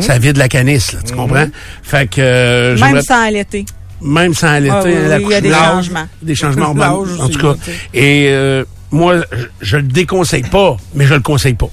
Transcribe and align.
Ça 0.00 0.18
vide 0.18 0.36
la 0.36 0.48
canisse, 0.48 0.92
là, 0.92 1.00
tu 1.06 1.14
comprends? 1.14 1.46
Fait 1.82 2.08
que... 2.08 2.20
euh, 2.20 2.78
Même 2.78 3.02
sans 3.02 3.28
l'été. 3.30 3.64
Même 4.02 4.34
sans 4.34 4.58
l'été, 4.58 4.72
Ah 4.74 4.82
oui, 4.84 4.92
oui, 4.94 5.08
la 5.08 5.18
il 5.20 5.28
y 5.30 5.34
a 5.34 5.40
des 5.40 5.52
changements. 5.52 6.06
Des 6.22 6.34
changements 6.34 6.70
en 6.70 6.94
aussi, 6.96 7.30
tout 7.36 7.38
cas. 7.54 7.54
Et 7.92 8.28
euh, 8.30 8.64
moi, 8.90 9.16
je, 9.32 9.44
je 9.60 9.76
le 9.76 9.82
déconseille 9.84 10.42
pas, 10.42 10.76
mais 10.94 11.06
je 11.06 11.14
le 11.14 11.20
conseille 11.20 11.54
pas. 11.54 11.70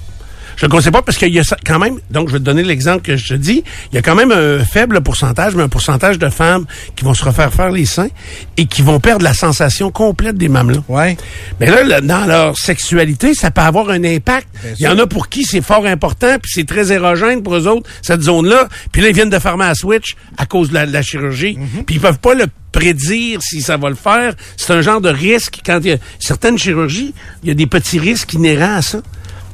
Je 0.58 0.66
le 0.66 0.70
conseille 0.70 0.90
pas 0.90 1.02
parce 1.02 1.16
qu'il 1.16 1.32
y 1.32 1.38
a 1.38 1.44
quand 1.64 1.78
même, 1.78 2.00
donc 2.10 2.28
je 2.28 2.32
vais 2.32 2.40
te 2.40 2.44
donner 2.44 2.64
l'exemple 2.64 3.00
que 3.02 3.16
je 3.16 3.28
te 3.28 3.34
dis, 3.34 3.62
il 3.92 3.94
y 3.94 3.98
a 3.98 4.02
quand 4.02 4.16
même 4.16 4.32
un 4.32 4.64
faible 4.64 5.00
pourcentage, 5.02 5.54
mais 5.54 5.62
un 5.62 5.68
pourcentage 5.68 6.18
de 6.18 6.28
femmes 6.30 6.66
qui 6.96 7.04
vont 7.04 7.14
se 7.14 7.24
refaire 7.24 7.54
faire 7.54 7.70
les 7.70 7.86
seins 7.86 8.08
et 8.56 8.66
qui 8.66 8.82
vont 8.82 8.98
perdre 8.98 9.22
la 9.22 9.34
sensation 9.34 9.92
complète 9.92 10.36
des 10.36 10.48
mamelons. 10.48 10.82
Ouais. 10.88 11.16
Mais 11.60 11.66
là, 11.66 11.84
là, 11.84 12.00
dans 12.00 12.26
leur 12.26 12.58
sexualité, 12.58 13.34
ça 13.34 13.52
peut 13.52 13.60
avoir 13.60 13.90
un 13.90 14.02
impact. 14.02 14.48
Il 14.80 14.82
y 14.82 14.88
en 14.88 14.98
a 14.98 15.06
pour 15.06 15.28
qui 15.28 15.44
c'est 15.44 15.60
fort 15.60 15.86
important, 15.86 16.38
puis 16.42 16.50
c'est 16.52 16.66
très 16.66 16.90
érogène 16.90 17.44
pour 17.44 17.54
eux 17.54 17.68
autres, 17.68 17.88
cette 18.02 18.22
zone-là. 18.22 18.68
Puis 18.90 19.00
là, 19.00 19.10
ils 19.10 19.14
viennent 19.14 19.30
de 19.30 19.38
fermer 19.38 19.66
à 19.66 19.76
switch 19.76 20.16
à 20.38 20.46
cause 20.46 20.70
de 20.70 20.74
la, 20.74 20.86
de 20.86 20.92
la 20.92 21.02
chirurgie. 21.02 21.56
Puis 21.86 21.96
ils 21.96 22.00
peuvent 22.00 22.18
pas 22.18 22.34
le 22.34 22.46
prédire 22.72 23.40
si 23.42 23.62
ça 23.62 23.76
va 23.76 23.90
le 23.90 23.94
faire. 23.94 24.34
C'est 24.56 24.72
un 24.72 24.82
genre 24.82 25.00
de 25.00 25.08
risque. 25.08 25.60
Quand 25.64 25.78
il 25.84 25.90
y 25.90 25.92
a 25.92 25.98
certaines 26.18 26.58
chirurgies, 26.58 27.14
il 27.44 27.48
y 27.48 27.52
a 27.52 27.54
des 27.54 27.66
petits 27.68 28.00
risques 28.00 28.32
inhérents 28.34 28.76
à 28.76 28.82
ça. 28.82 28.98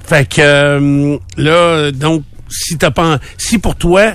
Fait 0.07 0.29
que 0.29 0.41
euh, 0.41 1.17
là, 1.37 1.91
donc, 1.93 2.23
si 2.51 2.77
t'as 2.77 2.91
pas, 2.91 3.19
si 3.39 3.59
pour 3.59 3.75
toi 3.77 4.13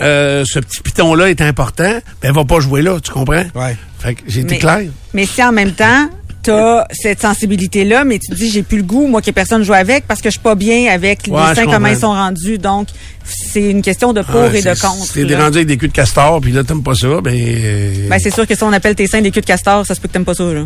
euh, 0.00 0.44
ce 0.46 0.58
petit 0.60 0.80
piton-là 0.82 1.30
est 1.30 1.40
important, 1.40 1.98
ben 2.22 2.32
va 2.32 2.44
pas 2.44 2.60
jouer 2.60 2.82
là, 2.82 2.98
tu 3.00 3.10
comprends? 3.10 3.44
Ouais. 3.54 3.76
Fait 3.98 4.14
que 4.14 4.22
j'ai 4.26 4.40
été 4.40 4.54
Mais- 4.54 4.58
clair. 4.60 4.80
Mais 5.14 5.26
si 5.26 5.42
en 5.42 5.52
même 5.52 5.72
temps, 5.72 6.08
t'as 6.42 6.86
cette 6.92 7.20
sensibilité-là, 7.20 8.04
mais 8.04 8.18
tu 8.18 8.28
te 8.30 8.34
dis, 8.34 8.50
j'ai 8.50 8.62
plus 8.62 8.78
le 8.78 8.82
goût, 8.84 9.06
moi, 9.08 9.20
que 9.20 9.30
personne 9.30 9.62
joue 9.62 9.74
avec, 9.74 10.06
parce 10.06 10.20
que 10.22 10.28
je 10.30 10.32
suis 10.32 10.40
pas 10.40 10.54
bien 10.54 10.90
avec 10.92 11.26
les 11.26 11.32
Ouais, 11.32 11.54
seins, 11.54 11.66
comment 11.66 11.88
ils 11.88 11.98
sont 11.98 12.12
rendus. 12.12 12.56
Donc, 12.58 12.88
c'est 13.24 13.70
une 13.70 13.82
question 13.82 14.12
de 14.14 14.22
pour 14.22 14.40
Ah, 14.40 14.46
et 14.56 14.62
de 14.62 14.74
c'est- 14.74 14.80
contre. 14.80 15.04
Si 15.04 15.12
t'es 15.12 15.24
là. 15.24 15.44
rendu 15.44 15.58
avec 15.58 15.68
des 15.68 15.76
culs 15.76 15.88
de 15.88 15.92
castor, 15.94 16.40
puis 16.40 16.52
là, 16.52 16.64
t'aimes 16.64 16.82
pas 16.82 16.94
ça, 16.94 17.20
ben... 17.22 17.34
euh, 17.36 18.08
Ben, 18.08 18.18
c'est 18.18 18.32
sûr 18.32 18.46
que 18.46 18.54
si 18.54 18.62
on 18.62 18.72
appelle 18.72 18.94
tes 18.94 19.06
seins 19.06 19.20
des 19.20 19.30
culs 19.30 19.42
de 19.42 19.46
castor, 19.46 19.84
ça 19.84 19.94
se 19.94 20.00
peut 20.00 20.08
que 20.08 20.12
t'aimes 20.14 20.24
pas 20.24 20.34
ça, 20.34 20.44
là. 20.44 20.64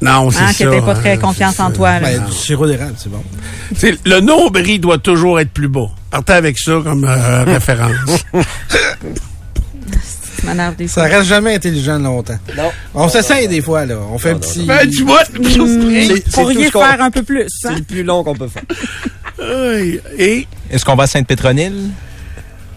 Non, 0.00 0.30
c'est 0.30 0.38
Hein, 0.40 0.52
ça. 0.52 0.64
que 0.64 0.80
pas 0.80 0.94
très 0.94 1.12
hein, 1.12 1.16
confiance 1.18 1.54
c'est 1.56 1.62
en 1.62 1.70
toi, 1.70 1.98
là. 2.00 2.08
Ben, 2.10 2.24
du 2.24 2.32
sirop 2.32 2.66
d'érable, 2.66 2.94
c'est 2.96 3.10
bon. 3.10 3.22
Tu 3.70 3.76
sais, 3.76 3.94
le 4.04 4.20
nombril 4.20 4.80
doit 4.80 4.98
toujours 4.98 5.40
être 5.40 5.50
plus 5.50 5.68
bas. 5.68 5.88
Partez 6.10 6.32
avec 6.34 6.58
ça 6.58 6.72
comme 6.84 7.04
euh, 7.04 7.44
référence. 7.44 8.24
Ça 10.86 11.02
reste 11.02 11.26
jamais 11.28 11.54
intelligent 11.56 11.98
longtemps. 11.98 12.38
Non. 12.56 12.70
On 12.94 13.08
s'essaye 13.08 13.48
des 13.48 13.60
fois, 13.60 13.84
là. 13.84 13.96
On 14.12 14.18
fait 14.18 14.30
un 14.30 14.38
petit... 14.38 14.64
ben, 14.64 14.88
tu 14.88 15.02
vois, 15.04 15.24
C'est- 15.24 15.42
c'est 15.42 15.58
Vous 15.58 16.30
pourriez 16.32 16.56
tout 16.60 16.64
ce 16.64 16.70
qu'on- 16.72 16.84
faire 16.84 17.02
un 17.02 17.10
peu 17.10 17.22
plus, 17.22 17.44
C'est 17.48 17.68
hein? 17.68 17.74
le 17.76 17.82
plus 17.82 18.02
long 18.04 18.22
qu'on 18.22 18.34
peut 18.34 18.48
faire. 18.48 18.62
Et... 20.18 20.46
Est-ce 20.70 20.84
qu'on 20.84 20.94
va 20.94 21.04
à 21.04 21.06
Sainte-Pétronille? 21.06 21.90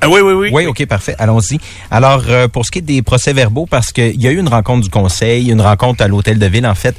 Ah, 0.01 0.09
oui, 0.09 0.19
oui, 0.21 0.33
oui. 0.33 0.49
Oui, 0.51 0.65
OK, 0.65 0.85
parfait. 0.87 1.15
Allons-y. 1.19 1.59
Alors, 1.91 2.23
euh, 2.27 2.47
pour 2.47 2.65
ce 2.65 2.71
qui 2.71 2.79
est 2.79 2.81
des 2.81 3.03
procès-verbaux, 3.03 3.67
parce 3.67 3.91
qu'il 3.91 4.19
y 4.19 4.27
a 4.27 4.31
eu 4.31 4.39
une 4.39 4.49
rencontre 4.49 4.81
du 4.83 4.89
Conseil, 4.89 5.51
une 5.51 5.61
rencontre 5.61 6.03
à 6.03 6.07
l'Hôtel 6.07 6.39
de 6.39 6.45
Ville, 6.47 6.65
en 6.65 6.73
fait, 6.73 6.95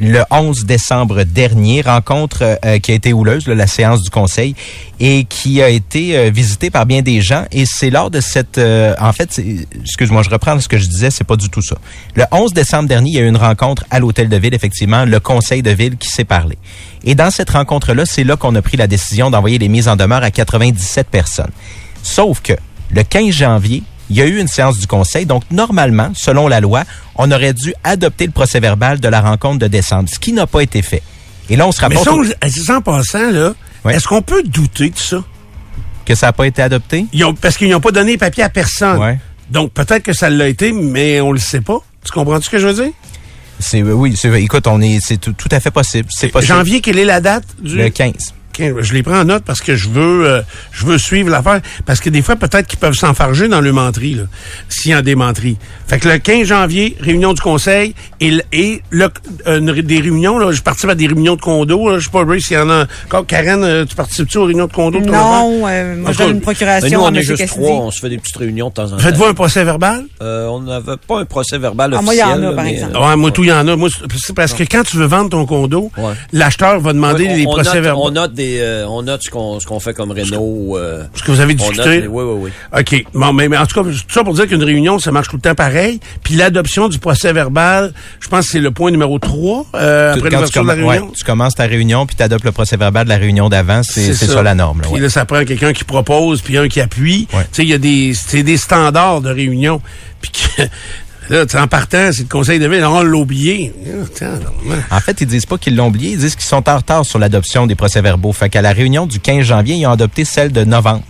le 0.00 0.22
11 0.30 0.64
décembre 0.64 1.24
dernier, 1.24 1.80
rencontre 1.80 2.58
euh, 2.64 2.78
qui 2.78 2.92
a 2.92 2.94
été 2.94 3.12
houleuse, 3.12 3.46
là, 3.46 3.54
la 3.54 3.66
séance 3.66 4.02
du 4.02 4.10
Conseil, 4.10 4.54
et 5.00 5.24
qui 5.24 5.62
a 5.62 5.68
été 5.68 6.16
euh, 6.16 6.30
visitée 6.30 6.70
par 6.70 6.86
bien 6.86 7.02
des 7.02 7.20
gens. 7.20 7.44
Et 7.52 7.64
c'est 7.66 7.90
lors 7.90 8.10
de 8.10 8.20
cette... 8.20 8.58
euh, 8.58 8.94
en 9.00 9.12
fait, 9.12 9.40
excuse-moi, 9.80 10.22
je 10.22 10.30
reprends 10.30 10.58
ce 10.60 10.68
que 10.68 10.78
je 10.78 10.86
disais, 10.86 11.10
c'est 11.10 11.24
pas 11.24 11.36
du 11.36 11.48
tout 11.50 11.62
ça. 11.62 11.76
Le 12.14 12.24
11 12.30 12.52
décembre 12.52 12.88
dernier, 12.88 13.10
il 13.10 13.16
y 13.16 13.18
a 13.18 13.22
eu 13.22 13.28
une 13.28 13.36
rencontre 13.36 13.84
à 13.90 13.98
l'Hôtel 14.00 14.28
de 14.28 14.36
Ville, 14.36 14.54
effectivement, 14.54 15.04
le 15.04 15.20
Conseil 15.20 15.62
de 15.62 15.70
Ville 15.70 15.96
qui 15.96 16.08
s'est 16.08 16.24
parlé. 16.24 16.56
Et 17.04 17.14
dans 17.14 17.30
cette 17.30 17.50
rencontre-là, 17.50 18.04
c'est 18.06 18.24
là 18.24 18.36
qu'on 18.36 18.54
a 18.54 18.62
pris 18.62 18.76
la 18.76 18.86
décision 18.86 19.30
d'envoyer 19.30 19.58
les 19.58 19.68
mises 19.68 19.88
en 19.88 19.96
demeure 19.96 20.22
à 20.22 20.30
97 20.30 21.06
personnes. 21.08 21.52
Sauf 22.06 22.40
que 22.40 22.52
le 22.90 23.02
15 23.02 23.34
janvier, 23.34 23.82
il 24.08 24.16
y 24.16 24.22
a 24.22 24.26
eu 24.26 24.38
une 24.38 24.46
séance 24.46 24.78
du 24.78 24.86
Conseil. 24.86 25.26
Donc, 25.26 25.42
normalement, 25.50 26.12
selon 26.14 26.46
la 26.46 26.60
loi, 26.60 26.84
on 27.16 27.30
aurait 27.32 27.52
dû 27.52 27.74
adopter 27.82 28.26
le 28.26 28.32
procès 28.32 28.60
verbal 28.60 29.00
de 29.00 29.08
la 29.08 29.20
rencontre 29.20 29.58
de 29.58 29.66
décembre, 29.66 30.08
ce 30.12 30.18
qui 30.20 30.32
n'a 30.32 30.46
pas 30.46 30.60
été 30.60 30.82
fait. 30.82 31.02
Et 31.50 31.56
là, 31.56 31.66
on 31.66 31.72
se 31.72 31.80
Mais 31.80 31.96
rapporte 31.96 32.04
ça, 32.06 32.14
au- 32.46 32.48
c'est 32.48 32.70
en 32.72 32.80
passant, 32.80 33.30
là, 33.32 33.54
est-ce 33.90 34.06
qu'on 34.06 34.22
peut 34.22 34.42
douter 34.44 34.90
de 34.90 34.98
ça? 34.98 35.22
que 36.04 36.14
ça 36.14 36.26
n'a 36.26 36.32
pas 36.32 36.46
été 36.46 36.62
adopté? 36.62 37.06
Ils 37.12 37.24
ont, 37.24 37.34
parce 37.34 37.56
qu'ils 37.56 37.68
n'ont 37.68 37.80
pas 37.80 37.90
donné 37.90 38.16
papier 38.16 38.44
à 38.44 38.48
personne. 38.48 39.18
Donc, 39.50 39.72
peut-être 39.72 40.04
que 40.04 40.12
ça 40.12 40.30
l'a 40.30 40.46
été, 40.46 40.70
mais 40.70 41.20
on 41.20 41.32
le 41.32 41.40
sait 41.40 41.60
pas. 41.60 41.78
Tu 42.04 42.12
comprends 42.12 42.40
ce 42.40 42.48
que 42.48 42.58
je 42.60 42.68
veux 42.68 42.84
dire? 42.84 42.92
C'est 43.58 43.82
oui, 43.82 44.14
c'est 44.16 44.30
écoute, 44.40 44.68
on 44.68 44.80
est 44.80 45.00
c'est 45.00 45.16
tout, 45.16 45.32
tout 45.32 45.48
à 45.50 45.58
fait 45.58 45.72
possible. 45.72 46.08
C'est 46.12 46.28
possible. 46.28 46.54
Janvier, 46.54 46.80
quelle 46.80 46.98
est 46.98 47.04
la 47.04 47.20
date 47.20 47.44
du... 47.60 47.76
le 47.76 47.88
15. 47.88 48.12
Je 48.58 48.94
les 48.94 49.02
prends 49.02 49.20
en 49.20 49.24
note 49.24 49.44
parce 49.44 49.60
que 49.60 49.76
je 49.76 49.88
veux 49.88 50.26
euh, 50.26 50.42
je 50.72 50.86
veux 50.86 50.98
suivre 50.98 51.30
l'affaire. 51.30 51.60
Parce 51.84 52.00
que 52.00 52.10
des 52.10 52.22
fois, 52.22 52.36
peut-être 52.36 52.66
qu'ils 52.66 52.78
peuvent 52.78 52.94
s'enfarger 52.94 53.48
dans 53.48 53.60
le 53.60 53.72
menterie, 53.72 54.14
là, 54.14 54.22
s'il 54.68 54.90
y 54.90 54.94
a 54.94 55.02
des 55.02 55.14
menteries. 55.14 55.56
Fait 55.86 55.98
que 55.98 56.08
le 56.08 56.18
15 56.18 56.46
janvier, 56.48 56.96
réunion 57.00 57.32
du 57.32 57.40
conseil, 57.40 57.94
et, 58.20 58.30
le- 58.30 58.42
et 58.52 58.82
le, 58.90 59.08
euh, 59.46 59.82
des 59.82 60.00
réunions, 60.00 60.38
là, 60.38 60.50
je 60.52 60.60
participe 60.62 60.90
à 60.90 60.94
des 60.94 61.06
réunions 61.06 61.36
de 61.36 61.40
condo. 61.40 61.90
Là, 61.90 61.98
je 61.98 62.04
sais 62.04 62.10
pas, 62.10 62.24
Ray, 62.24 62.40
s'il 62.40 62.56
y 62.56 62.60
en 62.60 62.68
a 62.70 62.86
encore. 63.06 63.26
Karen, 63.26 63.62
euh, 63.62 63.84
tu 63.84 63.94
participes-tu 63.94 64.38
aux 64.38 64.44
réunions 64.44 64.66
de 64.66 64.72
condo 64.72 65.00
de? 65.00 65.06
Non, 65.06 65.62
euh, 65.68 65.96
moi, 65.96 66.12
cas, 66.14 66.28
une 66.28 66.40
procuration 66.40 66.88
Mais 66.88 66.96
nous, 66.96 67.02
on 67.02 67.14
est 67.14 67.22
juste 67.22 67.38
Cassidy. 67.38 67.60
trois. 67.64 67.76
On 67.86 67.90
se 67.90 68.00
fait 68.00 68.08
des 68.08 68.18
petites 68.18 68.36
réunions 68.36 68.68
de 68.68 68.74
temps 68.74 68.84
en 68.86 68.90
temps. 68.90 68.98
Faites-vous 68.98 69.24
un 69.24 69.34
procès 69.34 69.64
verbal? 69.64 70.04
Euh, 70.22 70.46
on 70.48 70.60
n'avait 70.60 70.96
pas 71.06 71.20
un 71.20 71.24
procès 71.24 71.58
verbal 71.58 71.94
Ah, 71.96 72.02
moi, 72.02 72.14
il 72.14 72.18
y 72.18 72.22
officiel. 72.22 72.44
en 72.44 72.48
a, 72.50 72.54
par 72.54 72.64
mais, 72.64 72.72
exemple. 72.74 72.96
euh, 72.96 73.06
Ouais, 73.08 73.16
moi, 73.16 73.30
tout, 73.30 73.44
il 73.44 73.48
y 73.48 73.52
en 73.52 73.68
a. 73.68 73.76
Moi, 73.76 73.88
parce 74.34 74.52
que 74.54 74.62
quand 74.64 74.82
tu 74.84 74.96
veux 74.96 75.06
vendre 75.06 75.30
ton 75.30 75.46
condo, 75.46 75.90
Ouais. 75.96 76.12
l'acheteur 76.32 76.80
va 76.80 76.92
demander 76.92 77.24
ouais, 77.26 77.36
les 77.36 77.46
on, 77.46 77.50
on 77.50 77.52
procès 77.54 77.80
verbaux. 77.80 78.02
on 78.06 78.10
note 78.10 78.32
des, 78.34 78.45
euh, 78.60 78.86
on 78.88 79.02
note 79.02 79.22
ce 79.22 79.30
qu'on, 79.30 79.80
fait 79.80 79.94
comme 79.94 80.10
Renault. 80.12 80.76
Euh, 80.76 81.04
Ce 81.14 81.22
que 81.22 81.30
vous 81.30 81.40
avez 81.40 81.54
discuté. 81.54 82.00
note, 82.02 82.08
oui, 82.10 82.24
oui, 82.24 82.50
oui. 82.74 82.80
OK. 82.80 83.04
Bon, 83.14 83.32
mais, 83.32 83.48
mais 83.48 83.56
en 83.56 83.66
tout 83.66 83.74
cas, 83.82 83.88
tout 83.88 83.96
ça 84.08 84.24
pour 84.24 84.34
dire 84.34 84.46
qu'une 84.46 84.62
réunion, 84.62 84.98
ça 84.98 85.12
marche 85.12 85.28
tout 85.28 85.36
le 85.36 85.42
temps 85.42 85.54
pareil. 85.54 86.00
Puis 86.22 86.34
l'adoption 86.34 86.88
du 86.88 86.98
procès 86.98 87.32
verbal, 87.32 87.92
je 88.20 88.28
pense 88.28 88.46
que 88.46 88.52
c'est 88.52 88.60
le 88.60 88.70
point 88.70 88.90
numéro 88.90 89.18
3, 89.18 89.66
euh, 89.74 90.12
Tu- 90.12 90.18
après 90.18 90.30
l'ouverture 90.30 90.62
de 90.62 90.68
la 90.68 90.74
réunion. 90.74 90.88
ouais, 91.06 91.12
tu 91.16 91.24
commences 91.24 91.54
ta 91.54 91.64
réunion 91.64 92.06
puis 92.06 92.16
tu 92.16 92.22
adoptes 92.22 92.44
le 92.44 92.52
procès 92.52 92.76
verbal 92.76 93.04
de 93.04 93.08
la 93.10 93.16
réunion 93.16 93.48
d'avant, 93.48 93.82
c'est 93.82 94.12
ça. 94.14 94.42
la 94.42 94.54
norme. 94.54 94.78
là, 94.80 94.84
Puis 94.84 94.94
ouais. 94.94 95.00
là, 95.00 95.08
ça 95.10 95.24
prend 95.24 95.44
quelqu'un 95.44 95.72
qui 95.72 95.84
propose, 95.84 96.40
puis 96.42 96.56
un 96.56 96.68
qui 96.68 96.80
appuie. 96.80 97.26
Ouais. 97.32 97.42
Tu 97.44 97.48
sais, 97.52 97.62
il 97.62 97.68
y 97.68 97.74
a 97.74 97.78
des, 97.78 98.12
c'est 98.14 98.42
des 98.42 98.56
standards 98.56 99.20
de 99.20 99.30
réunion. 99.30 99.80
Puis 100.20 100.30
que, 100.32 100.62
là, 101.30 101.44
en 101.54 101.66
partant, 101.66 102.10
c'est 102.12 102.22
le 102.22 102.28
conseil 102.28 102.58
de 102.58 102.68
ville, 102.68 102.84
on 102.84 103.02
l'a 103.02 103.16
oublié. 103.16 103.72
En 104.90 105.00
fait, 105.00 105.20
ils 105.20 105.26
disent 105.26 105.46
pas 105.46 105.58
qu'ils 105.58 105.76
l'ont 105.76 105.88
oublié, 105.88 106.12
ils 106.12 106.18
disent 106.18 106.36
qu'ils 106.36 106.46
sont 106.46 106.68
en 106.68 106.76
retard 106.76 107.04
sur 107.04 107.18
l'adoption 107.18 107.66
des 107.66 107.74
procès-verbaux. 107.74 108.32
Fait 108.32 108.48
qu'à 108.48 108.62
la 108.62 108.72
réunion 108.72 109.06
du 109.06 109.20
15 109.20 109.44
janvier, 109.44 109.76
ils 109.76 109.86
ont 109.86 109.92
adopté 109.92 110.24
celle 110.24 110.52
de 110.52 110.64
novembre. 110.64 111.04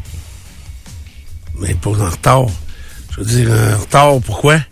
Mais 1.60 1.75
pour 1.75 2.00
en 2.00 2.10
retard. 2.10 2.47
Je 3.10 3.21
veux 3.21 3.26
dire, 3.26 3.50
en 3.50 3.81
retard, 3.81 4.21
pourquoi? 4.25 4.56
Ils 4.56 4.62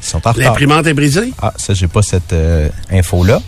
sont 0.00 0.16
en 0.26 0.32
retard. 0.32 0.36
L'imprimante 0.36 0.86
est 0.86 0.94
brisée? 0.94 1.32
Ah, 1.40 1.52
ça, 1.56 1.74
j'ai 1.74 1.88
pas 1.88 2.02
cette 2.02 2.32
euh, 2.32 2.68
info-là. 2.90 3.40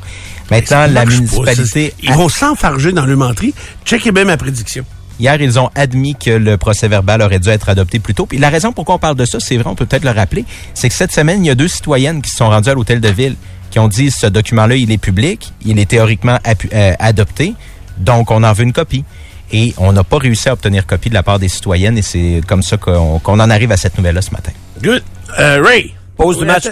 Maintenant, 0.51 0.81
la 0.81 0.89
marche 0.89 1.07
pas, 1.07 1.15
municipalité... 1.15 1.91
ça. 1.91 1.97
Ils 2.03 2.13
vont 2.13 2.29
s'enfarger 2.29 2.93
dans 2.93 3.07
le 3.07 3.17
menterie. 3.17 3.55
Checkez 3.85 4.13
bien 4.13 4.25
ma 4.25 4.37
prédiction. 4.37 4.85
Hier, 5.21 5.41
ils 5.41 5.59
ont 5.59 5.71
admis 5.75 6.15
que 6.17 6.31
le 6.31 6.57
procès 6.57 6.89
verbal 6.89 7.23
aurait 7.23 7.39
dû 7.39 7.49
être 7.49 7.69
adopté 7.69 7.99
plus 8.01 8.15
tôt. 8.15 8.27
Puis 8.27 8.39
la 8.39 8.49
raison 8.49 8.73
pourquoi 8.73 8.97
on 8.97 8.99
parle 8.99 9.17
de 9.17 9.25
ça, 9.25 9.39
c'est 9.41 9.57
vrai, 9.57 9.69
on 9.69 9.75
peut 9.75 9.87
peut-être 9.87 10.05
le 10.05 10.11
rappeler, 10.11 10.45
c'est 10.75 10.89
que 10.89 10.95
cette 10.95 11.13
semaine, 11.13 11.45
il 11.45 11.49
y 11.49 11.51
a 11.51 11.55
deux 11.55 11.69
citoyennes 11.69 12.21
qui 12.21 12.31
se 12.31 12.37
sont 12.37 12.49
rendues 12.49 12.71
à 12.71 12.75
l'hôtel 12.75 13.01
de 13.01 13.09
ville 13.09 13.37
qui 13.71 13.81
ont 13.81 13.89
dit 13.89 14.11
ce 14.13 14.27
document-là, 14.27 14.77
il 14.77 14.93
est 14.93 14.99
public, 14.99 15.53
il 15.65 15.81
est 15.81 15.87
théoriquement 15.87 16.39
euh, 16.47 16.93
adopté, 17.01 17.55
donc 17.99 18.31
on 18.31 18.45
en 18.45 18.53
veut 18.53 18.63
une 18.63 18.73
copie. 18.73 19.05
Et 19.53 19.75
on 19.79 19.93
n'a 19.93 20.05
pas 20.05 20.19
réussi 20.19 20.49
à 20.49 20.53
obtenir 20.53 20.87
copie 20.87 21.09
de 21.11 21.15
la 21.15 21.23
part 21.23 21.39
des 21.39 21.49
citoyennes 21.49 21.99
et 21.99 22.03
c'est 22.03 22.41
comme 22.47 22.63
ça 22.63 22.77
qu'on 22.77 23.19
qu'on 23.19 23.39
en 23.41 23.51
arrive 23.51 23.73
à 23.73 23.77
cette 23.77 23.97
nouvelle-là 23.99 24.23
ce 24.23 24.31
matin. 24.31 24.53
Good. 24.83 25.03
Euh, 25.39 25.61
Ray. 25.63 25.95
Pause 26.17 26.39
du 26.39 26.45
match. 26.45 26.69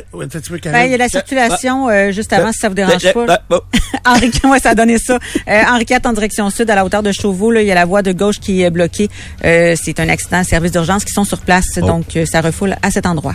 Ben, 0.72 0.84
il 0.84 0.90
y 0.92 0.94
a 0.94 0.96
la 0.98 1.08
circulation 1.08 1.88
euh, 1.88 2.12
juste 2.12 2.32
avant, 2.32 2.52
si 2.52 2.58
ça 2.58 2.68
vous 2.68 2.74
dérange 2.74 3.04
Euh, 3.04 3.12
pas. 3.26 3.40
euh, 3.52 3.58
Henri, 4.06 4.30
ouais, 4.44 4.58
ça 4.60 4.70
a 4.70 4.74
donné 4.74 4.98
ça. 4.98 5.18
Euh, 5.48 5.62
Henri 5.68 5.84
IV 5.88 5.98
en 6.04 6.12
direction 6.12 6.48
sud, 6.50 6.70
à 6.70 6.74
la 6.76 6.84
hauteur 6.84 7.02
de 7.02 7.10
Chauveau, 7.12 7.50
là, 7.50 7.60
il 7.62 7.66
y 7.66 7.72
a 7.72 7.74
la 7.74 7.84
voie 7.84 8.02
de 8.02 8.12
gauche 8.12 8.38
qui 8.38 8.62
est 8.62 8.70
bloquée. 8.70 9.08
Euh, 9.44 9.74
c'est 9.82 9.98
un 10.00 10.08
accident, 10.08 10.44
service 10.44 10.70
d'urgence 10.72 11.04
qui 11.04 11.12
sont 11.12 11.24
sur 11.24 11.40
place, 11.40 11.66
Oh. 11.78 11.86
donc 11.86 12.16
euh, 12.16 12.24
ça 12.24 12.40
refoule 12.40 12.76
à 12.82 12.90
cet 12.90 13.06
endroit. 13.06 13.34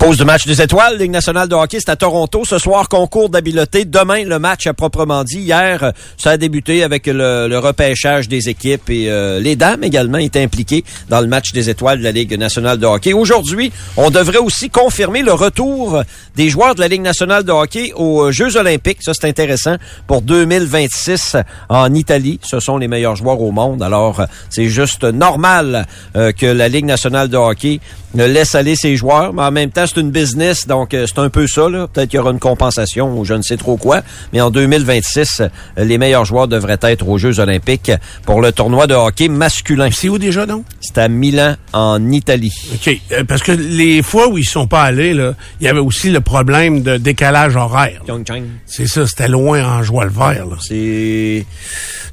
Pause 0.00 0.16
de 0.16 0.24
match 0.24 0.46
des 0.46 0.62
étoiles, 0.62 0.96
Ligue 0.96 1.10
nationale 1.10 1.46
de 1.46 1.54
hockey, 1.54 1.76
c'est 1.78 1.90
à 1.90 1.96
Toronto. 1.96 2.42
Ce 2.46 2.56
soir, 2.56 2.88
concours 2.88 3.28
d'habileté. 3.28 3.84
Demain, 3.84 4.24
le 4.24 4.38
match 4.38 4.66
à 4.66 4.72
proprement 4.72 5.24
dit. 5.24 5.40
Hier, 5.40 5.92
ça 6.16 6.30
a 6.30 6.36
débuté 6.38 6.82
avec 6.82 7.06
le, 7.06 7.48
le 7.48 7.58
repêchage 7.58 8.26
des 8.26 8.48
équipes 8.48 8.88
et 8.88 9.10
euh, 9.10 9.40
les 9.40 9.56
dames 9.56 9.84
également 9.84 10.16
étaient 10.16 10.42
impliquées 10.42 10.84
dans 11.10 11.20
le 11.20 11.26
match 11.26 11.52
des 11.52 11.68
étoiles 11.68 11.98
de 11.98 12.04
la 12.04 12.12
Ligue 12.12 12.32
nationale 12.38 12.78
de 12.78 12.86
hockey. 12.86 13.12
Aujourd'hui, 13.12 13.72
on 13.98 14.08
devrait 14.08 14.38
aussi 14.38 14.70
confirmer 14.70 15.20
le 15.20 15.34
retour 15.34 16.02
des 16.34 16.48
joueurs 16.48 16.74
de 16.74 16.80
la 16.80 16.88
Ligue 16.88 17.02
nationale 17.02 17.44
de 17.44 17.52
hockey 17.52 17.92
aux 17.94 18.32
Jeux 18.32 18.56
olympiques. 18.56 19.02
Ça, 19.02 19.12
c'est 19.12 19.28
intéressant 19.28 19.76
pour 20.06 20.22
2026 20.22 21.36
en 21.68 21.92
Italie. 21.92 22.40
Ce 22.42 22.58
sont 22.58 22.78
les 22.78 22.88
meilleurs 22.88 23.16
joueurs 23.16 23.42
au 23.42 23.50
monde. 23.50 23.82
Alors, 23.82 24.24
c'est 24.48 24.70
juste 24.70 25.04
normal 25.04 25.86
euh, 26.16 26.32
que 26.32 26.46
la 26.46 26.68
Ligue 26.68 26.86
nationale 26.86 27.28
de 27.28 27.36
hockey 27.36 27.80
ne 28.14 28.24
laisse 28.24 28.54
aller 28.54 28.76
ses 28.76 28.96
joueurs, 28.96 29.32
mais 29.32 29.42
en 29.42 29.52
même 29.52 29.70
temps, 29.70 29.86
c'est 29.94 30.00
une 30.00 30.10
business, 30.10 30.66
donc 30.66 30.94
euh, 30.94 31.06
c'est 31.06 31.18
un 31.18 31.28
peu 31.28 31.46
ça. 31.46 31.68
là. 31.68 31.86
Peut-être 31.88 32.10
qu'il 32.10 32.18
y 32.18 32.20
aura 32.20 32.30
une 32.30 32.38
compensation 32.38 33.18
ou 33.18 33.24
je 33.24 33.34
ne 33.34 33.42
sais 33.42 33.56
trop 33.56 33.76
quoi. 33.76 34.02
Mais 34.32 34.40
en 34.40 34.50
2026, 34.50 35.40
euh, 35.40 35.48
les 35.76 35.98
meilleurs 35.98 36.24
joueurs 36.24 36.48
devraient 36.48 36.78
être 36.82 37.08
aux 37.08 37.18
Jeux 37.18 37.40
olympiques 37.40 37.92
pour 38.24 38.40
le 38.40 38.52
tournoi 38.52 38.86
de 38.86 38.94
hockey 38.94 39.28
masculin. 39.28 39.90
C'est 39.92 40.08
où 40.08 40.18
déjà, 40.18 40.46
donc? 40.46 40.64
C'est 40.80 40.98
à 40.98 41.08
Milan, 41.08 41.56
en 41.72 42.10
Italie. 42.10 42.52
OK. 42.74 42.96
Euh, 43.12 43.24
parce 43.24 43.42
que 43.42 43.52
les 43.52 44.02
fois 44.02 44.28
où 44.28 44.38
ils 44.38 44.44
sont 44.44 44.66
pas 44.66 44.82
allés, 44.82 45.14
là, 45.14 45.34
il 45.60 45.66
y 45.66 45.68
avait 45.68 45.80
aussi 45.80 46.10
le 46.10 46.20
problème 46.20 46.82
de 46.82 46.96
décalage 46.96 47.56
horaire. 47.56 48.02
C'est 48.66 48.86
ça, 48.86 49.06
c'était 49.06 49.28
loin 49.28 49.64
en 49.64 49.82
joie 49.82 50.04
le 50.04 50.10
vert. 50.10 50.46
C'est 50.60 51.44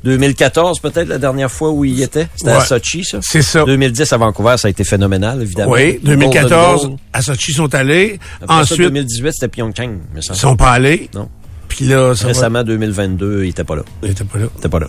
2014 0.03 0.79
peut-être 0.79 1.07
la 1.07 1.17
dernière 1.17 1.51
fois 1.51 1.71
où 1.71 1.83
il 1.85 2.01
était? 2.01 2.27
C'était 2.35 2.51
à. 2.51 2.61
Sochi, 2.61 3.03
ça? 3.03 3.19
C'est 3.21 3.41
ça. 3.41 3.63
2010 3.65 4.13
à 4.13 4.17
Vancouver, 4.17 4.55
ça 4.57 4.67
a 4.67 4.71
été 4.71 4.83
phénoménal, 4.83 5.41
évidemment. 5.41 5.71
Oui, 5.73 5.99
Golden 6.03 6.19
2014, 6.19 6.87
Goal. 6.87 6.97
À 7.17 7.21
Sochi 7.21 7.51
sont 7.51 7.73
allés. 7.73 8.19
Après 8.41 8.55
ça, 8.57 8.61
Ensuite, 8.61 8.81
2018, 8.81 9.31
c'était 9.33 9.47
Pyeongchang, 9.47 9.89
me 10.13 10.19
ils 10.19 10.23
sont 10.35 10.55
pas 10.55 10.71
allés. 10.71 11.09
Non. 11.13 11.29
Puis 11.67 11.85
là, 11.85 12.15
ça 12.15 12.23
va... 12.23 12.27
Récemment, 12.29 12.63
2022, 12.63 13.43
il 13.43 13.49
était 13.49 13.63
pas 13.63 13.75
là. 13.75 13.83
Il 14.03 14.11
était 14.11 14.23
pas 14.23 14.39
là. 14.39 14.45
Il 14.55 14.57
était 14.59 14.69
pas 14.69 14.79
là. 14.79 14.87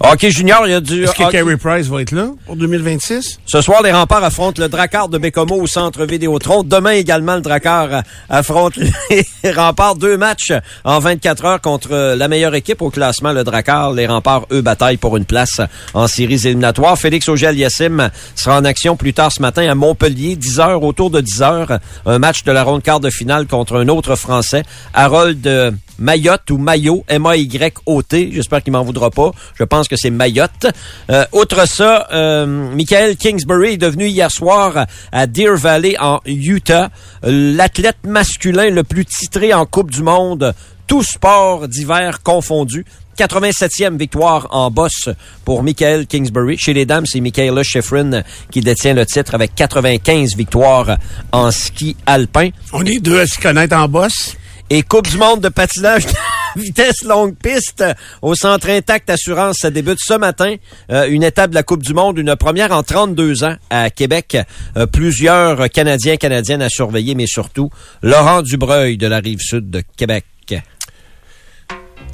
Hockey 0.00 0.30
junior, 0.30 0.66
il 0.66 0.70
y 0.70 0.74
a 0.74 0.80
du 0.80 1.04
Est-ce 1.04 1.12
que 1.12 1.22
hockey- 1.24 1.32
Carey 1.32 1.56
Price 1.56 1.86
va 1.88 2.02
être 2.02 2.12
là 2.12 2.28
pour 2.46 2.56
2026? 2.56 3.40
Ce 3.46 3.60
soir, 3.60 3.82
les 3.82 3.92
remparts 3.92 4.22
affrontent 4.24 4.60
le 4.62 4.68
Drakkar 4.68 5.08
de 5.08 5.18
Bécomo 5.18 5.60
au 5.60 5.66
centre 5.66 6.04
Vidéotron. 6.04 6.62
Demain 6.62 6.92
également, 6.92 7.34
le 7.36 7.40
Drakkar 7.40 7.92
euh, 7.92 8.00
affronte 8.28 8.76
les 8.76 9.24
remparts. 9.52 9.96
Deux 9.96 10.16
matchs 10.16 10.52
en 10.84 10.98
24 10.98 11.44
heures 11.44 11.60
contre 11.60 12.14
la 12.16 12.28
meilleure 12.28 12.54
équipe 12.54 12.82
au 12.82 12.90
classement, 12.90 13.32
le 13.32 13.44
Drakkar. 13.44 13.92
Les 13.92 14.06
remparts, 14.06 14.46
eux, 14.52 14.60
bataillent 14.62 14.96
pour 14.98 15.16
une 15.16 15.24
place 15.24 15.60
en 15.94 16.06
séries 16.06 16.46
éliminatoires. 16.46 16.98
Félix 16.98 17.28
Auger-Aliassime 17.28 18.10
sera 18.34 18.58
en 18.58 18.64
action 18.64 18.96
plus 18.96 19.12
tard 19.14 19.32
ce 19.32 19.40
matin 19.42 19.68
à 19.68 19.74
Montpellier, 19.74 20.36
10 20.36 20.60
heures, 20.60 20.82
autour 20.82 21.10
de 21.10 21.20
10 21.20 21.42
heures. 21.42 21.78
Un 22.06 22.18
match 22.18 22.44
de 22.44 22.52
la 22.52 22.62
ronde 22.64 22.82
quart 22.82 23.00
de 23.00 23.10
finale 23.10 23.46
contre 23.46 23.76
un 23.76 23.88
autre 23.88 24.14
Français, 24.16 24.62
Harold 24.94 25.46
euh, 25.46 25.70
Mayotte 25.98 26.50
ou 26.50 26.58
Mayo, 26.58 27.04
M-A-Y-O-T. 27.08 28.30
J'espère 28.32 28.62
qu'il 28.62 28.72
m'en 28.72 28.84
voudra 28.84 29.10
pas. 29.10 29.30
Je 29.54 29.64
pense 29.64 29.88
que 29.88 29.96
c'est 29.96 30.10
Mayotte. 30.10 30.66
Euh, 31.10 31.24
outre 31.32 31.66
ça, 31.68 32.08
euh, 32.12 32.46
Michael 32.74 33.16
Kingsbury 33.16 33.74
est 33.74 33.78
devenu 33.78 34.06
hier 34.06 34.30
soir 34.30 34.86
à 35.10 35.26
Deer 35.26 35.56
Valley 35.56 35.96
en 36.00 36.20
Utah 36.26 36.90
l'athlète 37.22 37.98
masculin 38.04 38.70
le 38.70 38.84
plus 38.84 39.04
titré 39.04 39.54
en 39.54 39.66
Coupe 39.66 39.90
du 39.90 40.02
Monde, 40.02 40.54
tout 40.86 41.02
sport 41.02 41.68
d'hiver 41.68 42.22
confondu. 42.22 42.84
87e 43.18 43.98
victoire 43.98 44.46
en 44.50 44.70
bosse 44.70 45.10
pour 45.44 45.62
Michael 45.62 46.06
Kingsbury. 46.06 46.56
Chez 46.58 46.72
les 46.72 46.86
dames, 46.86 47.04
c'est 47.06 47.20
Michaela 47.20 47.62
Schifrin 47.62 48.22
qui 48.50 48.60
détient 48.62 48.94
le 48.94 49.04
titre 49.04 49.34
avec 49.34 49.54
95 49.54 50.34
victoires 50.34 50.96
en 51.30 51.50
ski 51.50 51.94
alpin. 52.06 52.50
On 52.72 52.84
est 52.84 53.00
deux 53.00 53.20
à 53.20 53.26
s'y 53.26 53.38
connaître 53.38 53.76
en 53.76 53.86
boss. 53.86 54.36
Et 54.74 54.82
Coupe 54.82 55.06
du 55.06 55.18
monde 55.18 55.42
de 55.42 55.50
patinage 55.50 56.06
vitesse 56.56 57.04
longue 57.04 57.34
piste 57.36 57.84
au 58.22 58.34
Centre 58.34 58.70
Intact 58.70 59.10
Assurance. 59.10 59.58
Ça 59.60 59.70
débute 59.70 59.98
ce 60.00 60.14
matin. 60.14 60.54
Euh, 60.90 61.10
une 61.10 61.24
étape 61.24 61.50
de 61.50 61.54
la 61.56 61.62
Coupe 61.62 61.82
du 61.82 61.92
monde, 61.92 62.16
une 62.16 62.34
première 62.36 62.72
en 62.72 62.82
32 62.82 63.44
ans 63.44 63.54
à 63.68 63.90
Québec. 63.90 64.38
Euh, 64.78 64.86
plusieurs 64.86 65.68
Canadiens, 65.68 66.16
Canadiennes 66.16 66.62
à 66.62 66.70
surveiller, 66.70 67.14
mais 67.14 67.26
surtout 67.26 67.68
Laurent 68.00 68.40
Dubreuil 68.40 68.96
de 68.96 69.06
la 69.06 69.18
rive 69.18 69.40
sud 69.40 69.68
de 69.68 69.82
Québec. 69.94 70.24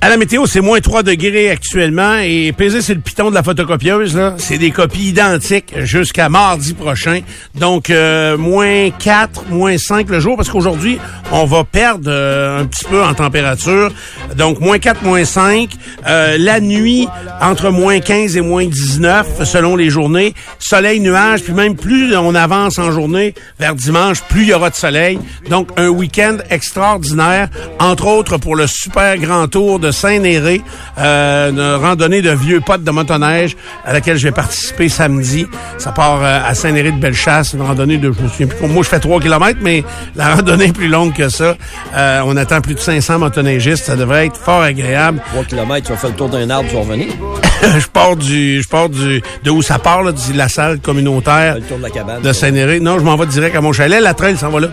À 0.00 0.08
la 0.08 0.16
météo, 0.16 0.46
c'est 0.46 0.60
moins 0.60 0.78
3 0.78 1.02
degrés 1.02 1.50
actuellement 1.50 2.18
et 2.18 2.52
pesé 2.52 2.82
sur 2.82 2.94
le 2.94 3.00
piton 3.00 3.30
de 3.30 3.34
la 3.34 3.42
photocopieuse, 3.42 4.16
là, 4.16 4.34
c'est 4.38 4.56
des 4.56 4.70
copies 4.70 5.08
identiques 5.08 5.74
jusqu'à 5.80 6.28
mardi 6.28 6.72
prochain. 6.72 7.22
Donc, 7.56 7.90
euh, 7.90 8.38
moins 8.38 8.90
4, 8.90 9.46
moins 9.50 9.76
5 9.76 10.08
le 10.08 10.20
jour 10.20 10.36
parce 10.36 10.50
qu'aujourd'hui, 10.50 11.00
on 11.32 11.46
va 11.46 11.64
perdre 11.64 12.08
euh, 12.12 12.60
un 12.60 12.66
petit 12.66 12.84
peu 12.84 13.02
en 13.02 13.12
température. 13.12 13.92
Donc, 14.36 14.60
moins 14.60 14.78
4, 14.78 15.02
moins 15.02 15.24
5. 15.24 15.70
Euh, 16.06 16.36
la 16.38 16.60
nuit, 16.60 17.08
entre 17.40 17.70
moins 17.70 17.98
15 17.98 18.36
et 18.36 18.40
moins 18.40 18.66
19 18.66 19.42
selon 19.42 19.74
les 19.74 19.90
journées. 19.90 20.32
Soleil, 20.60 21.00
nuage, 21.00 21.42
puis 21.42 21.54
même 21.54 21.74
plus 21.74 22.16
on 22.16 22.36
avance 22.36 22.78
en 22.78 22.92
journée 22.92 23.34
vers 23.58 23.74
dimanche, 23.74 24.22
plus 24.28 24.42
il 24.42 24.48
y 24.50 24.54
aura 24.54 24.70
de 24.70 24.76
soleil. 24.76 25.18
Donc, 25.50 25.70
un 25.76 25.88
week-end 25.88 26.36
extraordinaire, 26.50 27.48
entre 27.80 28.06
autres 28.06 28.36
pour 28.36 28.54
le 28.54 28.68
super 28.68 29.18
grand 29.18 29.48
tour 29.48 29.80
de 29.80 29.87
Saint-Néré, 29.92 30.62
euh, 30.98 31.50
une 31.50 31.84
randonnée 31.84 32.22
de 32.22 32.30
vieux 32.30 32.60
potes 32.60 32.84
de 32.84 32.90
motoneige 32.90 33.56
à 33.84 33.92
laquelle 33.92 34.16
je 34.16 34.24
vais 34.24 34.32
participer 34.32 34.88
samedi. 34.88 35.46
Ça 35.78 35.92
part 35.92 36.22
euh, 36.22 36.40
à 36.44 36.54
Saint-Néré 36.54 36.92
de 36.92 36.98
Bellechasse, 36.98 37.52
une 37.52 37.62
randonnée 37.62 37.98
de, 37.98 38.12
je 38.12 38.22
me 38.22 38.28
souviens 38.28 38.46
plus, 38.46 38.66
moi 38.66 38.82
je 38.82 38.88
fais 38.88 39.00
3 39.00 39.20
km, 39.20 39.58
mais 39.62 39.84
la 40.16 40.34
randonnée 40.36 40.66
est 40.66 40.72
plus 40.72 40.88
longue 40.88 41.14
que 41.14 41.28
ça. 41.28 41.56
Euh, 41.94 42.22
on 42.24 42.36
attend 42.36 42.60
plus 42.60 42.74
de 42.74 42.80
500 42.80 43.18
motoneigistes, 43.18 43.84
ça 43.84 43.96
devrait 43.96 44.26
être 44.26 44.36
fort 44.36 44.62
agréable. 44.62 45.20
3 45.32 45.44
km, 45.44 45.86
tu 45.86 45.92
vas 45.92 45.98
faire 45.98 46.10
le 46.10 46.16
tour 46.16 46.28
d'un 46.28 46.48
arbre, 46.50 46.68
tu 46.68 46.74
vas 46.74 46.82
revenir. 46.82 47.08
je 47.78 47.86
pars 47.86 48.16
du, 48.16 48.62
je 48.62 48.68
pars 48.68 48.88
du, 48.88 49.22
de 49.44 49.50
où 49.50 49.62
ça 49.62 49.78
part, 49.78 50.02
là, 50.02 50.12
de 50.12 50.18
la 50.36 50.48
salle 50.48 50.78
communautaire 50.80 51.56
Le 51.56 51.62
tour 51.62 51.78
de 51.78 51.82
la 51.82 51.90
cabane. 51.90 52.22
de 52.22 52.32
Saint-Néré. 52.32 52.80
Non, 52.80 52.98
je 52.98 53.04
m'en 53.04 53.16
vais 53.16 53.26
direct 53.26 53.56
à 53.56 53.60
mon 53.60 53.72
chalet. 53.72 54.00
La 54.00 54.14
trail 54.14 54.36
s'en 54.36 54.50
va 54.50 54.60
là. 54.60 54.68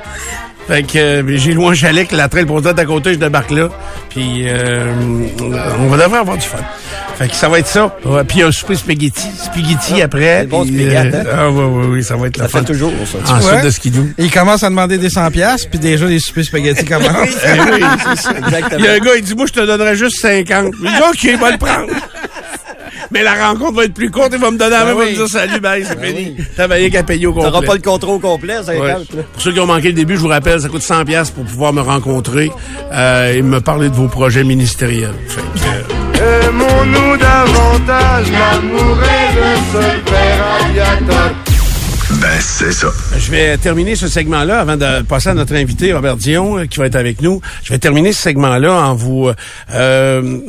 Fait 0.67 0.83
que 0.83 0.97
euh, 0.97 1.38
j'ai 1.38 1.53
loin 1.53 1.71
un 1.71 1.75
chalet 1.75 2.07
que 2.07 2.15
la 2.15 2.27
trail 2.27 2.45
pour 2.45 2.62
d'à 2.62 2.85
côté, 2.85 3.13
je 3.13 3.19
débarque 3.19 3.51
là. 3.51 3.69
Puis 4.09 4.45
euh, 4.47 4.91
on 5.79 5.88
va 5.88 5.97
devrait 5.97 6.19
avoir 6.19 6.38
du 6.38 6.47
fun. 6.47 6.57
Fait 7.17 7.29
que 7.29 7.35
ça 7.35 7.47
va 7.47 7.59
être 7.59 7.67
ça. 7.67 7.95
Ouais, 8.03 8.23
puis 8.23 8.41
un 8.41 8.51
souper 8.51 8.75
spaghetti, 8.75 9.27
spaghetti 9.38 10.01
après. 10.01 10.41
c'est 10.41 10.47
bon, 10.47 10.65
puis, 10.65 10.73
spaghetti, 10.73 11.15
hein? 11.17 11.23
ah 11.33 11.50
oui, 11.50 11.63
oui, 11.63 11.85
oui, 11.91 12.03
ça 12.03 12.15
va 12.17 12.27
être 12.27 12.38
Ça 12.38 12.44
la 12.44 12.50
fait 12.50 12.57
fun. 12.57 12.63
toujours 12.63 12.91
ça. 13.06 13.33
En 13.33 13.38
vois? 13.39 13.51
soupe 13.53 13.63
de 13.63 13.69
skidoo. 13.69 14.07
Il 14.17 14.31
commence 14.31 14.63
à 14.63 14.69
demander 14.69 14.97
des 14.97 15.09
100 15.09 15.31
pièces 15.31 15.65
puis 15.65 15.79
déjà 15.79 16.06
les 16.07 16.19
soupers 16.19 16.44
spaghettis 16.44 16.85
commencent. 16.85 17.12
Oui, 17.45 17.83
c'est 18.15 18.21
ça. 18.21 18.31
Exactement. 18.31 18.79
Il 18.79 18.85
y 18.85 18.88
a 18.88 18.91
un 18.94 19.00
gars, 19.00 19.12
il 19.17 19.23
dit, 19.23 19.35
moi, 19.35 19.45
je 19.47 19.53
te 19.53 19.65
donnerais 19.65 19.95
juste 19.95 20.19
50. 20.19 20.73
Je 20.81 20.88
dis, 20.88 21.33
OK, 21.35 21.39
va 21.39 21.51
le 21.51 21.57
prendre. 21.57 21.88
Mais 23.12 23.24
la 23.24 23.48
rencontre 23.48 23.74
va 23.74 23.86
être 23.86 23.94
plus 23.94 24.10
courte, 24.12 24.30
il 24.34 24.40
va 24.40 24.52
me 24.52 24.57
donner 24.57 24.72
la 24.72 24.86
même, 24.86 24.96
il 24.96 25.00
va 25.00 25.06
me 25.06 25.16
dire 25.16 25.28
salut, 25.28 25.60
bye, 25.60 25.86
c'est 25.86 26.04
fini. 26.04 26.36
T'avais 26.56 26.75
rien 26.75 26.90
qu'à 26.90 27.04
payer 27.04 27.28
au 27.28 27.34
complet. 27.34 27.68
pas 27.68 27.75
le 27.75 27.81
contrôle 27.81 28.19
complet, 28.22 28.63
ça 28.63 28.74
Ouais. 28.75 28.94
Pour 29.34 29.41
ceux 29.41 29.51
qui 29.51 29.60
ont 29.60 29.65
manqué 29.65 29.88
le 29.89 29.94
début, 29.94 30.15
je 30.15 30.22
vous 30.22 30.27
rappelle, 30.27 30.60
ça 30.60 30.68
coûte 30.70 30.82
100 30.82 31.06
pièces 31.06 31.32
pour 31.32 31.46
pouvoir 31.46 31.74
me 31.74 31.82
rencontrer 31.82 32.51
euh, 32.91 33.34
et 33.34 33.41
me 33.41 33.60
parler 33.62 33.89
de 33.89 33.96
vos 33.96 34.08
projets 34.08 34.44
ministériels. 34.44 35.13
Aimons-nous 36.15 37.18
davantage, 37.18 38.25
l'amour 38.32 38.98
est 39.03 39.36
le 39.36 39.82
seul 39.82 40.01
père 40.03 40.46
aviateur. 40.65 41.32
Ben, 42.22 42.39
c'est 42.39 42.72
ça. 42.72 42.88
je 43.17 43.29
vais 43.29 43.57
terminer 43.57 43.95
ce 43.95 44.07
segment-là 44.07 44.62
avant 44.62 44.77
de 44.77 45.01
passer 45.03 45.29
à 45.29 45.34
notre 45.34 45.53
invité 45.53 45.91
Robert 45.93 46.15
Dion 46.15 46.60
euh, 46.60 46.65
qui 46.65 46.79
va 46.79 46.86
être 46.86 46.95
avec 46.95 47.22
nous. 47.22 47.41
Je 47.63 47.74
vais 47.74 47.77
terminer 47.77 48.13
ce 48.13 48.22
segment-là 48.22 48.72
en 48.74 48.95
vous. 48.95 49.29
euh, 49.74 50.39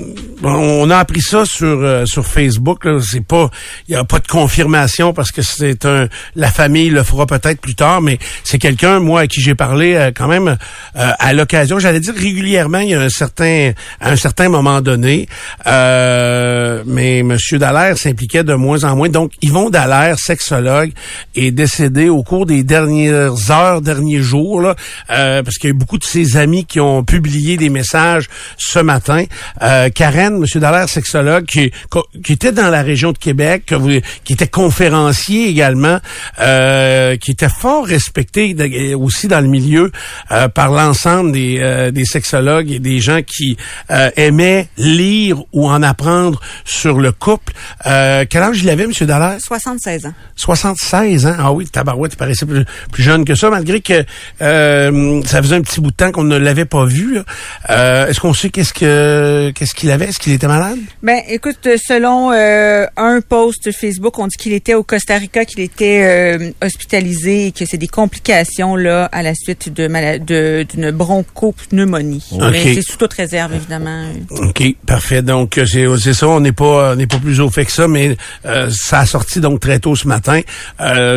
on 0.44 0.90
a 0.90 0.96
appris 0.96 1.20
ça 1.20 1.44
sur 1.44 1.66
euh, 1.66 2.06
sur 2.06 2.24
Facebook. 2.26 2.86
C'est 3.02 3.24
pas, 3.24 3.50
il 3.88 3.92
y 3.92 3.96
a 3.96 4.04
pas 4.04 4.20
de 4.20 4.26
confirmation 4.28 5.12
parce 5.12 5.32
que 5.32 5.42
c'est 5.42 5.84
un. 5.86 6.08
La 6.36 6.50
famille 6.50 6.90
le 6.90 7.02
fera 7.02 7.26
peut-être 7.26 7.60
plus 7.60 7.74
tard, 7.74 8.00
mais 8.00 8.18
c'est 8.44 8.58
quelqu'un 8.58 9.00
moi 9.00 9.22
à 9.22 9.26
qui 9.26 9.40
j'ai 9.40 9.54
parlé 9.54 10.10
quand 10.14 10.28
même 10.28 10.56
à 10.94 11.32
l'occasion. 11.32 11.78
J'allais 11.78 12.00
dire 12.00 12.14
régulièrement. 12.14 12.78
Il 12.78 12.90
y 12.90 12.94
a 12.94 13.00
un 13.00 13.08
certain 13.08 13.72
à 14.00 14.10
un 14.12 14.16
certain 14.16 14.48
moment 14.48 14.80
donné, 14.80 15.28
mais 15.66 17.22
Monsieur 17.24 17.58
Dallaire 17.58 17.98
s'impliquait 17.98 18.44
de 18.44 18.54
moins 18.54 18.84
en 18.84 18.94
moins. 18.94 19.08
Donc 19.08 19.32
Yvon 19.42 19.70
Dallaire, 19.70 20.18
sexologue, 20.18 20.92
est 21.34 21.55
décédé 21.56 22.08
au 22.08 22.22
cours 22.22 22.46
des 22.46 22.62
dernières 22.62 23.50
heures, 23.50 23.80
derniers 23.80 24.20
jours, 24.20 24.60
là, 24.60 24.76
euh, 25.10 25.42
parce 25.42 25.56
qu'il 25.56 25.70
y 25.70 25.72
a 25.72 25.74
eu 25.74 25.78
beaucoup 25.78 25.98
de 25.98 26.04
ses 26.04 26.36
amis 26.36 26.64
qui 26.64 26.78
ont 26.78 27.02
publié 27.02 27.56
des 27.56 27.70
messages 27.70 28.28
ce 28.56 28.78
matin. 28.78 29.24
Euh, 29.62 29.88
Karen, 29.88 30.38
Monsieur 30.38 30.60
Dallaire, 30.60 30.88
sexologue, 30.88 31.46
qui, 31.46 31.72
qui 32.22 32.32
était 32.32 32.52
dans 32.52 32.70
la 32.70 32.82
région 32.82 33.10
de 33.10 33.18
Québec, 33.18 33.74
qui 34.24 34.32
était 34.32 34.46
conférencier 34.46 35.48
également, 35.48 35.98
euh, 36.40 37.16
qui 37.16 37.32
était 37.32 37.48
fort 37.48 37.86
respecté 37.86 38.54
aussi 38.94 39.26
dans 39.26 39.40
le 39.40 39.48
milieu 39.48 39.90
euh, 40.30 40.48
par 40.48 40.70
l'ensemble 40.70 41.32
des, 41.32 41.58
euh, 41.60 41.90
des 41.90 42.04
sexologues 42.04 42.70
et 42.70 42.78
des 42.78 43.00
gens 43.00 43.20
qui 43.22 43.56
euh, 43.90 44.10
aimaient 44.16 44.68
lire 44.76 45.38
ou 45.52 45.68
en 45.68 45.82
apprendre 45.82 46.40
sur 46.64 47.00
le 47.00 47.12
couple. 47.12 47.52
Quel 47.84 48.42
âge 48.42 48.60
il 48.62 48.68
avait, 48.68 48.86
Monsieur 48.86 49.06
Dallaire? 49.06 49.38
76 49.40 50.06
ans. 50.06 50.12
76 50.36 51.26
ans. 51.26 51.36
Ah 51.46 51.52
oui, 51.52 51.66
tabarouette, 51.66 52.14
il 52.14 52.16
paraissait 52.16 52.44
plus, 52.44 52.64
plus 52.90 53.02
jeune 53.04 53.24
que 53.24 53.36
ça, 53.36 53.50
malgré 53.50 53.80
que 53.80 54.04
euh, 54.42 55.22
ça 55.24 55.40
faisait 55.42 55.54
un 55.54 55.62
petit 55.62 55.80
bout 55.80 55.92
de 55.92 55.96
temps 55.96 56.10
qu'on 56.10 56.24
ne 56.24 56.36
l'avait 56.36 56.64
pas 56.64 56.84
vu. 56.86 57.18
Euh, 57.70 58.08
Est-ce 58.08 58.18
qu'on 58.18 58.34
sait 58.34 58.50
qu'est-ce 58.50 58.72
que 58.72 59.52
qu'est-ce 59.54 59.74
qu'il 59.74 59.90
avait? 59.92 60.06
Est-ce 60.06 60.18
qu'il 60.18 60.32
était 60.32 60.48
malade? 60.48 60.78
Ben, 61.02 61.20
écoute, 61.28 61.68
selon 61.86 62.32
euh, 62.32 62.86
un 62.96 63.20
post 63.20 63.70
Facebook, 63.70 64.18
on 64.18 64.26
dit 64.26 64.36
qu'il 64.36 64.52
était 64.54 64.74
au 64.74 64.82
Costa 64.82 65.16
Rica, 65.18 65.44
qu'il 65.44 65.60
était 65.60 66.02
euh, 66.04 66.50
hospitalisé 66.64 67.46
et 67.46 67.52
que 67.52 67.64
c'est 67.64 67.78
des 67.78 67.86
complications 67.86 68.74
là 68.74 69.04
à 69.12 69.22
la 69.22 69.34
suite 69.34 69.72
de 69.72 69.86
d'une 70.64 70.90
bronchopneumonie. 70.90 72.24
Ok. 72.32 72.42
Mais 72.50 72.74
c'est 72.74 72.82
sous 72.82 72.96
toute 72.96 73.12
réserve, 73.12 73.54
évidemment. 73.54 74.06
OK, 74.30 74.62
parfait. 74.84 75.22
Donc, 75.22 75.58
euh, 75.58 75.66
c'est 75.96 76.14
ça, 76.14 76.28
on 76.28 76.40
n'est 76.40 76.52
pas 76.52 76.94
on 76.96 77.06
pas 77.06 77.18
plus 77.18 77.40
au 77.40 77.50
fait 77.50 77.64
que 77.64 77.72
ça, 77.72 77.86
mais 77.88 78.16
euh, 78.44 78.68
ça 78.70 79.00
a 79.00 79.06
sorti 79.06 79.40
donc 79.40 79.60
très 79.60 79.78
tôt 79.78 79.94
ce 79.94 80.08
matin. 80.08 80.40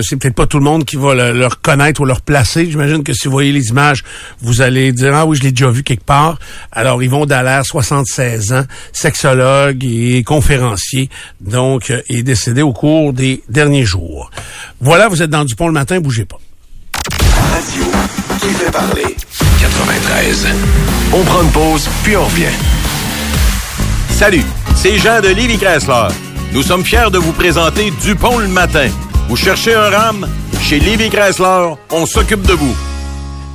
C'est 0.02 0.19
peut-être 0.20 0.36
pas 0.36 0.46
tout 0.46 0.58
le 0.58 0.64
monde 0.64 0.86
qui 0.86 0.96
va 0.96 1.14
le, 1.16 1.34
le 1.34 1.48
reconnaître 1.48 2.02
ou 2.02 2.06
le 2.06 2.14
replacer. 2.14 2.70
J'imagine 2.70 3.04
que 3.04 3.14
si 3.14 3.28
vous 3.28 3.32
voyez 3.32 3.52
les 3.52 3.68
images, 3.70 4.04
vous 4.42 4.62
allez 4.62 4.92
dire 4.92 5.16
Ah 5.16 5.26
oui, 5.26 5.38
je 5.38 5.44
l'ai 5.44 5.52
déjà 5.52 5.70
vu 5.70 5.84
quelque 5.84 6.04
part. 6.04 6.38
Alors, 6.72 7.02
Yvon 7.02 7.26
Dallaire, 7.26 7.66
76 7.66 8.54
ans, 8.54 8.64
sexologue 8.94 9.84
et 9.84 10.24
conférencier, 10.24 11.10
donc 11.42 11.90
euh, 11.90 12.02
est 12.10 12.24
décédé 12.24 12.62
au 12.62 12.74
cours 12.74 13.14
des 13.14 13.44
derniers 13.50 13.86
jours. 13.86 14.30
Voilà, 14.82 15.08
vous 15.08 15.22
êtes 15.22 15.30
dans 15.30 15.46
Dupont 15.46 15.68
le 15.68 15.74
matin, 15.74 16.00
bougez 16.00 16.26
pas. 16.26 16.40
Radio 17.52 17.84
qui 18.40 18.50
fait 18.50 18.72
parler. 18.72 19.16
93. 19.60 20.48
On 21.14 21.24
prend 21.24 21.44
une 21.44 21.52
pause, 21.52 21.90
puis 22.04 22.16
on 22.16 22.26
revient. 22.26 22.46
Salut, 24.10 24.44
c'est 24.76 24.98
Jean 24.98 25.22
de 25.22 25.30
Livy 25.30 25.58
Chrysler. 25.58 26.08
Nous 26.54 26.64
sommes 26.64 26.84
fiers 26.84 27.12
de 27.12 27.18
vous 27.18 27.32
présenter 27.32 27.92
Dupont 28.02 28.38
le 28.38 28.48
matin. 28.48 28.90
Vous 29.30 29.36
cherchez 29.36 29.76
un 29.76 29.92
RAM? 29.92 30.28
Chez 30.60 30.80
Livy 30.80 31.12
Chrysler, 31.12 31.76
on 31.92 32.08
s'occupe 32.08 32.42
de 32.48 32.54
vous. 32.54 32.76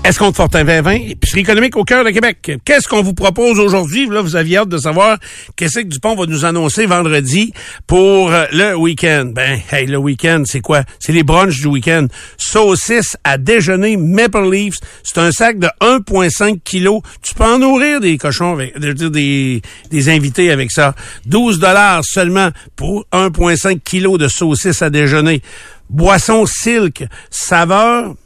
Escompte 0.04 0.36
Fortin 0.36 0.64
2020, 0.64 1.12
épicerie 1.12 1.40
économique 1.40 1.78
au 1.78 1.84
cœur 1.84 2.04
de 2.04 2.10
Québec. 2.10 2.58
Qu'est-ce 2.66 2.86
qu'on 2.86 3.02
vous 3.02 3.14
propose 3.14 3.58
aujourd'hui? 3.58 4.06
Là, 4.06 4.20
vous 4.20 4.36
aviez 4.36 4.58
hâte 4.58 4.68
de 4.68 4.76
savoir 4.76 5.16
qu'est-ce 5.56 5.80
que 5.80 5.86
Dupont 5.86 6.14
va 6.14 6.26
nous 6.26 6.44
annoncer 6.44 6.84
vendredi 6.84 7.54
pour 7.86 8.30
euh, 8.30 8.44
le 8.52 8.76
week-end. 8.76 9.30
Ben, 9.34 9.58
hey, 9.72 9.86
le 9.86 9.96
week-end, 9.96 10.42
c'est 10.44 10.60
quoi? 10.60 10.82
C'est 10.98 11.12
les 11.12 11.22
brunchs 11.22 11.58
du 11.58 11.68
week-end. 11.68 12.06
Saucisse 12.36 13.16
à 13.24 13.38
déjeuner 13.38 13.96
Maple 13.96 14.50
Leafs. 14.52 14.76
C'est 15.04 15.20
un 15.20 15.32
sac 15.32 15.58
de 15.58 15.68
1,5 15.80 16.60
kg. 16.62 17.02
Tu 17.22 17.34
peux 17.34 17.44
en 17.44 17.58
nourrir 17.58 18.00
des 18.00 18.18
cochons, 18.18 18.52
avec, 18.52 18.74
je 18.78 18.86
veux 18.86 18.92
dire, 18.92 19.10
des, 19.10 19.62
des 19.90 20.08
invités 20.10 20.50
avec 20.50 20.70
ça. 20.70 20.94
12 21.24 21.58
dollars 21.60 22.04
seulement 22.04 22.50
pour 22.76 23.06
1,5 23.10 23.80
kg 23.80 24.18
de 24.18 24.28
saucisse 24.28 24.82
à 24.82 24.90
déjeuner. 24.90 25.40
Boisson 25.88 26.44
Silk, 26.44 27.06
saveur 27.30 28.16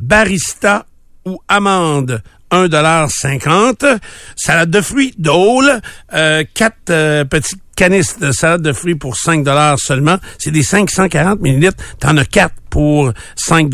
barista 0.00 0.86
ou 1.24 1.40
amande. 1.48 2.22
1,50 2.50 3.98
Salade 4.36 4.70
de 4.70 4.80
fruits, 4.80 5.14
Dole. 5.18 5.80
Euh, 6.12 6.42
quatre 6.52 6.90
euh, 6.90 7.24
petits 7.24 7.56
canisses 7.76 8.18
de 8.18 8.32
salade 8.32 8.62
de 8.62 8.72
fruits 8.72 8.96
pour 8.96 9.16
5 9.16 9.46
seulement. 9.78 10.18
C'est 10.38 10.50
des 10.50 10.62
540 10.62 11.40
millilitres. 11.40 11.82
T'en 11.98 12.16
as 12.16 12.24
quatre 12.24 12.54
pour 12.68 13.12
5 13.36 13.72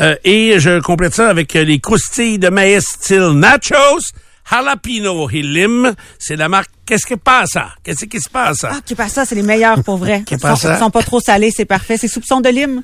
euh, 0.00 0.14
Et 0.24 0.58
je 0.58 0.80
complète 0.80 1.14
ça 1.14 1.28
avec 1.28 1.54
euh, 1.56 1.64
les 1.64 1.80
croustilles 1.80 2.38
de 2.38 2.48
maïs 2.48 2.84
style 2.84 3.32
nachos. 3.34 4.00
Jalapeno 4.48 5.28
et 5.30 5.42
lime. 5.42 5.94
C'est 6.18 6.36
la 6.36 6.48
marque 6.48 6.70
Qu'est-ce 6.86 7.04
qui 7.06 7.16
passe? 7.16 7.58
Qu'est-ce 7.82 8.04
qui 8.04 8.20
se 8.20 8.30
passe? 8.30 8.62
Ah, 8.62 8.76
qui 8.84 8.94
passe 8.94 9.14
ça, 9.14 9.24
c'est 9.24 9.34
les 9.34 9.42
meilleurs 9.42 9.82
pour 9.82 9.96
vrai. 9.96 10.22
Qu'est-ce 10.26 10.46
Ils 10.46 10.50
sont, 10.50 10.56
ça? 10.56 10.78
sont 10.78 10.90
pas 10.90 11.02
trop 11.02 11.18
salés, 11.18 11.50
c'est 11.50 11.64
parfait. 11.64 11.96
C'est 11.98 12.06
soupçon 12.06 12.40
de 12.40 12.48
lime. 12.48 12.82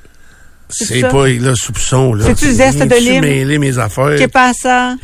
C'est 0.73 1.01
pas 1.03 1.29
le 1.29 1.55
soupçon, 1.55 2.15
là. 2.15 2.25
C'est-tu 2.27 2.53
zeste 2.53 2.79
de 2.81 2.95
lime? 2.97 3.21
mêler 3.21 3.59
mes 3.59 3.79
affaires. 3.79 4.17
Qu'est 4.17 4.29
passe 4.29 4.57
ça? 4.63 4.97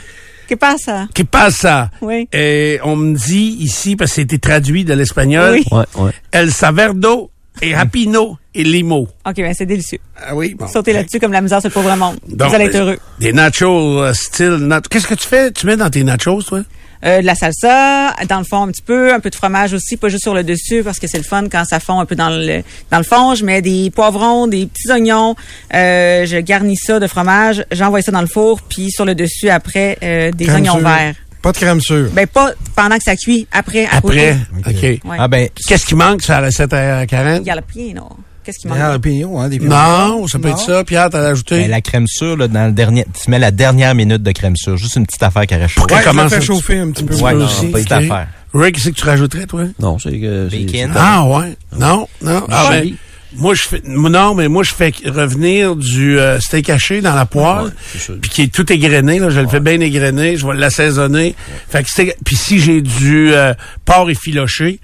Qu'est 0.47 0.57
passe 0.57 0.83
ça? 0.83 1.07
Qui 1.15 1.25
passe 1.25 1.57
ça? 1.57 1.91
Oui. 2.01 2.27
Et 2.33 2.81
on 2.83 2.97
me 2.97 3.15
dit 3.17 3.57
ici, 3.61 3.97
parce 3.97 4.13
que 4.13 4.17
c'était 4.17 4.39
traduit 4.39 4.85
de 4.85 4.95
l'espagnol, 4.95 5.53
Oui. 5.53 5.65
Ouais, 5.71 5.85
ouais. 6.03 6.13
El 6.33 6.51
Saverdo 6.53 7.31
et 7.61 7.75
Rapino 7.75 8.39
et 8.55 8.65
Limo. 8.65 9.09
OK, 9.27 9.35
ben 9.37 9.53
c'est 9.53 9.67
délicieux. 9.67 9.99
Ah 10.17 10.35
oui, 10.35 10.55
bon. 10.55 10.67
Sautez 10.67 10.93
là-dessus 10.93 11.21
comme 11.21 11.33
la 11.33 11.41
misère 11.43 11.61
sur 11.61 11.69
le 11.69 11.75
pauvre 11.75 11.95
monde. 11.97 12.17
Donc, 12.29 12.49
Vous 12.49 12.55
allez 12.55 12.67
être 12.67 12.77
heureux. 12.77 12.99
Des 13.19 13.33
nachos 13.33 14.03
euh, 14.03 14.13
style... 14.15 14.59
Qu'est-ce 14.89 15.07
que 15.07 15.15
tu 15.15 15.27
fais? 15.29 15.51
Tu 15.53 15.67
mets 15.67 15.77
dans 15.77 15.91
tes 15.91 16.03
nachos, 16.03 16.43
toi? 16.43 16.63
Euh, 17.05 17.21
de 17.21 17.27
la 17.27 17.37
salsa, 17.37 18.13
dans 18.29 18.39
le 18.39 18.45
fond 18.45 18.63
un 18.65 18.69
petit 18.69 18.83
peu, 18.83 19.15
un 19.15 19.21
peu 19.21 19.31
de 19.31 19.35
fromage 19.37 19.73
aussi, 19.73 19.97
pas 19.97 20.09
juste 20.09 20.25
sur 20.25 20.35
le 20.35 20.43
dessus 20.43 20.83
parce 20.83 20.99
que 20.99 21.07
c'est 21.07 21.19
le 21.19 21.23
fun 21.23 21.45
quand 21.49 21.65
ça 21.65 21.79
fond 21.79 22.01
un 22.01 22.07
peu 22.07 22.17
dans 22.17 22.29
le 22.31 22.63
dans 22.91 22.99
le 22.99 23.05
fond. 23.05 23.35
Je 23.37 23.45
mets 23.45 23.63
des 23.63 23.91
poivrons, 23.95 24.49
des 24.49 24.67
petits 24.67 24.91
oignons, 24.91 25.37
euh, 25.75 26.27
je 26.27 26.39
garnis 26.39 26.77
ça 26.77 26.99
de 26.99 27.07
fromage, 27.07 27.65
j'envoie 27.71 28.03
ça 28.03 28.11
dans 28.11 28.21
le 28.21 28.27
four, 28.27 28.61
puis 28.63 28.91
sur 28.91 29.05
le 29.05 29.15
dessus 29.15 29.49
après 29.49 29.97
euh, 30.03 30.33
des 30.33 30.47
Crème 30.47 30.57
oignons 30.63 30.73
sûre. 30.79 30.89
verts. 30.89 31.15
Pas 31.41 31.53
de 31.53 31.57
crème 31.57 31.81
sûre. 31.81 32.09
Ben 32.13 32.27
pas 32.27 32.51
pendant 32.75 32.97
que 32.99 33.05
ça 33.05 33.15
cuit, 33.15 33.47
après 33.53 33.85
à 33.87 33.99
Après? 33.99 34.01
côté. 34.01 34.35
OK. 34.67 34.83
Ouais. 35.09 35.17
Ah 35.21 35.29
ben, 35.29 35.49
Qu'est-ce 35.69 35.87
qui 35.87 35.95
manque 35.95 36.21
sur 36.23 36.33
la 36.33 36.41
recette 36.41 36.73
à 36.73 37.07
Karen? 37.07 37.45
Jalapeno. 37.47 38.09
Qu'est-ce 38.49 38.61
qui 38.61 38.67
Des 38.67 39.25
manque? 39.25 39.37
hein, 39.45 39.49
des. 39.51 39.59
Non, 39.59 40.27
ça 40.27 40.39
peut 40.39 40.49
être 40.49 40.59
ça. 40.59 40.83
Pierre, 40.83 41.11
t'as 41.11 41.21
ajouté? 41.21 41.57
ben, 41.59 41.71
la 41.71 41.83
crème 41.83 42.07
sûre, 42.07 42.35
là, 42.35 42.49
dans 42.49 42.65
le 42.65 42.73
dernier, 42.73 43.05
tu 43.13 43.31
mets 43.31 43.39
la 43.39 43.51
dernière 43.51 43.95
minute 43.95 44.23
de 44.23 44.33
crème 44.33 44.57
sûre. 44.57 44.79
Juste 44.79 44.97
une 44.97 45.05
petite 45.05 45.23
affaire 45.23 45.47
qui 45.47 45.55
réchauffe. 45.55 45.75
Pourquoi 45.75 45.99
Ouais, 45.99 46.03
ça- 46.03 46.29
fais 46.31 46.41
chauffer 46.41 46.79
un 46.79 46.91
petit 46.91 47.05
peu. 47.05 47.15
Ouais, 47.17 47.33
peu 47.33 47.41
non, 47.41 47.45
aussi, 47.45 47.67
petite 47.67 47.93
ok. 47.93 47.99
affaire. 47.99 48.29
Rick, 48.55 48.77
qu'est-ce 48.77 48.89
que 48.89 48.95
tu 48.95 49.05
rajouterais, 49.05 49.45
toi? 49.45 49.65
Non, 49.79 49.99
c'est 49.99 50.19
que. 50.19 50.49
Bacon. 50.49 50.93
Ah 50.97 51.27
ouais. 51.27 51.59
Non, 51.79 52.09
non. 52.23 52.47
Ah, 52.49 52.69
ben, 52.71 52.91
moi 53.37 53.53
je 53.53 53.61
fais 53.65 53.83
non, 53.85 54.35
mais 54.35 54.49
moi 54.49 54.63
je 54.63 54.73
fais 54.73 54.95
revenir 55.05 55.77
du 55.77 56.19
euh, 56.19 56.41
steak 56.41 56.71
haché 56.71 57.03
dans 57.03 57.15
la 57.15 57.27
poêle, 57.27 57.75
puis 58.23 58.31
qui 58.31 58.43
est 58.45 58.51
tout 58.51 58.73
égrené 58.73 59.19
là, 59.19 59.29
je 59.29 59.41
le 59.41 59.49
fais 59.49 59.61
bien 59.61 59.79
égrené, 59.79 60.39
je 60.39 60.47
vais 60.47 60.55
l'assaisonner. 60.57 61.35
Fait 61.69 61.83
que 61.85 62.13
puis 62.25 62.37
si 62.37 62.59
j'ai 62.61 62.81
du 62.81 63.35
euh, 63.35 63.53
porc 63.85 64.09
effiloché, 64.09 64.81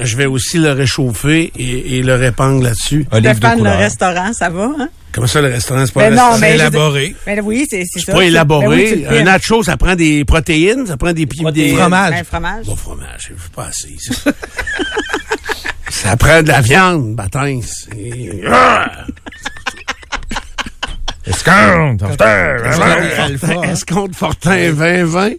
je 0.00 0.16
vais 0.16 0.26
aussi 0.26 0.58
le 0.58 0.72
réchauffer 0.72 1.52
et, 1.56 1.98
et 1.98 2.02
le 2.02 2.14
répandre 2.14 2.62
là-dessus. 2.62 3.06
Olive 3.10 3.30
de 3.30 3.36
Stéphane, 3.36 3.62
le 3.64 3.70
restaurant, 3.70 4.32
ça 4.32 4.48
va, 4.50 4.70
hein? 4.78 4.88
Comment 5.12 5.26
ça 5.26 5.40
le 5.40 5.48
restaurant 5.48 5.84
c'est 5.86 5.92
pas 5.94 6.00
Ben 6.10 6.14
non, 6.14 6.30
restaurant? 6.32 6.38
mais 6.40 6.50
je- 6.50 6.54
élaboré. 6.54 7.16
Ben 7.26 7.40
oui, 7.42 7.66
c'est 7.68 7.84
ça. 7.84 7.98
C'est 8.00 8.06
pas 8.06 8.12
Ben 8.12 8.18
oui, 8.18 8.26
élaboré. 8.26 8.92
tu 8.92 8.96
le 9.10 9.18
un 9.18 9.22
nacho, 9.24 9.62
ça 9.62 9.76
prend 9.76 9.94
des 9.96 10.24
protéines, 10.24 10.86
ça 10.86 10.96
prend 10.96 11.12
des 11.12 11.24
des 11.26 11.74
Fromage. 11.74 12.10
Ben, 12.12 12.24
fromage. 12.24 12.66
Bon 12.66 12.76
fromage, 12.76 13.28
je 13.28 13.28
veux 13.32 13.48
pas 13.54 13.66
assez. 13.68 13.96
Ça, 14.00 14.30
ça 15.90 16.16
prend 16.16 16.42
de 16.42 16.48
la 16.48 16.60
viande, 16.60 17.14
bâtin. 17.16 17.58
Ah! 18.50 18.90
Escompte, 21.26 22.02
Alpha. 22.02 23.66
Escompte 23.70 24.14
Fortin 24.14 24.72
2020. 24.72 25.30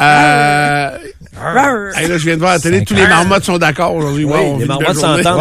Euh, 0.00 0.90
Rrr. 0.90 0.98
Hey, 1.34 2.08
là, 2.08 2.18
je 2.18 2.24
viens 2.24 2.34
de 2.34 2.40
voir 2.40 2.52
à 2.52 2.54
la 2.54 2.60
télé, 2.60 2.84
tous 2.84 2.94
les 2.94 3.06
marmottes 3.06 3.44
sont 3.44 3.58
d'accord 3.58 3.94
aujourd'hui. 3.94 4.24
Oui, 4.24 4.32
Wow, 4.38 4.58
les 4.58 4.64
marmottes 4.66 4.96
s'entendent. 4.96 5.36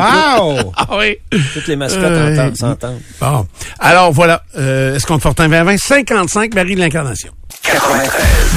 Wow! 0.65 0.73
Ah 0.77 0.87
oui. 0.97 1.17
Toutes 1.53 1.67
les 1.67 1.75
mascottes 1.75 2.03
Euh, 2.03 2.33
entendent- 2.33 2.57
s'entendent. 2.57 2.99
Bon. 3.19 3.47
Alors, 3.79 4.11
voilà. 4.11 4.43
Euh, 4.57 4.95
Escompte 4.95 5.23
Fortin 5.23 5.49
2020, 5.49 5.77
55, 5.77 6.53
Marie 6.55 6.75
de 6.75 6.79
l'Incarnation. 6.79 7.31
93. 7.63 8.11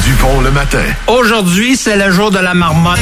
Dupont 0.05 0.41
le 0.43 0.51
matin. 0.51 0.83
Aujourd'hui, 1.07 1.77
c'est 1.77 1.97
le 1.97 2.11
jour 2.13 2.31
de 2.31 2.39
la 2.39 2.55
marmotte. 2.55 2.99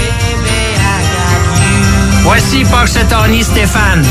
Voici 2.23 2.65
Fox 2.65 2.97
et 2.97 3.05
Tony 3.07 3.43
Stéphane. 3.43 4.05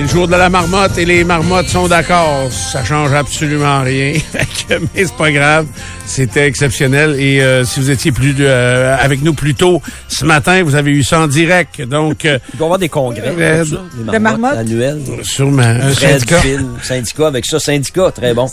C'est 0.00 0.06
le 0.06 0.12
jour 0.12 0.28
de 0.28 0.34
la 0.34 0.48
marmotte 0.48 0.96
et 0.96 1.04
les 1.04 1.24
marmottes 1.24 1.68
sont 1.68 1.86
d'accord. 1.86 2.50
Ça 2.50 2.82
change 2.82 3.12
absolument 3.12 3.82
rien. 3.82 4.14
Mais 4.70 5.04
c'est 5.04 5.14
pas 5.14 5.30
grave. 5.30 5.66
C'était 6.06 6.46
exceptionnel. 6.46 7.20
Et 7.20 7.42
euh, 7.42 7.66
si 7.66 7.80
vous 7.80 7.90
étiez 7.90 8.10
plus 8.10 8.34
euh, 8.40 8.96
avec 8.98 9.20
nous 9.20 9.34
plus 9.34 9.54
tôt 9.54 9.82
ce 10.08 10.24
matin, 10.24 10.62
vous 10.62 10.74
avez 10.74 10.90
eu 10.92 11.02
ça 11.02 11.20
en 11.20 11.26
direct. 11.26 11.82
Donc, 11.82 12.24
euh, 12.24 12.38
Il 12.54 12.56
doit 12.56 12.64
y 12.64 12.68
avoir 12.68 12.78
des 12.78 12.88
congrès. 12.88 13.34
Euh, 13.36 13.64
des 14.10 14.18
marmottes? 14.18 14.56
Annuels. 14.56 15.02
sûrement. 15.22 15.78
Fred, 15.92 16.18
syndicat. 16.20 16.42
Syndicat. 16.82 17.26
Avec 17.26 17.44
ça, 17.44 17.60
syndicat, 17.60 18.10
très 18.10 18.32
bon. 18.32 18.46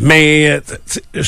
Mais 0.00 0.48
euh, 0.48 1.22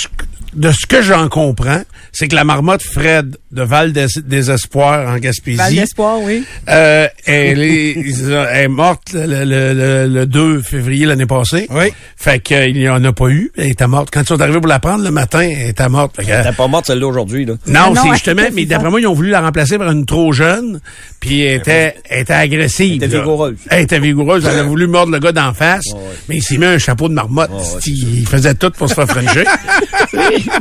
de 0.55 0.73
ce 0.73 0.87
que 0.87 1.03
j'en 1.03 1.29
comprends, 1.29 1.83
c'est 2.13 2.29
que 2.29 2.35
la 2.35 2.45
marmotte 2.45 2.83
Fred 2.83 3.37
de 3.57 3.63
Val 3.63 3.93
des, 3.93 4.07
des 4.25 4.51
Espoirs 4.51 5.01
en 5.09 5.13
Val 5.13 5.21
Gaspésie, 5.21 5.75
d'espoir, 5.77 6.21
oui. 6.21 6.45
euh, 6.69 7.09
elle, 7.25 7.63
est, 7.63 7.97
elle 8.53 8.65
est 8.65 8.69
morte 8.69 9.13
le, 9.15 9.45
le- 9.45 9.73
le- 9.75 10.07
le 10.15 10.27
2 10.27 10.63
février 10.63 11.07
l'année 11.07 11.27
passée. 11.27 11.67
Oui. 11.71 11.87
Fait 12.17 12.39
qu'il 12.41 12.75
n'y 12.75 12.89
en 12.89 13.03
a 13.05 13.13
pas 13.13 13.29
eu. 13.29 13.51
Elle 13.57 13.71
était 13.71 13.87
morte. 13.87 14.11
Quand 14.13 14.21
ils 14.21 14.27
sont 14.27 14.41
arrivés 14.41 14.59
pour 14.61 14.69
la 14.69 14.79
prendre 14.79 15.03
le 15.03 15.11
matin, 15.11 15.41
elle 15.41 15.71
était 15.71 15.89
morte. 15.89 16.17
Fait 16.17 16.23
que- 16.25 16.43
T'es 16.49 16.53
pas 16.57 16.69
morte 16.69 16.87
celle-là 16.87 17.07
aujourd'hui, 17.07 17.45
là. 17.45 17.55
non, 17.67 17.81
Ah 17.87 17.89
non, 17.91 17.95
c'est 18.03 18.09
elle 18.09 18.15
justement, 18.15 18.43
mais 18.53 18.65
d'après 18.67 18.91
moi, 18.91 19.01
ils 19.01 19.07
ont 19.07 19.15
voulu 19.15 19.31
la 19.31 19.41
remplacer 19.41 19.79
par 19.79 19.91
une 19.91 20.07
trop 20.07 20.33
jeune, 20.33 20.81
puis 21.21 21.41
elle 21.43 21.61
était, 21.61 21.97
elle 22.09 22.21
était 22.23 22.33
agressive. 22.35 23.03
Elle 23.03 23.09
était 23.09 23.17
là. 23.17 23.23
vigoureuse. 23.23 23.57
Elle 23.71 23.83
était 23.83 23.99
vigoureuse, 23.99 24.47
elle 24.51 24.59
a 24.59 24.63
voulu 24.63 24.87
mordre 24.87 25.13
le 25.13 25.19
gars 25.19 25.33
d'en 25.33 25.53
face, 25.55 25.85
mais 26.29 26.37
il 26.37 26.43
s'est 26.43 26.59
mis 26.59 26.67
un 26.67 26.79
chapeau 26.79 27.09
de 27.09 27.15
marmotte. 27.15 27.51
Il 27.87 28.21
il 28.21 28.27
faisait 28.29 28.55
tout 28.55 28.71
pour 28.71 28.89
se 28.89 28.95
faire 28.95 29.07
frencher. 29.09 29.45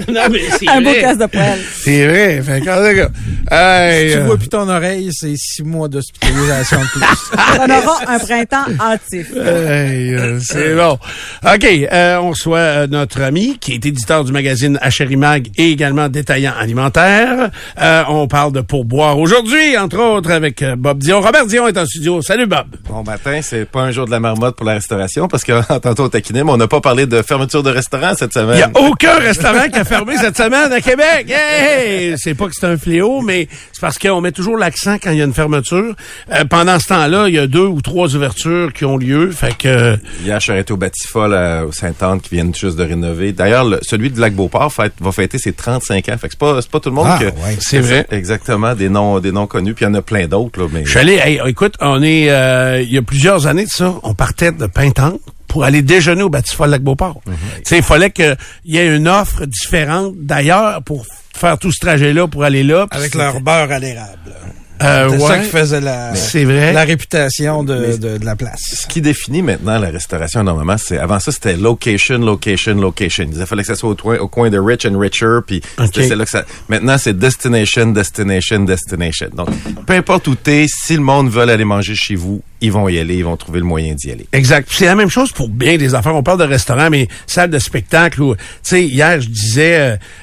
non, 0.07 0.21
mais 0.31 0.39
c'est 0.59 0.67
Un 0.69 0.81
beau 0.81 0.89
vrai. 0.91 1.01
casse 1.01 1.17
de 1.17 1.25
poêle. 1.25 1.59
C'est 1.83 2.07
vrai. 2.07 2.41
Fait 2.41 2.61
que, 2.61 2.69
hey, 2.89 4.09
Si 4.09 4.13
tu 4.15 4.19
euh, 4.19 4.23
vois 4.25 4.37
plus 4.37 4.47
ton 4.49 4.67
oreille, 4.69 5.09
c'est 5.13 5.35
six 5.37 5.63
mois 5.63 5.87
d'hospitalisation 5.87 6.79
de 6.81 6.85
plus. 6.85 7.01
On 7.59 7.69
aura 7.69 7.99
un 8.07 8.19
printemps 8.19 8.65
hâtif. 8.79 9.27
Hey, 9.35 10.13
euh, 10.13 10.39
c'est 10.41 10.75
bon. 10.75 10.97
OK, 11.45 11.65
euh, 11.65 12.17
on 12.17 12.29
reçoit 12.31 12.57
euh, 12.57 12.87
notre 12.87 13.21
ami 13.21 13.57
qui 13.59 13.73
est 13.73 13.85
éditeur 13.85 14.23
du 14.23 14.31
magazine 14.31 14.77
Achéri 14.81 15.15
Mag 15.15 15.47
et 15.57 15.71
également 15.71 16.09
détaillant 16.09 16.53
alimentaire. 16.59 17.49
Euh, 17.81 18.03
on 18.09 18.27
parle 18.27 18.51
de 18.53 18.61
pourboire 18.61 19.17
aujourd'hui, 19.19 19.77
entre 19.77 19.97
autres, 19.99 20.31
avec 20.31 20.63
Bob 20.77 20.99
Dion. 20.99 21.21
Robert 21.21 21.45
Dion 21.47 21.67
est 21.67 21.77
en 21.77 21.85
studio. 21.85 22.21
Salut, 22.21 22.45
Bob. 22.47 22.65
Bon 22.89 23.03
matin, 23.03 23.39
c'est 23.41 23.65
pas 23.65 23.81
un 23.81 23.91
jour 23.91 24.05
de 24.05 24.11
la 24.11 24.19
marmotte 24.19 24.55
pour 24.55 24.65
la 24.65 24.73
restauration 24.73 25.27
parce 25.27 25.43
que 25.43 25.61
tantôt 25.79 26.05
on 26.05 26.09
taquinait, 26.09 26.43
mais 26.43 26.51
on 26.51 26.57
n'a 26.57 26.67
pas 26.67 26.81
parlé 26.81 27.05
de 27.05 27.21
fermeture 27.21 27.63
de 27.63 27.69
restaurant 27.71 28.13
cette 28.17 28.31
Il 28.35 28.39
semaine. 28.39 28.57
n'y 28.57 28.63
a 28.63 28.71
aucun 28.81 29.15
restaurant 29.19 29.67
qui 29.71 29.79
a 29.79 29.85
fermé 29.85 30.17
cette 30.17 30.37
semaine 30.37 30.71
à 30.71 30.81
Québec. 30.81 31.29
Hey! 31.29 32.15
C'est 32.17 32.33
pas 32.35 32.47
que 32.47 32.55
c'est 32.65 32.71
un 32.71 32.77
fléau, 32.77 33.21
mais 33.21 33.47
c'est 33.71 33.81
parce 33.81 33.97
qu'on 33.99 34.21
met 34.21 34.31
toujours 34.31 34.57
l'accent 34.57 34.95
quand 35.01 35.11
il 35.11 35.17
y 35.17 35.21
a 35.21 35.25
une 35.25 35.33
fermeture. 35.33 35.95
Euh, 36.33 36.45
pendant 36.45 36.79
ce 36.79 36.87
temps-là, 36.87 37.27
il 37.27 37.35
y 37.35 37.39
a 37.39 37.47
deux 37.47 37.65
ou 37.65 37.81
trois 37.81 38.15
ouvertures 38.15 38.73
qui 38.73 38.85
ont 38.85 38.97
lieu. 38.97 39.31
Fait 39.31 39.55
que 39.57 39.97
Hier, 40.23 40.39
je 40.39 40.43
suis 40.43 40.51
arrêté 40.51 40.73
au 40.73 40.77
Batifol 40.77 41.33
à- 41.33 41.65
au 41.65 41.71
Sainte-Anne 41.71 42.19
qui 42.21 42.33
viennent 42.35 42.53
juste 42.55 42.77
de 42.77 42.83
rénover. 42.83 43.31
D'ailleurs, 43.33 43.65
le- 43.65 43.79
celui 43.81 44.09
de 44.09 44.19
Lac-Beauport 44.19 44.71
fête- 44.71 44.93
va 44.99 45.11
fêter 45.11 45.37
ses 45.37 45.53
35 45.53 46.09
ans. 46.09 46.17
Fait 46.17 46.27
que 46.27 46.33
c'est 46.33 46.39
pas, 46.39 46.61
c'est 46.61 46.71
pas 46.71 46.79
tout 46.79 46.89
le 46.89 46.95
monde 46.95 47.07
Ah, 47.09 47.17
que... 47.19 47.25
ouais. 47.25 47.57
C'est 47.59 47.79
vrai. 47.79 48.05
Exactement, 48.11 48.73
des 48.75 48.89
noms, 48.89 49.19
des 49.19 49.31
noms 49.31 49.47
connus. 49.47 49.73
Puis 49.73 49.85
il 49.85 49.87
y 49.87 49.91
en 49.91 49.93
a 49.95 50.01
plein 50.01 50.27
d'autres, 50.27 50.59
là, 50.61 50.67
mais... 50.71 50.83
je 50.85 50.89
suis 50.89 50.99
allé, 50.99 51.15
hey, 51.23 51.39
écoute, 51.45 51.75
on 51.81 52.01
est, 52.01 52.29
euh, 52.29 52.81
il 52.81 52.91
y 52.91 52.97
a 52.97 53.01
plusieurs 53.01 53.47
années 53.47 53.65
de 53.65 53.69
ça, 53.69 53.93
on 54.03 54.13
partait 54.13 54.51
de 54.51 54.65
Pintante 54.65 55.19
pour 55.55 55.63
aller 55.63 55.81
déjeuner 55.81 56.21
au 56.21 56.27
Batifol 56.27 56.69
Lac-Beauport. 56.69 57.21
Tu 57.23 57.31
sais, 57.63 57.77
il 57.77 57.81
fallait 57.81 58.11
qu'il 58.11 58.35
y 58.65 58.77
ait 58.77 58.93
une 58.93 59.07
offre 59.07 59.45
différente 59.45 60.13
d'ailleurs 60.17 60.83
pour 60.83 61.05
faire 61.33 61.57
tout 61.57 61.71
ce 61.71 61.79
trajet-là 61.79 62.27
pour 62.27 62.43
aller 62.43 62.61
là. 62.61 62.87
Avec 62.91 63.15
leur 63.15 63.39
beurre 63.39 63.71
à 63.71 63.79
l'érable. 63.79 64.33
Euh, 64.81 65.07
C'est 65.09 65.15
ouais. 65.17 65.27
ça 65.27 65.39
qui 65.39 65.49
faisait 65.49 65.81
la, 65.81 66.15
C'est 66.15 66.43
vrai. 66.43 66.73
la 66.73 66.83
réputation 66.83 67.63
de, 67.63 67.75
Mais- 67.75 67.97
de, 67.97 68.17
de 68.17 68.25
la 68.25 68.35
place. 68.35 68.59
Ce 68.81 68.87
qui 68.87 69.01
définit 69.01 69.41
maintenant 69.41 69.79
la 69.79 69.89
restauration 69.89 70.43
normalement, 70.43 70.75
c'est 70.77 70.97
avant 70.97 71.19
ça 71.19 71.31
c'était 71.31 71.55
location, 71.55 72.17
location, 72.17 72.75
location. 72.75 73.25
Il 73.33 73.45
fallait 73.45 73.61
que 73.63 73.67
ça 73.67 73.75
soit 73.75 73.89
au, 73.91 73.95
coin- 73.95 74.17
au 74.19 74.27
coin 74.27 74.49
de 74.49 74.59
Rich 74.59 74.85
and 74.85 74.99
Richer, 74.99 75.37
puis 75.47 75.61
c'était- 75.79 76.01
Ok. 76.01 76.05
c'est 76.09 76.15
là 76.15 76.25
que 76.25 76.31
ça. 76.31 76.45
Maintenant 76.67 76.97
c'est 76.97 77.17
destination, 77.17 77.87
destination, 77.87 78.59
destination. 78.59 79.27
Donc 79.33 79.49
peu 79.85 79.93
importe 79.93 80.27
où 80.27 80.35
t'es, 80.35 80.65
si 80.67 80.95
le 80.95 81.01
monde 81.01 81.29
veut 81.29 81.43
aller 81.43 81.63
manger 81.65 81.95
chez 81.95 82.15
vous, 82.15 82.41
ils 82.61 82.71
vont 82.71 82.89
y 82.89 82.99
aller, 82.99 83.15
ils 83.15 83.23
vont 83.25 83.37
trouver 83.37 83.59
le 83.59 83.65
moyen 83.65 83.93
d'y 83.93 84.11
aller. 84.11 84.27
Exact. 84.33 84.67
C'est 84.71 84.85
la 84.85 84.95
même 84.95 85.09
chose 85.09 85.31
pour 85.31 85.47
bien 85.49 85.77
des 85.77 85.95
affaires. 85.95 86.15
On 86.15 86.23
parle 86.23 86.39
de 86.39 86.43
restaurants, 86.45 86.89
mais 86.89 87.07
salle 87.27 87.49
de 87.49 87.59
spectacle. 87.59 88.21
Tu 88.35 88.35
sais, 88.63 88.83
hier, 88.83 89.21
je 89.21 89.27
disais, 89.29 89.77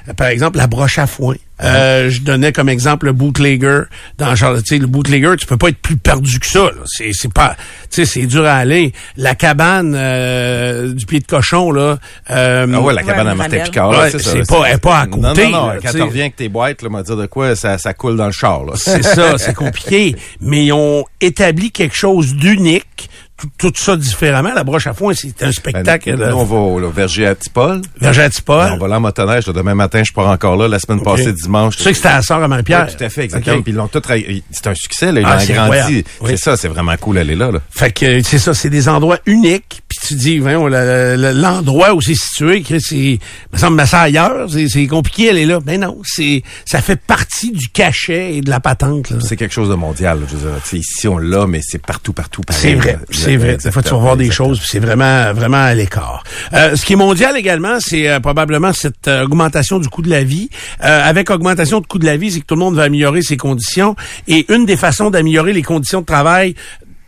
euh, 0.09 0.12
par 0.16 0.26
exemple, 0.28 0.59
la 0.59 0.66
broche 0.66 0.99
à 0.99 1.06
foin. 1.06 1.37
Euh, 1.62 2.11
je 2.11 2.21
donnais 2.23 2.52
comme 2.52 2.69
exemple 2.69 3.07
le 3.07 3.12
bootlegger 3.12 3.83
dans 4.19 4.35
Charlotte. 4.35 4.62
Tu 4.64 4.75
sais, 4.76 4.81
le 4.81 4.87
bootlegger, 4.87 5.35
tu 5.38 5.47
peux 5.47 5.57
pas 5.57 5.69
être 5.69 5.78
plus 5.78 5.97
perdu 5.97 6.38
que 6.40 6.47
ça. 6.47 6.64
là. 6.64 6.83
C'est, 6.87 7.11
c'est 7.12 7.33
pas, 7.33 7.54
tu 7.90 8.04
sais, 8.04 8.04
c'est 8.04 8.26
dur 8.26 8.45
à 8.47 8.54
aller. 8.57 8.92
La 9.16 9.35
cabane 9.35 9.95
euh, 9.97 10.92
du 10.92 11.07
pied 11.07 11.21
de 11.21 11.26
cochon 11.26 11.71
là. 11.73 11.99
euh, 12.31 12.66
Ah 12.75 12.81
ouais, 12.81 12.95
la 12.95 13.02
cabane 13.02 13.28
à 13.28 13.35
Martin. 13.35 13.59
Picard, 13.64 13.90
Ouais, 13.90 13.97
là, 13.97 14.11
c'est 14.11 14.19
ça. 14.23 14.31
c'est 14.33 14.49
pas- 14.49 14.64
elle 14.66 14.75
est 14.76 14.78
pas 14.78 14.99
à 15.00 15.07
côté, 15.07 15.21
Non, 15.21 15.35
non, 15.35 15.50
non. 15.50 15.66
là, 15.69 15.76
quand 15.83 15.90
tu 15.92 16.02
reviens 16.02 16.23
avec 16.23 16.37
tes 16.37 16.49
boîtes, 16.49 16.83
là, 16.83 16.88
m'a 16.88 17.02
dire 17.02 17.16
de 17.16 17.26
quoi, 17.26 17.54
ça, 17.54 17.78
ça 17.78 17.95
coule 17.95 18.16
dans 18.16 18.26
le 18.26 18.33
char, 18.33 18.64
là. 18.64 18.73
C'est 18.76 19.02
ça, 19.02 19.35
c'est 19.38 19.54
compliqué. 19.54 20.16
Mais 20.40 20.64
ils 20.66 20.73
ont 20.73 21.04
établi 21.21 21.71
quelque 21.71 21.95
chose 21.97 22.35
d'unique, 22.35 23.09
tout, 23.58 23.72
ça 23.76 23.96
différemment. 23.96 24.52
La 24.54 24.64
broche 24.64 24.87
à 24.87 24.94
foin, 24.94 25.12
c'est 25.14 25.42
un 25.42 25.52
spectacle. 25.52 26.16
Ben, 26.16 26.30
nous, 26.30 26.37
on 26.37 26.44
va 26.44 26.56
au 26.56 26.90
verger 26.90 27.26
à 27.26 27.34
Tipol. 27.34 27.80
Verger 28.00 28.22
à 28.22 28.30
Tipol. 28.30 28.70
On 28.72 28.78
va 28.78 28.88
là 28.88 28.96
en 28.96 29.00
motoneige. 29.00 29.46
là. 29.46 29.52
Demain 29.52 29.75
matin, 29.75 30.02
je 30.04 30.12
pars 30.12 30.28
encore 30.28 30.56
là. 30.56 30.68
La 30.68 30.78
semaine 30.78 31.02
passée, 31.02 31.32
dimanche. 31.32 31.76
Tu 31.76 31.82
sais 31.82 31.90
que 31.90 31.96
c'était 31.96 32.08
à 32.08 32.16
la 32.16 32.22
sœur 32.22 32.42
à 32.42 32.49
Marie-Pierre. 32.49 32.87
Oui, 32.88 32.96
tout 32.96 33.04
à 33.04 33.08
fait, 33.08 33.25
exactement. 33.25 33.56
Ok. 33.56 33.62
Puis 33.62 33.72
ils 33.72 33.76
l'ont 33.76 33.88
tout 33.88 34.02
C'est 34.50 34.66
un 34.66 34.75
succès, 34.75 35.12
là. 35.12 35.20
Ils 35.20 35.26
Ah, 35.56 35.66
l'ont. 35.68 36.02
Oui. 36.20 36.30
C'est 36.30 36.37
ça, 36.37 36.56
c'est 36.56 36.68
vraiment 36.68 36.96
cool 36.96 37.16
d'aller 37.16 37.34
là, 37.34 37.50
là. 37.50 37.61
Fait 37.70 37.92
que 37.92 38.22
c'est 38.22 38.38
ça, 38.38 38.54
c'est 38.54 38.70
des 38.70 38.88
endroits 38.88 39.18
uniques. 39.26 39.82
Puis 39.88 39.99
tu 40.08 40.14
dis, 40.14 40.38
le- 40.38 41.32
l'endroit 41.32 41.94
où 41.94 42.00
c'est 42.00 42.14
situé, 42.14 42.62
c'est, 42.80 43.18
me 43.52 43.58
semble, 43.58 43.87
ça 43.87 44.00
ailleurs, 44.02 44.49
c'est, 44.68 44.87
compliqué, 44.87 45.28
elle 45.28 45.38
est 45.38 45.46
là. 45.46 45.58
Mais 45.66 45.78
non, 45.78 45.99
c'est, 46.04 46.42
ça 46.64 46.80
fait 46.80 46.96
partie 47.00 47.52
du 47.52 47.68
cachet 47.68 48.37
et 48.37 48.40
de 48.40 48.50
la 48.50 48.61
patente. 48.61 49.12
C'est 49.20 49.37
quelque 49.37 49.52
chose 49.54 49.68
de 49.68 49.75
mondial. 49.75 50.20
là. 50.20 50.26
Je 50.30 50.37
veux 50.37 50.50
dire, 50.50 50.61
ici, 50.80 51.08
on 51.08 51.18
l'a, 51.18 51.46
mais 51.46 51.61
c'est 51.62 51.80
partout, 51.80 52.12
partout. 52.12 52.42
pareil, 52.42 52.61
C'est 52.62 52.74
vrai. 52.74 52.98
C'est 53.33 53.38
vrai. 53.38 53.57
Des 53.57 53.71
fois, 53.71 53.83
tu 53.83 53.90
vas 53.90 53.97
voir 53.97 54.16
des 54.16 54.31
choses, 54.31 54.59
puis 54.59 54.68
c'est 54.71 54.79
vraiment, 54.79 55.33
vraiment 55.33 55.62
à 55.62 55.75
l'écart. 55.75 56.23
Euh, 56.53 56.77
ce 56.77 56.85
qui 56.85 56.92
est 56.92 56.97
mondial 56.97 57.37
également, 57.37 57.79
c'est 57.81 58.09
euh, 58.09 58.21
probablement 58.21 58.73
cette 58.73 59.09
euh, 59.09 59.25
augmentation 59.25 59.79
du 59.79 59.88
coût 59.88 60.03
de 60.03 60.11
la 60.11 60.23
vie. 60.23 60.51
Euh, 60.85 61.09
avec 61.09 61.31
augmentation 61.31 61.81
du 61.81 61.87
coût 61.87 61.99
de 61.99 62.05
la 62.05 62.16
vie, 62.16 62.31
c'est 62.31 62.40
que 62.40 62.47
tout 62.47 62.55
le 62.55 62.61
monde 62.61 62.75
va 62.75 62.85
améliorer 62.85 63.23
ses 63.23 63.37
conditions. 63.37 63.97
Et 64.29 64.53
une 64.53 64.66
des 64.66 64.77
façons 64.77 65.11
d'améliorer 65.11 65.53
les 65.53 65.62
conditions 65.62 66.01
de 66.01 66.07
travail 66.07 66.55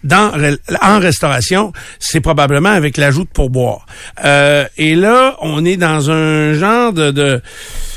dans 0.03 0.33
en 0.83 0.99
restauration, 0.99 1.73
c'est 1.99 2.21
probablement 2.21 2.69
avec 2.69 2.99
l'ajout 2.99 3.25
de 3.25 3.29
pourboire. 3.29 3.87
Euh, 4.25 4.67
et 4.77 4.95
là, 4.95 5.37
on 5.41 5.65
est 5.65 5.77
dans 5.77 6.11
un 6.11 6.53
genre 6.53 6.93
de, 6.93 7.11
de 7.11 7.41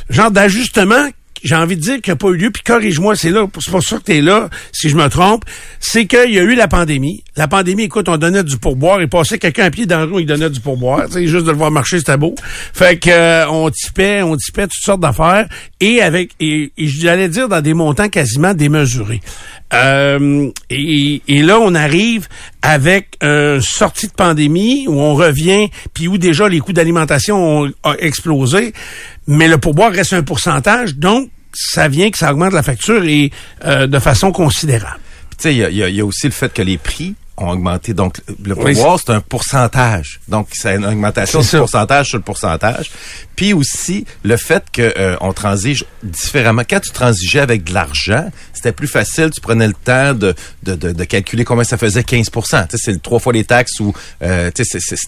genre 0.10 0.32
d'ajustement 0.32 1.10
j'ai 1.44 1.56
envie 1.56 1.76
de 1.76 1.82
dire 1.82 2.02
qu'il 2.02 2.12
n'a 2.12 2.18
pas 2.18 2.30
eu 2.30 2.38
lieu, 2.38 2.52
puis 2.52 2.64
corrige-moi, 2.64 3.16
c'est 3.16 3.32
là, 3.32 3.48
c'est 3.60 3.72
pour 3.72 3.84
ça 3.84 3.98
que 3.98 4.04
tu 4.04 4.18
es 4.18 4.22
là, 4.22 4.50
si 4.72 4.90
je 4.90 4.96
me 4.96 5.08
trompe, 5.10 5.44
c'est 5.80 6.06
qu'il 6.06 6.32
y 6.32 6.40
a 6.40 6.44
eu 6.44 6.56
la 6.56 6.68
pandémie. 6.68 7.24
La 7.36 7.48
pandémie, 7.48 7.84
écoute, 7.84 8.10
on 8.10 8.18
donnait 8.18 8.44
du 8.44 8.58
pourboire, 8.58 9.02
il 9.02 9.10
passait 9.10 9.38
quelqu'un 9.38 9.66
à 9.66 9.72
pied 9.72 9.86
dans 9.86 10.00
le 10.00 10.14
rue, 10.14 10.22
il 10.22 10.26
donnait 10.26 10.50
du 10.50 10.60
pourboire, 10.60 11.08
sais, 11.12 11.28
juste 11.28 11.46
de 11.46 11.52
le 11.52 11.58
voir 11.58 11.72
marcher, 11.72 12.00
c'était 12.00 12.18
beau. 12.18 12.36
Fait 12.74 12.98
que 12.98 13.10
euh, 13.10 13.50
on 13.50 13.70
typait, 13.70 14.22
on 14.22 14.36
typait 14.36 14.64
toutes 14.64 14.84
sortes 14.84 15.02
d'affaires, 15.02 15.48
et 15.80 16.02
avec, 16.02 16.32
et, 16.40 16.72
et 16.78 16.88
j'allais 16.88 17.30
dire 17.30 17.48
dans 17.48 17.62
des 17.62 17.74
montants 17.74 18.10
quasiment 18.10 18.54
démesurés. 18.54 19.22
Euh, 19.74 20.50
et, 20.70 21.22
là, 21.28 21.60
on 21.60 21.76
arrive 21.76 22.28
avec 22.62 23.18
une 23.22 23.62
sortie 23.62 24.08
de 24.08 24.14
pandémie 24.14 24.88
où 24.88 24.94
on 24.94 25.16
revient, 25.16 25.70
puis 25.94 26.08
où 26.08 26.18
déjà 26.18 26.48
les 26.48 26.60
coûts 26.60 26.74
d'alimentation 26.74 27.64
ont 27.64 27.94
explosé, 28.00 28.74
mais 29.28 29.48
le 29.48 29.58
pourboire 29.58 29.92
reste 29.92 30.14
un 30.14 30.24
pourcentage, 30.24 30.96
donc 30.96 31.30
ça 31.54 31.88
vient 31.88 32.10
que 32.10 32.18
ça 32.18 32.32
augmente 32.32 32.54
la 32.54 32.64
facture 32.64 33.04
et 33.04 33.32
euh, 33.66 33.88
de 33.88 34.00
façon 34.00 34.32
considérable. 34.32 35.00
Tu 35.38 35.44
sais, 35.44 35.56
il 35.56 35.76
y 35.76 36.02
a 36.02 36.06
aussi 36.06 36.28
le 36.28 36.34
fait 36.34 36.52
que 36.52 36.62
les 36.62 36.78
prix 36.78 37.16
ont 37.38 37.50
augmenté. 37.50 37.94
Donc, 37.94 38.18
le 38.44 38.56
Oui, 38.58 38.74
pourboire, 38.74 39.00
c'est 39.00 39.12
un 39.12 39.22
pourcentage. 39.22 40.20
Donc, 40.28 40.48
c'est 40.54 40.76
une 40.76 40.86
augmentation 40.86 41.40
du 41.42 41.48
pourcentage 41.48 42.08
sur 42.10 42.18
le 42.18 42.24
pourcentage. 42.24 42.92
Puis 43.36 43.54
aussi, 43.54 44.06
le 44.24 44.36
fait 44.38 44.64
que 44.74 44.94
euh, 44.98 45.16
on 45.22 45.32
transige 45.34 45.86
différemment. 46.04 46.64
Quand 46.68 46.80
tu 46.80 46.92
transigeais 46.92 47.40
avec 47.40 47.64
de 47.64 47.74
l'argent, 47.74 48.30
c'était 48.54 48.72
plus 48.72 48.88
facile. 48.88 49.30
Tu 49.30 49.42
prenais 49.42 49.68
le 49.68 49.74
temps 49.74 50.14
de, 50.16 50.34
de, 50.64 50.74
de, 50.76 50.92
de 50.92 51.04
calculer 51.04 51.46
combien 51.46 51.64
ça 51.64 51.78
faisait 51.78 52.04
15 52.04 52.30
Tu 52.32 52.42
sais, 52.42 52.66
c'est 52.78 52.92
le 52.92 53.00
trois 53.00 53.20
fois 53.20 53.34
les 53.34 53.44
taxes 53.44 53.80
ou... 53.80 53.94
euh, 54.24 54.50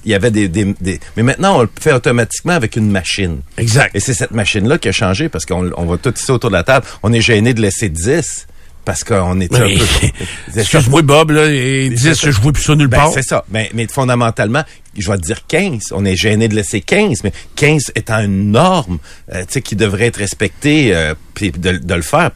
il 0.06 0.12
y 0.12 0.14
avait 0.14 0.32
des, 0.32 0.48
des, 0.48 0.76
des- 0.80 1.00
Mais 1.18 1.24
maintenant, 1.24 1.58
on 1.58 1.62
le 1.64 1.70
fait 1.80 1.94
automatiquement 1.94 2.54
avec 2.54 2.76
une 2.76 2.92
machine. 2.92 3.42
Exact. 3.58 3.96
Et 3.96 4.00
c'est 4.00 4.14
cette 4.14 4.32
machine-là 4.32 4.78
qui 4.78 4.88
a 4.90 4.92
changé 4.92 5.30
parce 5.30 5.46
qu'on 5.46 5.72
on 5.76 5.86
va 5.86 5.98
tout 5.98 6.14
ici 6.16 6.32
autour 6.32 6.52
de 6.52 6.56
la 6.56 6.64
table. 6.64 6.86
On 7.02 7.12
est 7.12 7.22
gêné 7.22 7.54
de 7.56 7.62
laisser 7.62 7.90
10 7.90 8.46
parce 8.86 9.04
qu'on 9.04 9.40
est 9.40 9.52
Oui. 9.54 9.76
un 9.76 10.08
peu... 10.58 10.60
Excuse-moi, 10.60 11.02
Bob, 11.04 11.32
là, 11.32 11.46
et 11.50 11.90
10, 11.90 12.26
je 12.30 12.42
vois 12.42 12.52
plus 12.52 12.64
ça 12.64 12.76
nulle 12.76 12.88
Ben, 12.88 12.98
part. 12.98 13.12
c'est 13.14 13.24
ça. 13.24 13.46
Mais, 13.52 13.70
mais 13.74 13.88
fondamentalement, 13.88 14.64
je 14.98 15.10
vais 15.10 15.18
te 15.18 15.22
dire 15.24 15.46
15. 15.48 15.82
On 15.92 16.04
est 16.06 16.16
gêné 16.16 16.48
de 16.48 16.56
laisser 16.56 16.82
15, 16.82 17.20
mais 17.24 17.32
15 17.56 17.92
étant 17.96 18.20
une 18.20 18.52
norme, 18.52 18.98
euh, 19.34 19.42
tu 19.42 19.46
sais, 19.54 19.62
qui 19.62 19.76
devrait 19.76 20.08
être 20.08 20.18
respectée, 20.18 20.94
euh, 20.96 21.14
puis 21.36 21.52
de, 21.52 21.78
de 21.78 21.94
le 21.94 22.02
faire. 22.02 22.32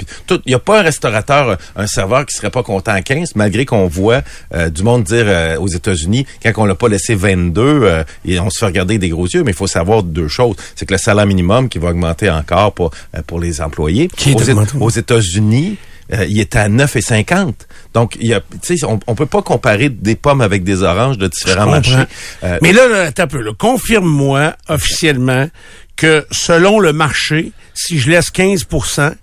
Il 0.46 0.52
y 0.52 0.54
a 0.54 0.60
pas 0.60 0.80
un 0.80 0.84
restaurateur, 0.84 1.58
un, 1.76 1.84
un 1.84 1.88
serveur 1.88 2.26
qui 2.26 2.36
serait 2.38 2.52
pas 2.52 2.64
content 2.64 2.92
à 2.94 3.02
15, 3.02 3.36
malgré 3.36 3.66
qu'on 3.66 3.88
voit 3.88 4.22
euh, 4.54 4.70
du 4.70 4.84
monde 4.84 5.04
dire 5.04 5.26
euh, 5.28 5.58
aux 5.58 5.68
États-Unis, 5.68 6.26
quand 6.44 6.52
on 6.58 6.66
l'a 6.66 6.76
pas 6.76 6.88
laissé 6.88 7.16
22, 7.16 7.62
euh, 7.62 8.04
et 8.26 8.40
on 8.40 8.50
se 8.50 8.60
fait 8.60 8.66
regarder 8.68 8.98
des 9.00 9.10
gros 9.10 9.26
yeux, 9.28 9.44
mais 9.44 9.52
il 9.52 9.58
faut 9.58 9.68
savoir 9.68 10.04
deux 10.04 10.28
choses. 10.28 10.56
C'est 10.76 10.86
que 10.86 10.94
le 10.94 11.00
salaire 11.00 11.26
minimum 11.26 11.68
qui 11.68 11.80
va 11.80 11.90
augmenter 11.90 12.30
encore 12.30 12.74
pour, 12.74 12.92
euh, 13.18 13.22
pour 13.26 13.40
les 13.40 13.60
employés. 13.62 14.08
Qui 14.16 14.32
est 14.32 14.50
aux, 14.54 14.82
aux 14.84 14.90
États-Unis, 14.92 15.78
euh, 16.12 16.26
il 16.26 16.40
était 16.40 16.60
à 16.60 16.70
9,50. 16.70 17.54
Donc, 17.94 18.18
il 18.20 18.28
y 18.28 18.34
a, 18.34 18.42
tu 18.62 18.78
sais, 18.78 18.86
on, 18.86 19.00
on 19.08 19.16
peut 19.16 19.26
pas 19.26 19.42
comparer 19.42 19.90
des 19.90 20.16
pommes 20.16 20.42
avec 20.42 20.64
des 20.64 20.84
oranges 20.84 21.18
de 21.18 21.28
différents 21.28 21.70
marchés. 21.70 21.96
Euh, 22.44 22.58
Mais 22.62 22.74
là, 22.74 22.88
là 22.88 23.02
attends 23.04 23.24
un 23.24 23.28
peu. 23.28 23.42
là. 23.42 23.52
Confirme-moi 23.58 24.56
officiellement 24.68 25.48
que 25.96 26.26
selon 26.32 26.80
le 26.80 26.92
marché, 26.92 27.52
si 27.74 28.00
je 28.00 28.10
laisse 28.10 28.32
15% 28.32 29.14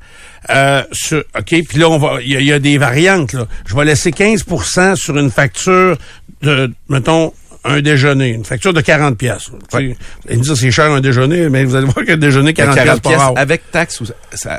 euh, 0.49 0.83
sur, 0.93 1.23
OK, 1.39 1.55
puis 1.69 1.79
là, 1.79 1.91
on 1.91 1.99
va, 1.99 2.19
il 2.23 2.41
y, 2.41 2.45
y 2.45 2.53
a 2.53 2.59
des 2.59 2.79
variantes, 2.79 3.35
là. 3.35 3.47
Je 3.67 3.75
vais 3.77 3.85
laisser 3.85 4.11
15% 4.11 4.97
sur 4.97 5.19
une 5.19 5.31
facture 5.31 5.99
de, 6.43 6.73
mettons, 6.89 7.35
un 7.65 7.81
déjeuner, 7.83 8.29
une 8.31 8.45
facture 8.45 8.73
de 8.73 8.81
40 8.81 9.19
pièces. 9.19 9.49
Vous 9.51 9.77
allez 9.77 9.97
me 10.29 10.43
dire 10.43 10.57
c'est 10.57 10.71
cher 10.71 10.91
un 10.91 11.01
déjeuner, 11.01 11.49
mais 11.51 11.65
vous 11.65 11.75
allez 11.77 11.85
voir 11.87 12.05
que 12.07 12.13
le 12.13 12.17
déjeuner 12.17 12.55
40 12.55 12.75
pièces 12.75 12.85
40 12.87 13.03
par 13.03 13.13
pièces 13.13 13.43
avec 13.43 13.71
taxe 13.71 14.01
ou 14.01 14.07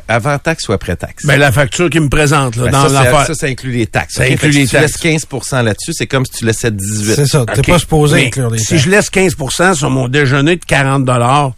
avant 0.07 0.37
taxe 0.37 0.69
ou 0.69 0.73
après 0.73 0.95
taxe? 0.95 1.25
Ben 1.25 1.37
la 1.39 1.51
facture 1.51 1.89
qui 1.89 1.99
me 1.99 2.09
présente 2.09 2.55
là, 2.57 2.65
Ben, 2.65 2.71
dans 2.71 2.87
l'affaire. 2.89 3.25
ça, 3.25 3.33
ça 3.33 3.47
inclut 3.47 3.71
les 3.71 3.87
taxes. 3.87 4.13
Ça 4.15 4.23
inclut 4.23 4.49
les 4.51 4.65
si 4.67 4.75
tu 4.75 4.79
laisses 4.79 4.91
taxes. 4.99 5.25
15 5.29 5.63
là-dessus, 5.63 5.93
c'est 5.93 6.07
comme 6.07 6.25
si 6.25 6.31
tu 6.33 6.45
laissais 6.45 6.69
18 6.71 7.15
C'est 7.15 7.25
ça. 7.27 7.43
T'es 7.51 7.59
OK. 7.59 7.67
pas 7.67 7.79
supposé 7.79 8.15
Mais 8.17 8.27
inclure 8.27 8.51
des 8.51 8.59
Si 8.59 8.67
taxes. 8.67 8.81
je 8.83 8.89
laisse 8.89 9.09
15% 9.09 9.73
sur 9.73 9.89
mon 9.89 10.07
déjeuner 10.07 10.55
de 10.57 10.65
40 10.65 11.03
dollars, 11.05 11.53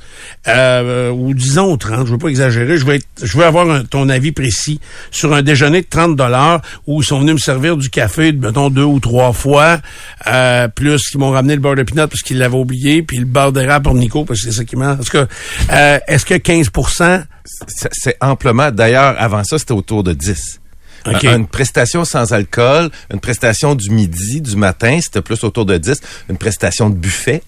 euh, 0.48 1.10
ou 1.12 1.34
disons 1.34 1.76
30, 1.78 2.08
je 2.08 2.12
veux 2.14 2.18
pas 2.18 2.30
exagérer, 2.30 2.78
je 2.78 2.86
veux 2.86 2.96
être, 2.96 3.08
je 3.22 3.38
veux 3.38 3.44
avoir 3.46 3.70
un- 3.70 3.84
ton 3.84 4.08
avis 4.10 4.32
précis 4.32 4.80
sur 5.12 5.34
un 5.34 5.42
déjeuner 5.42 5.82
de 5.82 5.88
30 5.90 6.16
dollars 6.16 6.62
où 6.88 7.02
ils 7.02 7.06
sont 7.06 7.20
venus 7.20 7.34
me 7.34 7.40
servir 7.40 7.76
du 7.78 7.90
café, 7.90 8.32
mettons 8.32 8.70
deux 8.70 8.84
ou 8.84 9.00
trois 9.00 9.34
fois, 9.34 9.80
euh, 10.28 10.68
plus 10.70 11.10
qu'ils 11.10 11.20
m'ont 11.20 11.33
ramené 11.34 11.56
le 11.56 11.62
beurre 11.62 11.76
de 11.76 11.84
pinot 11.84 12.08
parce 12.08 12.22
qu'ils 12.22 12.38
l'avaient 12.38 12.56
oublié, 12.58 13.04
puis 13.04 13.17
le 13.17 13.26
beurre 13.26 13.52
d'érable 13.52 13.84
pour 13.86 13.96
Nico 13.96 14.24
parce 14.26 14.41
que 14.41 14.52
c'est 14.52 14.58
ça 14.58 14.63
qui 14.65 14.76
manque. 14.76 15.02
Est-ce 15.02 15.12
que, 15.12 15.28
euh, 15.72 16.00
est-ce 16.08 16.26
que 16.26 16.36
15 16.36 16.69
C'est 17.67 17.89
c'est 17.91 18.17
amplement. 18.22 18.72
D'ailleurs, 18.72 19.15
avant 19.17 19.43
ça, 19.43 19.58
c'était 19.60 19.74
autour 19.74 20.04
de 20.04 20.13
10. 20.13 20.60
OK. 21.06 21.26
Un- 21.26 21.38
Une 21.38 21.48
prestation 21.48 22.06
sans 22.06 22.32
alcool, 22.32 22.89
une 23.12 23.19
prestation 23.19 23.76
du 23.76 23.89
midi, 23.89 24.39
du 24.41 24.56
matin, 24.56 25.00
c'était 25.02 25.22
plus 25.22 25.43
autour 25.43 25.65
de 25.65 25.78
10. 25.78 26.00
Une 26.30 26.38
prestation 26.38 26.89
de 26.89 26.96
buffet. 26.96 27.43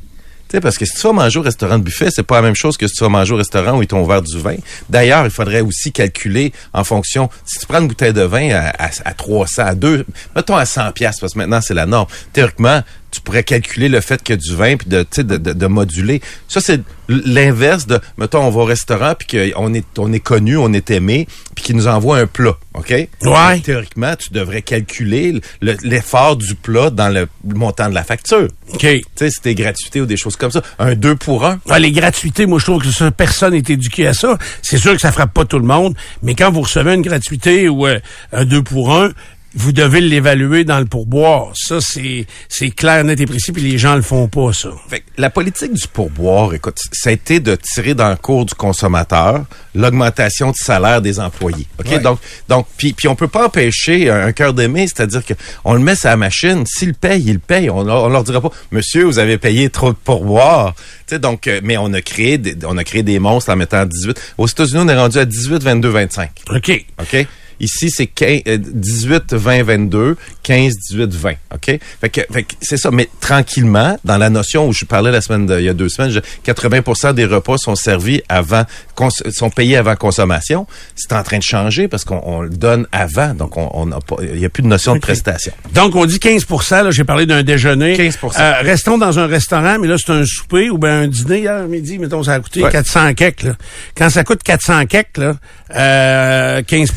Tu 0.47 0.57
sais, 0.57 0.61
parce 0.61 0.77
que 0.77 0.85
si 0.85 0.93
tu 0.93 1.01
vas 1.07 1.13
manger 1.13 1.39
au 1.39 1.41
restaurant 1.41 1.79
de 1.79 1.83
buffet, 1.83 2.09
c'est 2.11 2.21
pas 2.21 2.35
la 2.35 2.43
même 2.43 2.55
chose 2.55 2.77
que 2.77 2.85
si 2.87 2.93
tu 2.93 3.03
vas 3.03 3.09
manger 3.09 3.33
au 3.33 3.37
restaurant 3.37 3.77
où 3.77 3.81
ils 3.81 3.87
t'ont 3.87 4.03
ouvert 4.03 4.21
du 4.21 4.37
vin. 4.39 4.57
D'ailleurs, 4.89 5.25
il 5.25 5.31
faudrait 5.31 5.61
aussi 5.61 5.91
calculer 5.91 6.53
en 6.71 6.83
fonction, 6.83 7.31
si 7.45 7.57
tu 7.59 7.65
prends 7.65 7.79
une 7.81 7.87
bouteille 7.87 8.13
de 8.13 8.21
vin 8.21 8.51
à, 8.51 8.67
à, 8.85 8.89
à 9.05 9.13
300, 9.15 9.63
à 9.65 9.73
2, 9.73 10.05
mettons 10.35 10.55
à 10.55 10.65
100 10.65 10.91
pièces 10.91 11.19
parce 11.19 11.33
que 11.33 11.39
maintenant 11.39 11.61
c'est 11.61 11.73
la 11.73 11.87
norme. 11.87 12.07
Théoriquement, 12.31 12.83
tu 13.11 13.21
pourrais 13.21 13.43
calculer 13.43 13.87
le 13.89 14.01
fait 14.01 14.21
qu'il 14.21 14.35
y 14.35 14.37
a 14.37 14.41
du 14.41 14.55
vin 14.55 14.75
puis 14.77 14.89
de, 14.89 15.01
tu 15.03 15.07
sais, 15.11 15.23
de, 15.23 15.37
de, 15.37 15.53
de 15.53 15.65
moduler. 15.67 16.21
Ça, 16.47 16.59
c'est 16.61 16.81
l'inverse 17.07 17.87
de, 17.87 17.99
mettons, 18.17 18.41
on 18.43 18.49
va 18.49 18.61
au 18.61 18.65
restaurant 18.65 19.13
puis 19.17 19.27
qu'on 19.53 19.73
est, 19.73 19.85
on 19.97 20.11
est 20.11 20.19
connu, 20.19 20.57
on 20.57 20.73
est 20.73 20.89
aimé 20.91 21.27
puis 21.55 21.63
qu'ils 21.63 21.75
nous 21.75 21.87
envoient 21.87 22.17
un 22.17 22.27
plat, 22.27 22.55
OK? 22.73 22.89
Ouais. 22.89 23.59
Théoriquement, 23.63 24.15
tu 24.15 24.33
devrais 24.33 24.61
calculer 24.61 25.39
le- 25.61 25.77
l'effort 25.83 26.35
du 26.35 26.55
plat 26.55 26.89
dans 26.89 27.09
le 27.09 27.27
montant 27.43 27.89
de 27.89 27.93
la 27.95 28.03
facture. 28.03 28.47
OK. 28.73 28.79
Tu 28.79 29.01
sais, 29.15 29.29
si 29.29 29.39
t'es 29.41 29.55
gratuité 29.55 30.01
ou 30.01 30.05
des 30.05 30.17
choses 30.17 30.35
comme 30.35 30.51
ça. 30.51 30.61
Un 30.79 30.95
2 30.95 31.15
pour 31.15 31.45
1. 31.45 31.59
Ah, 31.69 31.79
les 31.79 31.91
gratuités, 31.91 32.45
moi, 32.45 32.59
je 32.59 32.65
trouve 32.65 32.81
que 32.81 32.91
ça, 32.91 33.11
personne 33.11 33.53
n'est 33.53 33.59
éduqué 33.59 34.07
à 34.07 34.13
ça. 34.13 34.37
C'est 34.61 34.77
sûr 34.77 34.93
que 34.93 34.99
ça 35.01 35.11
frappe 35.11 35.33
pas 35.33 35.45
tout 35.45 35.59
le 35.59 35.65
monde, 35.65 35.95
mais 36.23 36.35
quand 36.35 36.51
vous 36.51 36.61
recevez 36.61 36.93
une 36.95 37.01
gratuité 37.01 37.69
ou 37.69 37.85
euh, 37.87 37.99
un 38.33 38.45
deux 38.45 38.63
pour 38.63 38.93
un, 38.95 39.11
vous 39.55 39.71
devez 39.71 40.01
l'évaluer 40.01 40.63
dans 40.65 40.79
le 40.79 40.85
pourboire. 40.85 41.51
Ça, 41.55 41.79
c'est 41.81 42.25
c'est 42.49 42.69
clair, 42.71 43.03
net 43.03 43.19
et 43.19 43.25
précis, 43.25 43.51
puis 43.51 43.63
les 43.63 43.77
gens 43.77 43.95
le 43.95 44.01
font 44.01 44.27
pas, 44.27 44.51
ça. 44.53 44.69
Fait 44.89 44.99
que 44.99 45.05
la 45.17 45.29
politique 45.29 45.73
du 45.73 45.87
pourboire, 45.87 46.53
écoute, 46.53 46.77
ça 46.91 47.09
a 47.09 47.13
été 47.13 47.39
de 47.39 47.55
tirer 47.55 47.93
dans 47.93 48.09
le 48.09 48.15
cours 48.17 48.45
du 48.45 48.53
consommateur 48.53 49.45
l'augmentation 49.73 50.51
du 50.51 50.59
salaire 50.63 51.01
des 51.01 51.19
employés. 51.19 51.67
OK? 51.79 51.87
Ouais. 51.89 51.99
Donc, 51.99 52.19
donc, 52.49 52.67
puis, 52.77 52.93
puis 52.93 53.07
on 53.07 53.15
peut 53.15 53.27
pas 53.27 53.45
empêcher 53.47 54.09
un, 54.09 54.27
un 54.27 54.31
cœur 54.31 54.53
d'aimer, 54.53 54.87
c'est-à-dire 54.87 55.25
que 55.25 55.33
on 55.63 55.73
le 55.73 55.79
met 55.79 55.95
sur 55.95 56.09
la 56.09 56.17
machine, 56.17 56.65
s'il 56.65 56.93
paye, 56.93 57.23
il 57.27 57.39
paye. 57.39 57.69
On, 57.69 57.83
leur- 57.83 58.03
on 58.03 58.09
leur 58.09 58.23
dira 58.23 58.41
pas, 58.41 58.51
monsieur, 58.71 59.03
vous 59.03 59.19
avez 59.19 59.37
payé 59.37 59.69
trop 59.69 59.91
de 59.91 59.97
pourboire. 59.97 60.73
Tu 60.75 61.15
sais, 61.15 61.19
donc, 61.19 61.47
euh, 61.47 61.59
mais 61.63 61.77
on 61.77 61.91
a 61.93 62.01
créé, 62.01 62.37
des, 62.37 62.55
on 62.65 62.77
a 62.77 62.83
créé 62.83 63.03
des 63.03 63.19
monstres 63.19 63.51
en 63.51 63.55
mettant 63.55 63.85
18. 63.85 64.19
Aux 64.37 64.47
États-Unis, 64.47 64.81
on 64.85 64.89
est 64.89 64.97
rendu 64.97 65.17
à 65.17 65.25
18, 65.25 65.61
22, 65.63 65.89
25. 65.89 66.29
OK. 66.55 66.85
OK? 66.99 67.27
Ici, 67.59 67.89
c'est 67.89 68.07
15, 68.07 68.41
euh, 68.47 68.57
18, 68.59 69.33
20, 69.33 69.63
22, 69.63 70.17
15, 70.43 70.73
18, 70.91 71.13
20. 71.13 71.31
OK? 71.53 71.79
Fait 72.01 72.09
que, 72.09 72.21
fait 72.31 72.43
que 72.43 72.53
c'est 72.61 72.77
ça. 72.77 72.91
Mais 72.91 73.09
tranquillement, 73.19 73.97
dans 74.03 74.17
la 74.17 74.29
notion 74.29 74.67
où 74.67 74.73
je 74.73 74.85
parlais 74.85 75.11
la 75.11 75.21
semaine, 75.21 75.45
de- 75.45 75.59
il 75.59 75.65
y 75.65 75.69
a 75.69 75.73
deux 75.73 75.89
semaines, 75.89 76.11
je- 76.11 76.19
80% 76.43 77.13
des 77.13 77.25
repas 77.25 77.57
sont 77.57 77.75
servis 77.75 78.21
avant, 78.29 78.63
cons- 78.95 79.09
sont 79.31 79.49
payés 79.49 79.77
avant 79.77 79.95
consommation. 79.95 80.67
C'est 80.95 81.13
en 81.13 81.23
train 81.23 81.37
de 81.37 81.43
changer 81.43 81.87
parce 81.87 82.03
qu'on 82.05 82.21
on 82.23 82.41
le 82.41 82.49
donne 82.49 82.87
avant. 82.91 83.33
Donc, 83.33 83.57
on, 83.57 83.69
on 83.73 83.85
n'a 83.85 83.99
pas, 83.99 84.17
il 84.21 84.35
n'y 84.39 84.45
a 84.45 84.49
plus 84.49 84.63
de 84.63 84.67
notion 84.67 84.95
de 84.95 84.99
prestation. 84.99 85.51
Donc, 85.73 85.95
on 85.95 86.05
dit 86.05 86.19
15% 86.19 86.83
là, 86.83 86.91
j'ai 86.91 87.03
parlé 87.03 87.25
d'un 87.25 87.43
déjeuner. 87.43 87.95
15 87.95 88.17
Euh, 88.39 88.53
Restons 88.61 88.97
dans 88.97 89.19
un 89.19 89.27
restaurant, 89.27 89.77
mais 89.79 89.87
là, 89.87 89.95
c'est 89.97 90.11
un 90.11 90.25
souper 90.25 90.69
ou 90.69 90.77
bien 90.77 91.01
un 91.01 91.07
dîner 91.07 91.39
hier 91.39 91.63
midi, 91.67 91.97
mettons, 91.99 92.23
ça 92.23 92.33
a 92.33 92.39
coûté 92.39 92.63
Ouais. 92.63 92.71
400 92.71 93.13
kek, 93.13 93.43
là. 93.43 93.55
Quand 93.97 94.09
ça 94.09 94.23
coûte 94.23 94.41
400 94.43 94.85
kek, 94.85 95.17
là, 95.17 95.35
euh, 95.75 96.61
15 96.63 96.91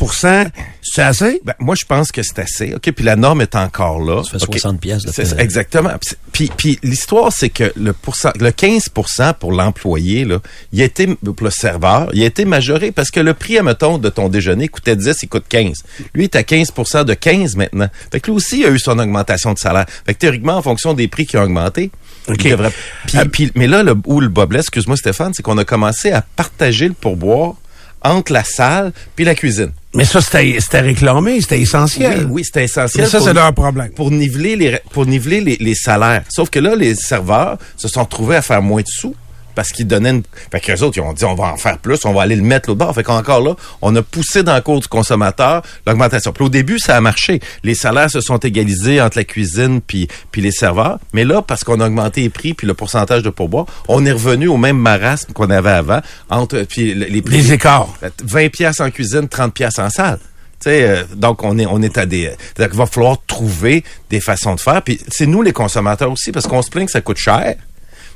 c'est 0.83 1.03
assez? 1.03 1.41
Ben, 1.45 1.55
moi, 1.59 1.75
je 1.79 1.85
pense 1.85 2.13
que 2.13 2.23
c'est 2.23 2.39
assez. 2.39 2.75
OK? 2.75 2.91
Puis 2.93 3.05
la 3.05 3.17
norme 3.17 3.41
est 3.41 3.55
encore 3.55 4.01
là. 4.01 4.23
Ça 4.25 4.39
fait 4.39 4.45
OK? 4.45 4.59
60 4.59 4.81
pièces 4.81 5.03
de. 5.05 5.41
Exactement. 5.41 5.91
Puis, 6.33 6.51
puis, 6.57 6.79
l'histoire, 6.83 7.33
c'est 7.33 7.49
que 7.51 7.73
le, 7.77 7.93
pourcent, 7.93 8.31
le 8.39 8.51
15% 8.51 9.35
pour 9.35 9.53
l'employé, 9.53 10.25
là, 10.25 10.39
il 10.73 10.81
a 10.83 10.85
été, 10.85 11.07
pour 11.07 11.35
le 11.45 11.51
serveur, 11.51 12.11
il 12.13 12.23
a 12.23 12.27
été 12.27 12.45
majoré 12.45 12.93
parce 12.93 13.11
que 13.11 13.21
le 13.21 13.35
prix, 13.35 13.59
admettons, 13.59 13.99
de 13.99 14.09
ton 14.09 14.29
déjeuner 14.29 14.69
coûtait 14.69 14.97
10, 14.97 15.17
il 15.23 15.29
coûte 15.29 15.45
15. 15.49 15.83
Lui, 16.15 16.23
il 16.23 16.25
est 16.25 16.37
à 16.37 16.43
15% 16.43 17.05
de 17.05 17.15
15 17.15 17.57
maintenant. 17.57 17.89
Fait 18.13 18.21
que 18.21 18.31
lui 18.31 18.37
aussi, 18.37 18.61
il 18.61 18.67
a 18.67 18.71
eu 18.71 18.79
son 18.79 18.99
augmentation 18.99 19.53
de 19.53 19.59
salaire. 19.59 19.87
Fait 20.07 20.15
que 20.15 20.19
théoriquement, 20.19 20.57
en 20.57 20.63
fonction 20.63 20.95
des 20.95 21.09
prix 21.09 21.27
qui 21.27 21.37
ont 21.37 21.43
augmenté, 21.43 21.91
il 22.29 22.37
devrait... 22.51 22.73
Puis, 23.07 23.19
puis- 23.31 23.53
mais 23.55 23.67
là, 23.67 23.83
le, 23.83 23.95
où 24.07 24.21
le 24.21 24.29
bas 24.29 24.47
blesse, 24.47 24.63
excuse-moi 24.67 24.97
Stéphane, 24.97 25.33
c'est 25.35 25.43
qu'on 25.43 25.59
a 25.59 25.65
commencé 25.65 26.13
à 26.13 26.23
partager 26.23 26.87
le 26.89 26.95
pourboire 26.95 27.55
entre 28.03 28.33
la 28.33 28.45
salle 28.45 28.93
puis 29.17 29.25
la 29.25 29.35
cuisine. 29.35 29.73
Mais 29.95 30.05
ça, 30.05 30.21
c'était 30.21 30.81
réclamé, 30.81 31.41
c'était 31.41 31.61
essentiel. 31.61 32.27
Oui, 32.27 32.31
oui, 32.31 32.45
c'était 32.45 32.65
essentiel. 32.65 33.05
Mais 33.05 33.11
ça, 33.11 33.21
c'est 33.21 33.33
leur 33.33 33.53
problème. 33.55 33.91
Pour 33.91 34.11
niveler 34.11 34.55
les, 34.55 34.79
pour 34.91 35.07
niveler 35.07 35.41
les, 35.41 35.57
les 35.59 35.75
salaires. 35.75 36.25
Sauf 36.29 36.51
que 36.51 36.59
là, 36.59 36.75
les 36.75 36.95
serveurs 36.95 37.59
se 37.77 37.89
sont 37.89 38.03
retrouvés 38.03 38.37
à 38.37 38.43
faire 38.43 38.61
moins 38.61 38.83
de 38.83 38.89
sous 38.89 39.15
parce 39.59 39.71
qu'ils 39.71 39.89
donnaient 39.89 40.11
une... 40.11 40.23
Fait 40.53 40.61
que 40.61 40.71
les 40.71 40.85
autres, 40.85 40.99
ils 40.99 41.01
ont 41.01 41.13
dit, 41.13 41.25
on 41.25 41.35
va 41.35 41.47
en 41.47 41.57
faire 41.57 41.79
plus, 41.79 42.05
on 42.05 42.13
va 42.13 42.23
aller 42.23 42.37
le 42.37 42.45
mettre 42.45 42.69
l'autre 42.69 42.79
bord. 42.79 42.95
Fait 42.95 43.03
qu'encore 43.03 43.41
là, 43.41 43.57
on 43.83 43.97
a 43.97 44.03
poussé 44.03 44.45
dans 44.45 44.55
le 44.55 44.61
cours 44.61 44.79
du 44.79 44.87
consommateur 44.87 45.63
l'augmentation. 45.85 46.31
Puis 46.31 46.45
au 46.45 46.49
début, 46.49 46.79
ça 46.79 46.97
a 46.97 47.01
marché. 47.01 47.41
Les 47.65 47.75
salaires 47.75 48.09
se 48.09 48.21
sont 48.21 48.37
égalisés 48.37 49.01
entre 49.01 49.19
la 49.19 49.25
cuisine 49.25 49.81
puis, 49.81 50.07
puis 50.31 50.43
les 50.43 50.53
serveurs. 50.53 51.01
Mais 51.13 51.25
là, 51.25 51.43
parce 51.43 51.65
qu'on 51.65 51.81
a 51.81 51.89
augmenté 51.89 52.21
les 52.21 52.29
prix 52.29 52.55
puis 52.55 52.69
le 52.69 52.75
pourcentage 52.75 53.25
de 53.25 53.31
pourboire, 53.31 53.67
on 53.89 54.07
est 54.07 54.13
revenu 54.13 54.47
au 54.47 54.59
même 54.59 54.79
marasme 54.79 55.33
qu'on 55.33 55.51
avait 55.51 55.71
avant 55.71 56.03
entre 56.31 56.63
puis 56.63 56.95
les 56.95 57.21
prix. 57.21 57.39
Les 57.39 57.53
écarts. 57.55 57.89
20 58.23 58.51
pièces 58.51 58.79
en 58.79 58.93
cuisine, 58.93 59.27
30 59.27 59.53
pièces 59.53 59.81
en 59.81 59.91
salle. 59.91 60.21
Tu 60.61 60.71
sais, 60.71 60.85
euh, 60.85 61.03
donc 61.17 61.43
on 61.43 61.59
est 61.59 61.67
on 61.67 61.83
est 61.83 61.99
à 61.99 62.07
des 62.07 62.31
c'est-à-dire 62.31 62.71
qu'il 62.71 62.79
va 62.79 62.87
falloir 62.87 63.17
trouver 63.27 63.83
des 64.09 64.21
façons 64.21 64.55
de 64.55 64.61
faire 64.61 64.83
puis 64.83 65.01
c'est 65.09 65.27
nous 65.27 65.43
les 65.43 65.53
consommateurs 65.53 66.13
aussi 66.13 66.31
parce 66.31 66.47
qu'on 66.47 66.63
se 66.63 66.71
plaint 66.71 66.87
que 66.87 66.93
ça 66.93 67.01
coûte 67.01 67.19
cher 67.19 67.57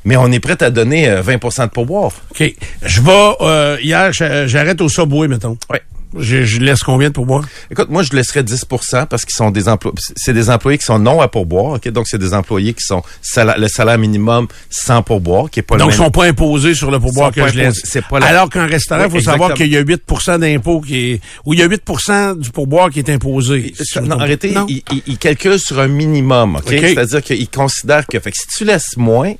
mais 0.05 0.17
on 0.17 0.31
est 0.33 0.41
prêt 0.41 0.63
à 0.63 0.71
donner 0.71 1.09
euh, 1.09 1.23
20% 1.23 1.65
de 1.65 1.71
pourboire. 1.71 2.13
OK. 2.33 2.55
Je 2.85 3.01
vais, 3.01 3.33
euh, 3.41 3.77
hier, 3.83 4.13
j'a- 4.13 4.47
j'arrête 4.47 4.81
au 4.81 4.89
Subway, 4.89 5.29
mettons. 5.29 5.57
Oui. 5.71 5.79
Je, 6.19 6.45
je 6.45 6.61
laisse 6.61 6.83
combien 6.83 7.09
de 7.09 7.15
pourboire? 7.15 7.43
Écoute, 7.71 7.89
moi 7.89 8.03
je 8.03 8.13
laisserais 8.13 8.43
10% 8.43 9.07
parce 9.07 9.25
qu'ils 9.25 9.35
sont 9.35 9.51
des 9.51 9.67
emplois 9.67 9.93
c'est 10.15 10.35
des 10.35 10.51
employés 10.51 10.77
qui 10.77 10.85
sont 10.85 10.99
non 10.99 11.23
à 11.23 11.29
pourboire, 11.29 11.73
OK? 11.77 11.89
Donc 11.89 12.07
c'est 12.07 12.19
des 12.19 12.35
employés 12.35 12.75
qui 12.75 12.83
sont 12.85 13.03
sala- 13.23 13.57
le 13.57 13.67
salaire 13.67 13.97
minimum 13.97 14.47
sans 14.69 15.01
pourboire 15.03 15.49
qui 15.49 15.61
est 15.61 15.63
pas 15.63 15.79
Donc, 15.79 15.89
le 15.89 15.95
ils 15.95 15.97
même. 15.99 16.05
sont 16.07 16.11
pas 16.11 16.27
imposés 16.27 16.75
sur 16.75 16.91
le 16.91 17.01
pourboire 17.01 17.33
que 17.33 17.49
je 17.49 17.57
laisse. 17.57 17.81
C'est 17.85 18.05
pas 18.05 18.21
la- 18.21 18.27
Alors 18.27 18.51
qu'en 18.51 18.67
restaurant, 18.67 19.05
il 19.05 19.07
Oui, 19.11 19.21
faut 19.21 19.31
savoir 19.31 19.55
qu'il 19.55 19.69
y 19.73 19.77
a 19.79 19.83
8% 19.83 20.39
d'impôt 20.39 20.83
qui 20.83 21.13
est, 21.13 21.21
ou 21.47 21.55
il 21.55 21.61
y 21.61 21.63
a 21.63 21.67
8% 21.67 22.35
du 22.39 22.51
pourboire 22.51 22.91
qui 22.91 22.99
est 22.99 23.09
imposé. 23.09 23.73
Non, 24.03 24.21
arrêtez, 24.21 24.51
Non. 24.51 24.67
ils 24.69 24.83
il, 24.93 25.03
il 25.07 25.17
calculent 25.17 25.59
sur 25.59 25.81
un 25.81 25.89
minimum, 25.89 26.57
OK? 26.57 26.65
OK. 26.67 26.73
C'est-à-dire 26.79 27.23
qu'ils 27.23 27.49
considèrent 27.49 28.07
que, 28.07 28.21
fait 28.21 28.33
que 28.33 28.37
si 28.39 28.49
tu 28.59 28.67
laisses 28.67 28.99
moins, 28.99 29.33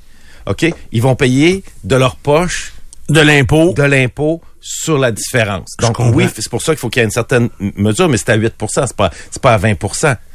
OK, 0.45 0.65
ils 0.91 1.01
vont 1.01 1.15
payer 1.15 1.63
de 1.83 1.95
leur 1.95 2.15
poche 2.15 2.73
de 3.09 3.19
l'impôt. 3.19 3.73
de 3.73 3.83
l'impôt 3.83 4.41
sur 4.65 4.97
la 4.97 5.11
différence. 5.11 5.71
Donc 5.81 5.99
oui, 6.15 6.25
c'est 6.33 6.47
pour 6.49 6.61
ça 6.61 6.71
qu'il 6.71 6.79
faut 6.79 6.89
qu'il 6.89 7.01
y 7.01 7.03
ait 7.03 7.05
une 7.05 7.11
certaine 7.11 7.49
mesure, 7.75 8.07
mais 8.07 8.15
c'est 8.17 8.29
à 8.29 8.35
8 8.35 8.53
c'est 8.67 8.95
pas 8.95 9.11
c'est 9.29 9.41
pas 9.41 9.53
à 9.53 9.57
20 9.57 9.73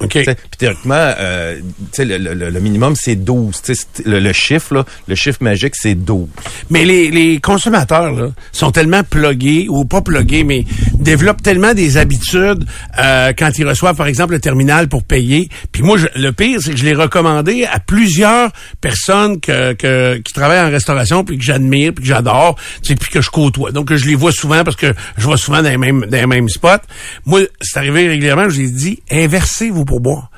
OK. 0.01 0.09
Tu 0.11 0.23
sais, 0.25 0.35
Puis 0.35 0.59
théoriquement, 0.59 0.95
euh, 1.19 1.59
le, 1.99 2.19
le- 2.19 2.51
le- 2.51 2.61
minimum 2.61 2.95
c'est 2.95 3.17
12. 3.17 3.63
Tu 3.63 3.75
sais, 3.75 3.87
c'est- 3.95 4.07
Le, 4.07 4.21
le 4.21 4.33
chiffre 4.35 4.75
là, 4.75 4.85
le 5.07 5.15
chiffre 5.15 5.39
magique 5.43 5.75
c'est 5.77 5.95
12. 5.95 6.29
Mais 6.69 6.85
les, 6.85 7.11
les 7.11 7.41
consommateurs 7.41 8.13
là, 8.13 8.29
sont 8.53 8.71
tellement 8.71 9.03
plugués, 9.03 9.67
ou 9.71 9.87
pas 9.87 10.03
plugués, 10.03 10.45
mais 10.45 10.67
développent 10.95 11.43
tellement 11.43 11.73
des 11.73 11.97
habitudes 11.97 12.67
euh, 12.99 13.33
quand 13.39 13.51
ils 13.59 13.67
reçoivent, 13.67 13.97
par 13.97 14.07
exemple, 14.09 14.35
le 14.35 14.41
terminal 14.41 14.89
pour 14.89 15.05
payer. 15.05 15.49
Puis 15.73 15.83
moi, 15.83 15.97
je- 15.97 16.07
le 16.21 16.33
pire, 16.33 16.61
c'est 16.63 16.73
que 16.73 16.77
je 16.77 16.85
l'ai 16.85 16.95
recommandé 16.95 17.65
à 17.65 17.81
plusieurs 17.81 18.51
personnes 18.83 19.41
que, 19.41 19.73
que- 19.73 20.17
qui 20.19 20.33
travaillent 20.35 20.61
en 20.67 20.71
restauration, 20.71 21.25
puis 21.25 21.39
que 21.39 21.45
j'admire, 21.45 21.93
puis 21.95 22.03
que 22.03 22.09
j'adore, 22.09 22.57
tu 22.83 22.89
sais, 22.89 22.95
puis 22.97 23.09
que 23.11 23.21
je 23.23 23.31
côtoie. 23.31 23.71
Donc, 23.73 23.95
je 23.95 24.05
les 24.07 24.18
vois 24.19 24.33
souvent 24.33 24.65
parce 24.65 24.77
que 24.77 24.93
je 25.17 25.25
vois 25.25 25.37
souvent 25.37 25.63
dans 25.63 25.71
les 25.71 25.79
mêmes, 25.79 26.07
dans 26.07 26.17
les 26.19 26.27
mêmes 26.27 26.49
spots. 26.49 26.69
Moi, 27.27 27.41
c'est 27.61 27.79
arrivé 27.79 28.09
régulièrement, 28.09 28.49
j'ai 28.49 28.69
dit, 28.69 29.03
inversez 29.11 29.71
vos 29.71 29.85
pourboires. 29.85 30.31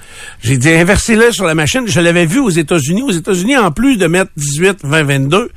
J'ai 0.42 0.58
dit, 0.58 0.70
inversez-le 0.70 1.32
sur 1.32 1.44
la 1.44 1.54
machine. 1.54 1.82
Je 1.86 2.00
l'avais 2.00 2.26
vu 2.26 2.38
aux 2.40 2.50
États-Unis. 2.50 3.02
Aux 3.02 3.10
États-Unis, 3.10 3.56
en 3.56 3.70
plus 3.70 3.96
de 3.96 4.06
mettre 4.06 4.30
18, 4.36 4.78
20, 4.84 5.02
22, 5.02 5.50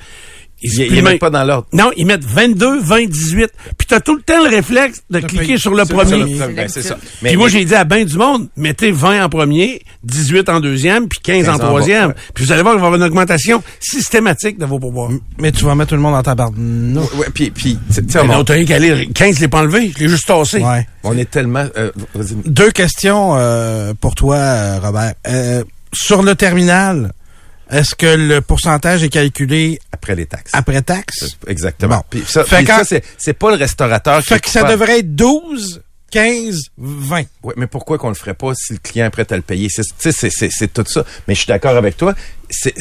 Ils- 0.64 0.80
ils 0.94 1.04
mettent 1.04 1.20
pas 1.20 1.30
dans 1.30 1.44
l'ordre. 1.44 1.68
Non, 1.74 1.92
ils 1.98 2.06
mettent 2.06 2.24
22, 2.24 2.80
20, 2.82 3.06
18. 3.08 3.52
Puis 3.78 3.88
t'as 3.88 4.00
tout 4.00 4.16
le 4.16 4.22
temps 4.22 4.42
le 4.44 4.50
réflexe 4.50 5.02
de 5.10 5.20
cliquer 5.20 5.58
sur 5.58 5.74
le 5.76 5.84
premier. 5.86 6.36
ben, 6.56 6.68
c'est 6.70 6.82
ça. 6.82 6.98
Mais- 7.22 7.30
puis 7.30 7.38
moi, 7.38 7.50
j'ai 7.50 7.66
dit 7.66 7.76
à 7.76 7.84
ben 7.84 8.06
du 8.06 8.18
monde, 8.18 8.48
mettez 8.56 8.92
20 8.92 9.24
en 9.26 9.30
premier, 9.30 9.82
18 10.04 10.48
en 10.50 10.60
deuxième, 10.60 11.08
puis 11.08 11.20
15, 11.22 11.46
15 11.46 11.56
en 11.56 11.60
troisième. 11.60 12.08
ouais. 12.10 12.16
Puis 12.34 12.46
vous 12.46 12.52
allez 12.52 12.62
voir 12.62 12.74
qu'il 12.76 12.82
va 12.82 12.86
y 12.86 12.88
avoir 12.94 13.02
une 13.02 13.08
augmentation 13.08 13.62
systématique 13.80 14.58
de 14.58 14.66
vos 14.66 14.80
pourboires. 14.80 15.12
Mais 15.38 15.52
tu 15.52 15.66
vas 15.66 15.76
mettre 15.76 15.90
tout 15.90 15.96
le 15.96 16.02
monde 16.02 16.16
en 16.16 16.24
tabarnak. 16.24 17.14
Ouais, 17.18 17.28
puis, 17.34 17.52
puis, 17.52 17.78
tu 17.88 17.94
sais, 17.94 18.02
Mais 18.02 18.20
on, 18.22 18.38
non, 18.38 18.44
t'as 18.44 18.54
rien 18.54 18.66
qu'à 18.66 18.80
lire. 18.80 18.98
15, 19.14 19.36
je 19.36 19.42
l'ai 19.42 19.48
pas 19.48 19.60
enlevé. 19.60 19.92
Je 19.96 20.04
l'ai 20.04 20.10
juste 20.10 20.26
tassé. 20.28 20.60
Ouais. 20.60 20.88
on 21.04 21.18
est 21.18 21.30
tellement... 21.30 21.66
euh, 21.78 21.92
vas-y. 22.16 22.36
Deux 22.46 22.72
questions 22.72 23.34
euh, 23.36 23.94
pour 24.00 24.16
toi, 24.16 24.36
euh, 24.38 24.80
Robert. 24.82 25.14
Euh, 25.28 25.64
sur 25.94 26.24
le 26.24 26.36
terminal, 26.36 27.12
est-ce 27.74 27.96
que 27.96 28.06
le 28.06 28.42
pourcentage 28.42 29.04
est 29.04 29.10
calculé 29.10 29.80
après 29.92 30.16
les 30.16 30.26
taxes. 30.26 30.52
après 30.54 30.82
taxe? 30.82 31.26
Exactement. 31.48 31.98
Bon. 31.98 32.04
Puis 32.10 32.24
ça, 32.28 32.44
Fait 32.44 32.66
ça, 32.66 32.84
c'est, 33.18 33.34
pas 33.34 33.52
le 33.52 33.58
restaurateur 33.58 34.22
qui 34.22 34.30
Fait 34.30 34.40
que 34.40 34.50
ça 34.50 34.64
devrait 34.64 35.00
être 35.00 35.16
12, 35.16 35.82
15, 36.12 36.58
20. 36.78 37.24
Ouais, 37.44 37.54
mais 37.58 37.66
pourquoi 37.68 37.98
qu'on 37.98 38.10
le 38.10 38.14
ferait 38.16 38.36
pas 38.36 38.54
si 38.56 38.74
le 38.74 38.80
client 38.80 39.08
est 39.08 39.10
prêt 39.10 39.26
à 39.32 39.36
le 39.36 39.42
payer? 39.42 39.68
C'est, 39.70 39.82
tu 39.84 39.90
sais, 39.98 40.12
c'est, 40.12 40.30
c'est, 40.30 40.50
c'est 40.52 40.72
tout 40.72 40.84
ça. 40.88 41.04
Mais 41.28 41.34
je 41.34 41.40
suis 41.40 41.48
d'accord 41.48 41.76
avec 41.76 41.98
toi. 41.98 42.14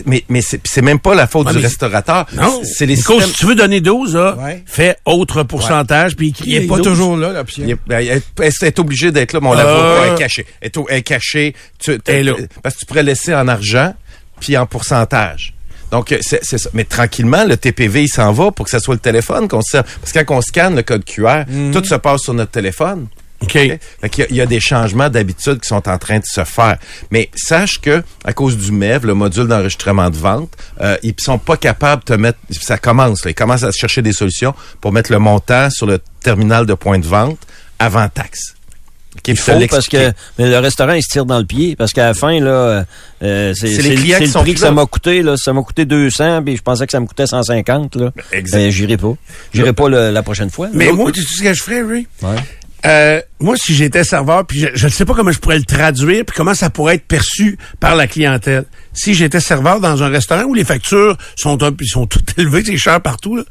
Mais, 0.05 0.23
mais 0.29 0.43
c'est, 0.43 0.83
même 0.83 0.99
pas 0.99 1.15
la 1.15 1.27
faute 1.27 1.47
Ouais, 1.47 1.53
du 1.55 1.59
restaurateur. 1.59 2.27
Non. 2.35 2.61
C'est 2.63 2.85
les 2.85 2.97
Nico, 2.97 3.15
systèmes... 3.15 3.31
si 3.31 3.39
tu 3.39 3.47
veux 3.47 3.55
donner 3.55 3.81
12, 3.81 4.15
là, 4.17 4.37
Ouais. 4.37 4.63
fais 4.67 4.97
autre 5.07 5.45
pourcentage, 5.45 6.15
puis 6.15 6.35
Il 6.45 6.55
est 6.57 6.61
les 6.61 6.67
pas 6.67 6.77
12. 6.77 6.87
toujours 6.87 7.17
là, 7.17 7.33
l'option. 7.33 7.65
Ben, 7.87 8.07
elle, 8.07 8.23
elle 8.39 8.53
est 8.69 8.79
obligée 8.79 9.11
d'être 9.13 9.33
là, 9.33 9.41
mais 9.41 9.49
on 9.49 9.55
la 9.55 9.65
Euh. 9.67 10.15
est 10.15 10.19
cachée. 10.19 10.45
Elle 10.61 10.69
est, 10.69 10.77
elle 10.91 10.97
est 10.99 11.03
cachée. 11.03 11.55
Tu, 11.79 11.93
là. 12.07 12.35
Parce 12.63 12.75
que 12.75 12.81
tu 12.81 12.87
pourrais 12.87 13.03
laisser 13.03 13.35
en 13.35 13.49
argent, 13.49 13.95
puis 14.43 14.57
en 14.59 14.67
pourcentage. 14.67 15.55
Donc, 15.93 16.11
euh, 16.11 16.19
c'est 16.23 16.43
ça. 16.59 16.69
Mais 16.75 16.85
tranquillement, 16.85 17.45
le 17.45 17.57
TPV, 17.57 18.05
il 18.05 18.09
s'en 18.09 18.33
va 18.33 18.51
pour 18.51 18.65
que 18.65 18.71
ce 18.73 18.79
soit 18.81 18.95
le 18.95 19.01
téléphone 19.01 19.47
qu'on 19.47 19.63
se 19.63 19.71
sert. 19.73 19.85
Parce 19.85 20.11
que 20.13 20.19
quand 20.21 20.37
on 20.39 20.41
scanne 20.41 20.75
le 20.75 20.83
code 20.83 21.05
QR, 21.05 21.45
tout 21.73 21.85
se 21.85 21.95
passe 21.95 22.23
sur 22.23 22.35
notre 22.35 22.51
téléphone. 22.51 23.07
OK. 23.43 23.53
Fait 23.53 23.81
qu'il 24.09 24.21
y 24.21 24.23
a- 24.25 24.31
il 24.31 24.37
y, 24.37 24.41
a 24.41 24.47
des 24.47 24.61
changements 24.61 25.09
d'habitude 25.11 25.61
qui 25.61 25.69
sont 25.69 25.87
en 25.89 25.99
train 25.99 26.19
de 26.19 26.25
se 26.25 26.45
faire. 26.45 26.79
Mais 27.11 27.29
sache 27.35 27.79
que 27.81 28.03
à 28.25 28.33
cause 28.33 28.57
du 28.57 28.71
MEV, 28.73 29.05
le 29.07 29.15
module 29.15 29.47
d'enregistrement 29.49 30.09
de 30.11 30.17
vente, 30.17 30.51
euh, 30.81 30.97
ils 31.03 31.15
sont 31.19 31.39
pas 31.39 31.57
capables 31.57 32.03
de 32.05 32.15
te 32.15 32.19
mettre. 32.19 32.39
Ça 32.53 32.79
commence. 32.79 33.25
Là, 33.25 33.33
ils 33.33 33.35
commencent 33.35 33.65
à 33.65 33.73
chercher 33.73 34.01
des 34.01 34.13
solutions 34.13 34.55
pour 34.81 34.93
mettre 34.93 35.11
le 35.13 35.19
montant 35.19 35.69
sur 35.71 35.87
le 35.87 36.01
terminal 36.23 36.67
de 36.67 36.75
point 36.75 36.99
de 37.01 37.07
vente 37.07 37.39
avant 37.79 38.09
taxe. 38.09 38.55
Te 39.23 39.35
faut 39.35 39.53
parce 39.71 39.89
que 39.89 40.13
mais 40.39 40.49
le 40.51 40.59
restaurant 40.59 40.95
il 40.95 41.03
se 41.03 41.09
tire 41.11 41.27
dans 41.27 41.39
le 41.39 41.45
pied 41.45 41.77
parce 41.77 41.93
qu'à 41.93 42.07
la 42.07 42.15
fin 42.15 42.41
là 42.41 42.85
euh, 43.23 43.53
c'est 43.55 43.69
C'est 43.69 43.83
le- 43.83 43.95
qui 43.97 44.33
prix 44.33 44.55
que 44.55 44.61
ça 44.61 44.71
m'a 44.73 44.87
coûté 44.87 45.23
là 45.23 45.37
ça 45.37 45.53
m'a 45.53 45.63
coûté 45.63 45.85
200 45.85 46.43
puis 46.43 46.57
je 46.57 46.63
pensais 46.63 46.87
que 46.87 46.93
ça 46.93 46.99
me 47.01 47.07
coûtait 47.07 47.27
150 47.27 47.97
là 47.97 48.11
Exact. 48.33 48.59
Ben, 48.59 48.71
j'irai 48.71 48.97
pas 48.97 49.15
j'irai 49.53 49.73
pas 49.73 49.89
le- 49.89 50.11
la 50.11 50.23
prochaine 50.23 50.51
fois 50.51 50.69
Mais 50.73 50.91
moi, 50.93 51.13
tu 51.13 51.23
sais 51.23 51.35
ce 51.37 51.43
que 51.43 51.53
je 51.55 51.63
ferais? 51.63 51.83
Ouais. 51.83 52.07
Euh, 52.85 53.21
moi, 53.39 53.55
si 53.57 53.75
j'étais 53.77 54.03
serveur, 54.03 54.45
puis 54.45 54.67
je 54.75 54.87
ne 54.87 54.91
sais 54.91 55.05
pas 55.05 55.15
comment 55.15 55.31
je 55.31 55.39
pourrais 55.39 55.59
le 55.59 55.65
traduire, 55.65 56.25
puis 56.25 56.35
comment 56.37 56.53
ça 56.55 56.69
pourrait 56.69 56.97
être 56.97 57.07
perçu 57.07 57.57
par 57.79 57.95
la 57.95 58.09
clientèle. 58.09 58.65
Si 58.95 59.15
j'étais 59.15 59.41
serveur 59.41 59.81
dans 59.81 60.03
un 60.03 60.09
restaurant 60.09 60.43
où 60.45 60.55
les 60.55 60.65
factures 60.65 61.17
sont 61.37 61.63
un, 61.63 61.71
ils 61.81 61.87
sont 61.89 62.07
toutes 62.07 62.35
élevées, 62.39 62.63
c'est 62.65 62.77
cher 62.77 63.01
partout, 63.01 63.37
là. 63.37 63.43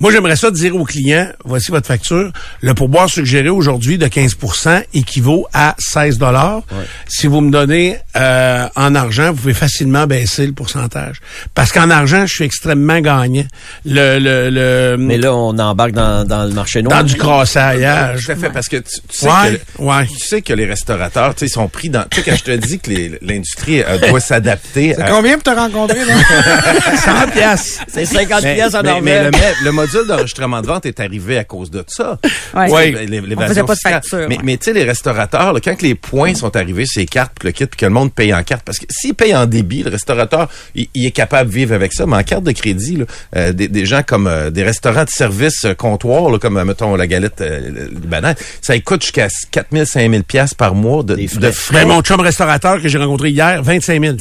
moi 0.00 0.10
j'aimerais 0.12 0.36
ça 0.36 0.50
dire 0.50 0.74
au 0.76 0.84
client, 0.84 1.28
voici 1.44 1.70
votre 1.70 1.86
facture, 1.86 2.32
le 2.60 2.74
pourboire 2.74 3.08
suggéré 3.08 3.48
aujourd'hui 3.50 3.98
de 3.98 4.06
15% 4.06 4.84
équivaut 4.94 5.46
à 5.52 5.74
16 5.78 6.18
dollars. 6.18 6.62
Si 7.06 7.26
vous 7.26 7.40
me 7.40 7.50
donnez 7.50 7.98
euh, 8.16 8.66
en 8.76 8.94
argent, 8.94 9.30
vous 9.32 9.36
pouvez 9.42 9.54
facilement 9.54 10.06
baisser 10.06 10.46
le 10.46 10.52
pourcentage. 10.52 11.20
Parce 11.54 11.70
qu'en 11.72 11.90
argent, 11.90 12.24
je 12.26 12.34
suis 12.34 12.44
extrêmement 12.44 13.00
gagnant. 13.00 13.44
Le, 13.84 14.18
le, 14.18 14.50
le, 14.50 14.96
mais 14.98 15.18
là 15.18 15.34
on 15.34 15.58
embarque 15.58 15.92
dans, 15.92 16.24
dans 16.26 16.44
le 16.44 16.52
marché 16.52 16.82
noir 16.82 16.98
dans 17.00 17.06
du 17.06 17.14
crassaillage. 17.14 18.24
Tout 18.26 18.32
à 18.32 18.36
fait, 18.36 18.50
parce 18.50 18.68
que 18.68 18.76
tu, 18.76 19.00
tu 19.08 19.18
sais, 19.18 19.26
Ouais, 19.28 19.60
que, 19.76 19.82
ouais. 19.82 20.06
tu 20.06 20.18
sais 20.26 20.42
que 20.42 20.52
les 20.54 20.64
restaurateurs, 20.64 21.34
tu 21.34 21.40
sais, 21.40 21.46
ils 21.46 21.50
sont 21.54 21.68
pris 21.68 21.90
dans... 21.90 22.04
Tu 22.10 22.20
sais, 22.22 22.30
quand 22.30 22.36
je 22.36 22.44
te 22.44 22.50
dis 22.56 22.78
que 22.78 22.90
l'industrie 23.22 23.82
euh, 23.82 23.98
doit 24.08 24.20
s'adapter... 24.20 24.77
C'est 24.96 25.08
combien 25.10 25.34
pour 25.38 25.42
te 25.42 25.50
rencontrer, 25.58 26.04
là? 26.04 26.14
100 26.96 27.28
piastres. 27.32 27.84
c'est 27.88 28.04
50 28.04 28.42
Mais, 28.42 28.54
pièces 28.54 28.74
en 28.74 28.82
mais- 28.82 29.00
mais 29.00 29.24
le, 29.24 29.30
mais 29.30 29.52
le 29.64 29.72
module 29.72 30.06
d'enregistrement 30.06 30.60
de 30.60 30.66
vente 30.66 30.86
est 30.86 31.00
arrivé 31.00 31.38
à 31.38 31.44
cause 31.44 31.70
de 31.70 31.84
ça. 31.88 32.18
Ouais. 32.54 32.70
Ouais. 32.70 32.94
On 32.96 33.10
l'évasion 33.10 33.48
faisait 33.48 33.62
pas 33.64 33.74
de 33.74 33.80
facture, 33.80 34.18
Mais, 34.28 34.36
ouais. 34.36 34.42
mais 34.44 34.56
tu 34.56 34.64
sais, 34.66 34.72
les 34.72 34.84
restaurateurs, 34.84 35.52
là, 35.52 35.60
quand 35.62 35.80
les 35.82 35.94
points 35.94 36.34
sont 36.34 36.54
arrivés, 36.56 36.84
ces 36.86 37.06
cartes, 37.06 37.32
puis 37.38 37.48
le 37.48 37.52
kit, 37.52 37.66
puis 37.66 37.76
que 37.78 37.86
le 37.86 37.90
monde 37.92 38.12
paye 38.12 38.32
en 38.34 38.42
carte, 38.42 38.62
parce 38.64 38.78
que 38.78 38.86
s'il 38.90 39.14
paye 39.14 39.34
en 39.34 39.46
débit, 39.46 39.82
le 39.82 39.90
restaurateur, 39.90 40.48
il, 40.74 40.88
il 40.94 41.06
est 41.06 41.10
capable 41.10 41.50
de 41.50 41.54
vivre 41.54 41.74
avec 41.74 41.92
ça, 41.92 42.06
mais 42.06 42.16
en 42.16 42.22
carte 42.22 42.44
de 42.44 42.52
crédit, 42.52 42.96
là, 42.96 43.04
euh, 43.36 43.52
des, 43.52 43.68
des 43.68 43.86
gens 43.86 44.02
comme 44.06 44.26
euh, 44.26 44.50
des 44.50 44.62
restaurants 44.62 45.04
de 45.04 45.10
service 45.10 45.64
euh, 45.64 45.74
comptoir, 45.74 46.30
là, 46.30 46.38
comme, 46.38 46.56
euh, 46.56 46.64
mettons, 46.64 46.94
la 46.96 47.06
galette 47.06 47.40
euh, 47.40 47.88
libanais, 47.90 48.34
ça 48.60 48.78
coûte 48.80 49.02
jusqu'à 49.02 49.28
4 49.50 49.66
000, 49.72 49.84
5 49.84 50.10
000 50.10 50.22
piastres 50.22 50.56
par 50.56 50.74
mois 50.74 51.02
de, 51.02 51.14
de 51.16 51.50
frais. 51.50 51.84
Ben, 51.84 51.88
mon 51.88 52.00
chum 52.02 52.20
restaurateur 52.20 52.80
que 52.82 52.88
j'ai 52.88 52.98
rencontré 52.98 53.30
hier, 53.30 53.62
25 53.62 54.00
000. 54.02 54.16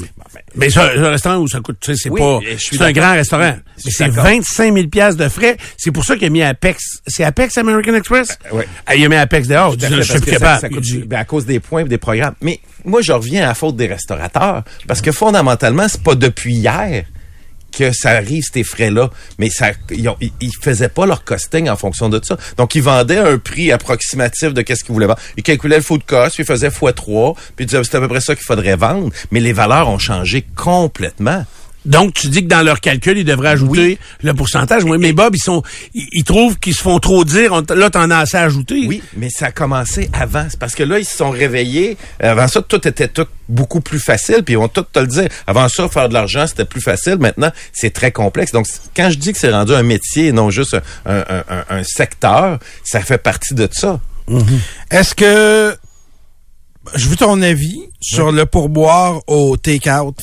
Mais 0.58 0.70
ça, 0.70 0.92
un 0.96 1.10
restaurant 1.10 1.38
où 1.38 1.48
ça 1.48 1.60
coûte, 1.60 1.78
tu 1.80 1.92
sais, 1.94 2.02
c'est 2.04 2.10
Oui, 2.10 2.20
pas, 2.20 2.40
c'est 2.58 2.82
un 2.82 2.92
grand 2.92 3.14
restaurant. 3.14 3.56
Mais 3.86 3.92
c'est 3.92 4.08
d'accord. 4.10 4.24
25 4.26 4.74
000 4.74 4.88
piastres 4.88 5.24
de 5.24 5.30
frais. 5.30 5.58
C'est 5.78 5.92
pour 5.92 6.04
ça 6.04 6.16
qu'il 6.16 6.26
a 6.26 6.30
mis 6.30 6.42
Apex. 6.44 6.84
C'est 7.08 7.24
Apex 7.24 7.58
American 7.58 7.94
Express? 7.94 8.38
oui. 8.52 8.64
Ah, 8.86 8.96
il 8.96 9.06
a 9.06 9.10
mis 9.10 9.16
Apex 9.16 9.48
dehors. 9.48 9.76
Je 9.80 10.02
suis 10.02 10.14
que 10.20 10.26
ça- 10.26 10.32
capable. 10.32 10.62
ça 10.62 10.70
coûte- 10.70 10.82
dit- 10.82 11.04
ben, 11.06 11.20
à 11.20 11.26
cause 11.26 11.46
des 11.46 11.60
points 11.60 11.82
et 11.82 11.86
des 11.86 11.98
programmes. 11.98 12.36
Mais 12.42 12.60
moi, 12.86 13.02
je 13.02 13.12
reviens 13.12 13.44
à 13.44 13.48
la 13.48 13.54
faute 13.54 13.76
des 13.76 13.88
restaurateurs. 13.88 14.64
Parce 14.88 15.02
que 15.02 15.12
fondamentalement, 15.12 15.88
c'est 15.88 16.02
pas 16.04 16.16
depuis 16.16 16.56
hier 16.56 17.04
que 17.78 17.92
ça 17.92 18.12
arrive, 18.12 18.44
ces 18.52 18.64
frais-là. 18.64 19.10
Mais 19.38 19.50
ça, 19.50 19.72
ils, 19.92 20.52
faisaient 20.62 20.90
pas 20.90 21.06
leur 21.06 21.24
costing 21.24 21.70
en 21.70 21.76
fonction 21.76 22.10
de 22.10 22.20
ça. 22.24 22.38
Donc, 22.58 22.76
ils 22.76 22.82
vendaient 22.82 23.20
un 23.20 23.38
prix 23.38 23.72
approximatif 23.72 24.54
de 24.54 24.62
qu'est-ce 24.62 24.84
qu'ils 24.84 24.94
voulaient 24.94 25.08
vendre. 25.08 25.20
Ils 25.38 25.44
calculaient 25.44 25.78
le 25.78 25.84
food 25.84 26.04
cost, 26.04 26.36
puis 26.36 26.44
ils 26.44 26.48
faisaient 26.48 26.70
x3, 26.70 27.36
puis 27.56 27.64
ils 27.64 27.66
disaient, 27.68 27.84
c'est 27.84 27.98
à 27.98 28.00
peu 28.00 28.08
près 28.08 28.22
ça 28.22 28.36
qu'il 28.36 28.46
faudrait 28.46 28.76
vendre. 28.76 29.12
Mais 29.32 29.40
les 29.40 29.54
valeurs 29.54 29.90
ont 29.90 30.00
changé 30.00 30.46
complètement. 30.56 31.46
Donc, 31.88 32.14
tu 32.14 32.28
dis 32.28 32.44
que 32.44 32.48
dans 32.50 32.62
leur 32.62 32.80
calcul, 32.82 33.18
ils 33.18 33.26
devraient 33.26 33.50
ajouter 33.50 33.98
le 34.22 34.34
pourcentage. 34.34 34.84
Oui, 34.84 34.98
mais 35.00 35.14
Bob, 35.14 35.36
ils 35.36 35.42
sont, 35.42 35.64
ils, 35.94 36.08
ils 36.12 36.24
trouvent 36.24 36.60
qu'ils 36.60 36.76
se 36.76 36.82
font 36.82 37.00
trop 37.00 37.24
dire. 37.26 37.54
On 37.54 37.64
là, 37.74 37.90
t'en 37.90 38.10
as 38.12 38.18
assez 38.20 38.38
à 38.38 38.44
ajouter. 38.44 38.86
Oui, 38.88 39.02
mais 39.16 39.30
ça 39.30 39.48
a 39.48 39.52
commencé 39.52 40.10
avant. 40.14 40.46
C'est 40.50 40.60
parce 40.60 40.76
que 40.76 40.84
là, 40.84 41.00
ils 41.00 41.06
se 41.06 41.18
sont 41.18 41.30
réveillés. 41.32 41.98
Avant 42.20 42.48
ça, 42.48 42.62
tout 42.62 42.88
était 42.88 43.08
tout 43.08 43.26
beaucoup 43.50 43.82
plus 43.82 44.00
facile. 44.00 44.44
Puis 44.44 44.54
ils 44.54 44.58
vont 44.58 44.68
tout 44.68 44.84
te 44.84 45.00
le 45.00 45.08
dire. 45.08 45.30
Avant 45.48 45.70
ça, 45.70 45.88
faire 45.90 46.10
de 46.10 46.14
l'argent, 46.14 46.46
c'était 46.46 46.66
plus 46.66 46.82
facile. 46.82 47.18
Maintenant, 47.20 47.52
c'est 47.74 47.92
très 47.92 48.12
complexe. 48.12 48.52
Donc, 48.52 48.68
quand 48.96 49.10
je 49.10 49.18
dis 49.18 49.32
que 49.34 49.40
c'est 49.40 49.52
rendu 49.52 49.74
un 49.74 49.84
métier 49.84 50.28
et 50.28 50.32
non 50.32 50.50
juste 50.50 50.76
un, 51.06 51.18
un- 51.20 51.44
un- 51.50 51.66
un 51.78 51.84
secteur, 51.84 52.60
ça 52.84 53.00
fait 53.02 53.18
partie 53.18 53.54
de 53.54 53.68
ça. 53.72 54.00
Est-ce 54.92 55.16
que 55.16 55.76
je 56.96 57.08
veux 57.08 57.16
ton 57.16 57.42
avis 57.42 57.80
sur 58.02 58.32
le 58.32 58.46
pourboire 58.46 59.22
au 59.28 59.56
take-out? 59.58 60.16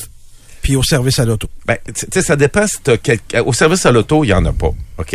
Puis 0.65 0.75
au 0.75 0.81
service 0.81 1.19
à 1.19 1.25
l'auto? 1.25 1.47
Ben, 1.67 1.77
tu 1.85 2.07
sais, 2.11 2.23
ça 2.23 2.35
dépend 2.35 2.65
si 2.65 2.77
t'as 2.81 2.97
quel- 2.97 3.19
Au 3.45 3.53
service 3.53 3.85
à 3.85 3.91
l'auto, 3.91 4.23
il 4.23 4.29
y 4.29 4.33
en 4.33 4.43
a 4.45 4.51
pas. 4.51 4.71
OK? 4.97 5.13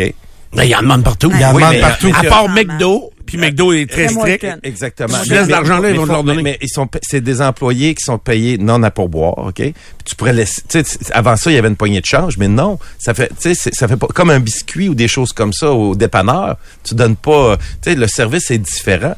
Mais 0.55 0.65
il 0.67 0.69
y 0.69 0.75
en 0.75 0.81
demande 0.81 1.03
partout. 1.03 1.29
Il 1.33 1.41
y 1.41 1.45
en 1.45 1.53
Oui, 1.53 1.61
demande 1.61 1.81
partout. 1.81 2.09
À 2.17 2.23
part 2.23 2.47
McDo, 2.47 3.11
puis 3.25 3.37
McDo 3.37 3.73
est 3.73 3.85
très 3.89 4.07
strict. 4.07 4.45
Exactement. 4.63 5.17
Tu 5.25 5.29
laisses 5.31 5.49
l'argent 5.49 5.79
là, 5.79 5.89
ils 5.89 5.97
vont 5.97 6.05
te 6.07 6.11
leur 6.11 6.23
donner. 6.23 6.41
Mais, 6.41 6.57
ils 6.61 6.69
sont, 6.69 6.87
c'est 7.01 7.19
des 7.19 7.41
employés 7.41 7.95
qui 7.95 8.03
sont 8.05 8.17
payés 8.17 8.57
non 8.57 8.81
à 8.83 8.91
pourboire, 8.91 9.37
ok? 9.39 9.55
Puis 9.55 9.73
tu 10.05 10.15
pourrais 10.15 10.31
laisser. 10.33 10.61
Tu 10.69 10.79
sais, 10.79 10.83
c- 10.85 10.99
avant 11.11 11.35
ça, 11.35 11.51
il 11.51 11.55
y 11.55 11.57
avait 11.57 11.67
une 11.67 11.75
poignée 11.75 11.99
de 11.99 12.05
change, 12.05 12.37
mais 12.37 12.47
non, 12.47 12.79
ça 12.97 13.13
fait, 13.13 13.29
tu 13.41 13.53
sais, 13.53 13.69
ça 13.73 13.87
fait 13.89 13.97
pas 13.97 14.07
comme 14.07 14.29
un 14.29 14.39
biscuit 14.39 14.87
ou 14.87 14.95
des 14.95 15.09
choses 15.09 15.33
comme 15.33 15.51
ça 15.51 15.69
au 15.71 15.95
dépanneur. 15.95 16.55
Tu 16.85 16.95
donnes 16.95 17.17
pas. 17.17 17.57
Tu 17.81 17.91
sais, 17.91 17.95
le 17.95 18.07
service 18.07 18.51
est 18.51 18.57
différent. 18.57 19.15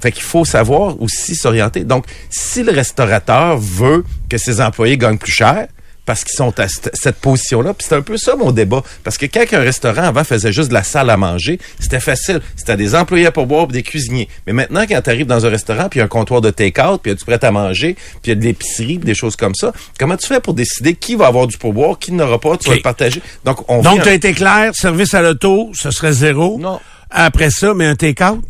Fait 0.00 0.10
qu'il 0.12 0.22
faut 0.24 0.44
savoir 0.44 1.00
aussi 1.00 1.34
s'orienter. 1.34 1.82
Donc, 1.82 2.04
si 2.28 2.62
le 2.62 2.70
restaurateur 2.70 3.56
veut 3.58 4.04
que 4.28 4.36
ses 4.36 4.60
employés 4.60 4.98
gagnent 4.98 5.16
plus 5.18 5.32
cher, 5.32 5.68
parce 6.06 6.24
qu'ils 6.24 6.36
sont 6.36 6.58
à 6.58 6.68
cette, 6.68 7.16
position-là. 7.16 7.74
Puis 7.74 7.86
c'est 7.88 7.96
un 7.96 8.02
peu 8.02 8.16
ça 8.16 8.36
mon 8.36 8.52
débat. 8.52 8.82
Parce 9.04 9.18
que 9.18 9.26
quand 9.26 9.44
un 9.52 9.60
restaurant 9.60 10.04
avant 10.04 10.24
faisait 10.24 10.52
juste 10.52 10.68
de 10.68 10.74
la 10.74 10.84
salle 10.84 11.10
à 11.10 11.16
manger, 11.16 11.58
c'était 11.80 12.00
facile. 12.00 12.40
C'était 12.54 12.76
des 12.76 12.94
employés 12.94 13.30
pour 13.32 13.46
boire, 13.46 13.66
des 13.66 13.82
cuisiniers. 13.82 14.28
Mais 14.46 14.52
maintenant, 14.52 14.84
quand 14.88 15.00
tu 15.02 15.10
arrives 15.10 15.26
dans 15.26 15.44
un 15.44 15.50
restaurant, 15.50 15.88
puis 15.88 15.98
il 15.98 16.00
y 16.00 16.02
a 16.02 16.04
un 16.04 16.08
comptoir 16.08 16.40
de 16.40 16.50
take-out, 16.50 17.02
puis 17.02 17.10
il 17.10 17.14
y 17.14 17.16
a 17.16 17.18
du 17.18 17.24
prêt 17.24 17.44
à 17.44 17.50
manger, 17.50 17.94
puis 17.94 18.20
il 18.24 18.28
y 18.30 18.32
a 18.32 18.34
de 18.36 18.44
l'épicerie, 18.44 18.98
puis 18.98 19.06
des 19.06 19.14
choses 19.14 19.36
comme 19.36 19.54
ça, 19.54 19.72
comment 19.98 20.16
tu 20.16 20.26
fais 20.26 20.40
pour 20.40 20.54
décider 20.54 20.94
qui 20.94 21.16
va 21.16 21.26
avoir 21.26 21.48
du 21.48 21.58
pourboire, 21.58 21.98
qui 21.98 22.12
n'aura 22.12 22.38
pas, 22.38 22.56
tu 22.56 22.68
vas 22.68 22.76
le 22.76 22.82
partager. 22.82 23.20
Donc, 23.44 23.68
on 23.68 23.82
Donc, 23.82 24.02
tu 24.02 24.08
as 24.08 24.14
été 24.14 24.32
clair, 24.32 24.72
service 24.74 25.12
à 25.14 25.22
l'auto, 25.22 25.70
ce 25.74 25.90
serait 25.90 26.12
zéro. 26.12 26.58
Non. 26.58 26.80
Après 27.10 27.50
ça, 27.50 27.74
mais 27.74 27.86
un 27.86 27.96
take-out, 27.96 28.40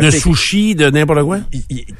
de 0.00 0.10
sushi, 0.10 0.74
de 0.74 0.90
n'importe 0.90 1.22
quoi, 1.22 1.38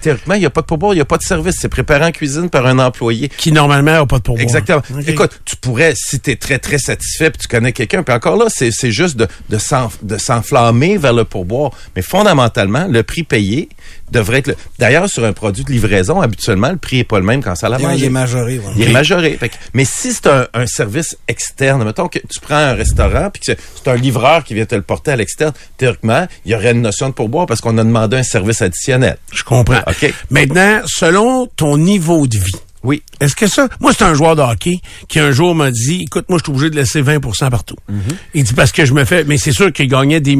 théoriquement, 0.00 0.34
il 0.34 0.40
n'y 0.40 0.46
a 0.46 0.50
pas 0.50 0.60
de 0.60 0.66
pourboire, 0.66 0.92
il 0.92 0.96
n'y 0.96 1.02
a 1.02 1.06
pas 1.06 1.18
de 1.18 1.22
service. 1.22 1.56
C'est 1.60 1.68
préparé 1.68 2.04
en 2.04 2.12
cuisine 2.12 2.50
par 2.50 2.66
un 2.66 2.78
employé. 2.78 3.28
qui 3.28 3.52
normalement 3.52 3.92
n'a 3.92 4.06
pas 4.06 4.18
de 4.18 4.22
pourboire. 4.22 4.42
Exactement. 4.42 4.82
Écoute, 5.06 5.40
tu 5.44 5.56
pourrais, 5.56 5.94
si 5.96 6.20
tu 6.20 6.30
es 6.30 6.36
très, 6.36 6.58
très 6.58 6.78
satisfait, 6.78 7.30
puis 7.30 7.38
tu 7.42 7.48
connais 7.48 7.72
quelqu'un, 7.72 8.02
puis 8.02 8.14
encore 8.14 8.36
là, 8.36 8.46
c'est 8.48 8.90
juste 8.90 9.16
de, 9.16 9.28
de 9.48 10.18
s'enflammer 10.18 10.98
vers 10.98 11.12
le 11.12 11.24
pourboire. 11.24 11.72
Mais 11.94 12.02
fondamentalement, 12.02 12.86
le 12.88 13.02
prix 13.02 13.22
payé, 13.22 13.68
devrait 14.12 14.38
être... 14.38 14.48
le- 14.48 14.56
D'ailleurs, 14.78 15.08
sur 15.08 15.24
un 15.24 15.32
produit 15.32 15.64
de 15.64 15.72
livraison, 15.72 16.20
habituellement, 16.20 16.70
le 16.70 16.76
prix 16.76 17.00
est 17.00 17.04
pas 17.04 17.18
le 17.18 17.24
même 17.24 17.42
quand 17.42 17.54
ça 17.54 17.68
l'a 17.68 17.78
Il 17.78 18.04
est 18.04 18.08
majoré. 18.10 18.58
voilà. 18.58 18.76
Il 18.76 18.82
est 18.88 18.92
majoré. 18.92 19.36
Fait 19.38 19.48
que- 19.48 19.54
mais 19.74 19.84
si 19.84 20.12
c'est 20.12 20.26
un, 20.28 20.46
un 20.54 20.66
service 20.66 21.16
externe, 21.28 21.84
mettons 21.84 22.08
que 22.08 22.18
tu 22.18 22.40
prends 22.40 22.54
un 22.56 22.74
restaurant 22.74 23.30
puis 23.32 23.40
que 23.40 23.46
c'est- 23.46 23.58
c'est 23.82 23.90
un 23.90 23.96
livreur 23.96 24.44
qui 24.44 24.54
vient 24.54 24.66
te 24.66 24.74
le 24.74 24.82
porter 24.82 25.12
à 25.12 25.16
l'externe, 25.16 25.52
théoriquement, 25.76 26.26
il 26.44 26.52
y 26.52 26.54
aurait 26.54 26.72
une 26.72 26.82
notion 26.82 27.08
de 27.08 27.14
pourboire 27.14 27.46
parce 27.46 27.60
qu'on 27.60 27.76
a 27.78 27.84
demandé 27.84 28.16
un 28.16 28.22
service 28.22 28.62
additionnel. 28.62 29.16
Je 29.32 29.42
comprends. 29.42 29.80
OK. 29.86 30.12
Maintenant, 30.30 30.80
selon 30.86 31.46
ton 31.56 31.76
niveau 31.76 32.26
de 32.26 32.38
vie, 32.38 32.52
Oui. 32.82 33.02
est-ce 33.20 33.34
que 33.34 33.46
ça... 33.46 33.68
Moi, 33.80 33.92
c'est 33.92 34.04
un 34.04 34.14
joueur 34.14 34.36
de 34.36 34.42
hockey 34.42 34.78
qui 35.08 35.18
un 35.18 35.32
jour 35.32 35.54
m'a 35.54 35.70
dit, 35.70 36.02
écoute, 36.02 36.26
moi, 36.28 36.38
je 36.38 36.44
suis 36.44 36.52
obligé 36.52 36.70
de 36.70 36.76
laisser 36.76 37.02
20% 37.02 37.50
partout. 37.50 37.76
Mm-hmm. 37.90 38.14
Il 38.34 38.44
dit, 38.44 38.54
parce 38.54 38.72
que 38.72 38.84
je 38.84 38.92
me 38.92 39.04
fais... 39.04 39.24
Mais 39.24 39.38
c'est 39.38 39.52
sûr 39.52 39.72
qu'il 39.72 39.88
gagnait 39.88 40.20
des... 40.20 40.36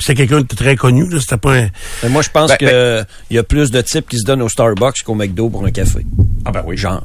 C'était 0.00 0.14
quelqu'un 0.14 0.40
de 0.40 0.46
très 0.46 0.76
connu, 0.76 1.08
là. 1.08 1.20
C'était 1.20 1.36
pas 1.36 1.54
un... 1.56 1.68
Mais 2.02 2.08
moi, 2.08 2.22
je 2.22 2.30
pense 2.30 2.50
Ben, 2.50 2.56
que 2.56 3.04
il 3.30 3.36
y 3.36 3.38
a 3.38 3.42
plus 3.42 3.70
de 3.70 3.80
types 3.80 4.08
qui 4.08 4.18
se 4.18 4.24
donnent 4.24 4.42
au 4.42 4.48
Starbucks 4.48 5.02
qu'au 5.04 5.14
McDo 5.14 5.48
pour 5.48 5.64
un 5.64 5.70
café. 5.70 6.04
Ah 6.44 6.52
ben 6.52 6.62
oui. 6.66 6.76
Genre. 6.76 7.02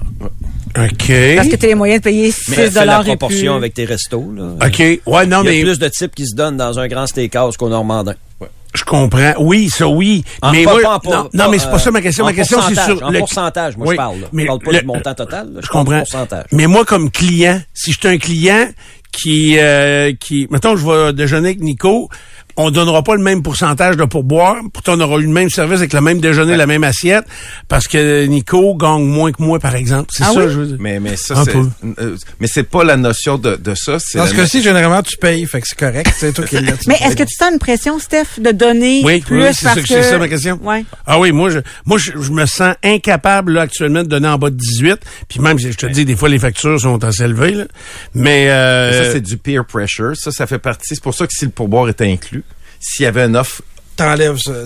OK. 0.78 1.12
Parce 1.36 1.48
que 1.48 1.56
tu 1.56 1.66
as 1.66 1.70
les 1.70 1.76
moyens 1.76 2.00
de 2.00 2.04
payer 2.04 2.32
6 2.32 2.50
Mais 2.50 2.56
fais 2.56 2.70
la 2.70 2.82
dollars 2.82 3.02
et 3.02 3.04
plus. 3.04 3.18
proportion 3.18 3.56
avec 3.56 3.74
tes 3.74 3.86
restos. 3.86 4.32
Là. 4.36 4.66
OK. 4.66 4.80
Ouais, 4.80 5.26
non, 5.26 5.42
il 5.44 5.46
y 5.46 5.50
a 5.50 5.52
mais... 5.52 5.62
plus 5.62 5.80
de 5.80 5.88
types 5.88 6.16
qui 6.16 6.28
se 6.28 6.36
donnent 6.36 6.58
dans 6.58 6.80
un 6.80 6.88
grand 6.88 7.08
steakhouse 7.08 7.58
qu'au 7.58 7.70
Normandin. 7.70 8.16
Je 8.74 8.84
comprends. 8.86 9.34
Oui, 9.40 9.70
ça, 9.70 9.86
oui. 9.88 10.24
En- 10.42 10.52
mais 10.54 10.64
pas- 10.64 10.80
moi, 10.80 11.00
pas 11.02 11.10
non, 11.10 11.30
non, 11.34 11.50
mais 11.52 11.60
c'est 11.60 11.68
pas 11.70 11.76
euh, 11.76 11.80
ça 11.80 11.92
ma 11.92 12.02
question. 12.02 12.24
en 12.24 12.28
Ma 12.28 12.34
question, 12.34 12.58
c'est 12.62 12.68
pourcentage, 12.74 12.98
sur 12.98 13.06
en 13.06 13.12
pourcentage, 13.12 13.78
moi, 13.78 13.92
je 13.92 13.98
parle, 13.98 14.20
là. 14.22 14.28
Je 14.34 14.46
parle 14.46 14.60
pas 14.60 14.72
du 14.80 14.86
montant 14.86 15.14
total, 15.14 15.54
là, 15.54 15.60
je 15.62 15.68
comprends. 15.68 15.98
pourcentage. 16.00 16.46
Mais 16.54 16.68
moi, 16.68 16.86
comme 16.86 17.12
client, 17.12 17.62
si 17.74 17.92
je 17.92 17.98
suis 18.00 18.08
un 18.08 18.18
client 18.18 18.70
qui, 19.12 19.58
euh, 19.60 20.14
qui, 20.18 20.48
mettons, 20.52 20.78
je 20.78 20.88
vais 20.88 21.12
déjeuner 21.12 21.50
avec 21.50 21.60
Nico, 21.60 22.08
on 22.58 22.72
donnera 22.72 23.04
pas 23.04 23.16
le 23.16 23.22
même 23.22 23.44
pourcentage 23.44 23.98
de 23.98 24.06
pourboire. 24.06 24.58
Pourtant, 24.74 24.94
on 24.96 25.00
aura 25.02 25.18
eu 25.20 25.24
le 25.24 25.30
même 25.30 25.50
service 25.50 25.80
avec 25.80 25.94
le 25.94 26.02
même 26.02 26.20
déjeuner, 26.20 26.58
la 26.58 26.68
même 26.68 26.84
assiette, 26.84 27.26
parce 27.68 27.88
que 27.88 28.26
Nico 28.26 28.76
gagne 28.76 29.04
moins 29.06 29.32
que 29.32 29.42
moi, 29.42 29.60
par 29.60 29.76
exemple. 29.76 30.10
C'est 30.12 30.24
Ah 30.24 30.32
ça, 30.34 30.40
oui? 30.40 30.46
je 30.52 30.60
veux 30.60 30.66
dire. 30.68 30.78
Mais, 30.80 31.00
mais 31.00 31.16
ça, 31.16 31.44
c'est... 31.46 31.52
peu. 31.52 31.66
euh, 32.00 32.16
mais 32.40 32.48
c'est 32.48 32.64
pas 32.64 32.84
la 32.84 32.98
notion 32.98 33.38
de, 33.38 33.56
de 33.56 33.74
ça. 33.76 33.98
c'est 34.00 34.18
Dans 34.18 34.26
ce 34.28 34.34
no- 34.34 34.42
cas-ci, 34.42 34.62
généralement, 34.62 35.02
tu 35.04 35.18
payes, 35.18 35.46
fait 35.46 35.62
que 35.62 35.68
c'est 35.68 35.78
correct. 35.80 36.12
C'est 36.18 36.34
toi 36.34 36.46
qui 36.46 36.56
l'as. 36.60 36.74
Mais 36.88 36.96
est-ce 37.06 37.16
que 37.16 37.24
tu 37.24 37.36
sens 37.36 37.52
une 37.52 37.60
pression, 37.60 38.00
Steph, 38.00 38.40
de 38.40 38.52
donner 38.52 39.02
Oui, 39.04 39.22
plus 39.22 39.42
oui, 39.42 39.50
c'est 39.54 39.66
parce 39.66 39.76
ça, 39.78 39.82
que... 39.82 39.88
c'est 39.88 40.04
ça 40.04 40.18
ma 40.18 40.28
question. 40.28 40.60
Ouais. 40.64 40.84
Ah 41.06 41.20
oui, 41.20 41.32
moi, 41.32 41.50
je, 41.50 41.60
moi, 41.86 41.98
je, 41.98 42.12
je 42.20 42.32
me 42.32 42.46
sens 42.46 42.76
incapable, 42.84 43.54
là, 43.54 43.62
actuellement, 43.62 44.04
de 44.04 44.08
donner 44.08 44.28
en 44.28 44.38
bas 44.38 44.50
de 44.50 44.56
18. 44.56 45.00
Puis 45.28 45.40
même, 45.40 45.58
je 45.60 45.70
te 45.70 45.86
dis, 45.86 46.06
des 46.06 46.16
fois, 46.16 46.30
les 46.30 46.40
factures 46.40 46.80
sont 46.80 47.04
assez 47.04 47.24
élevées, 47.24 47.52
là. 47.52 47.64
Mais, 48.14 48.50
euh, 48.50 49.06
Ça, 49.06 49.12
c'est 49.14 49.22
du 49.22 49.38
peer 49.38 49.66
pressure. 49.66 50.12
Ça, 50.16 50.32
ça 50.32 50.48
fait 50.48 50.60
partie. 50.60 50.96
C'est 50.96 51.04
pour 51.04 51.14
ça 51.14 51.26
que 51.28 51.34
si 51.34 51.46
le 51.46 51.52
pourboire 51.52 51.88
était 51.90 52.06
inclus, 52.12 52.44
s'il 52.82 53.04
y 53.04 53.08
avait 53.08 53.26
une 53.26 53.38
offre 53.38 53.62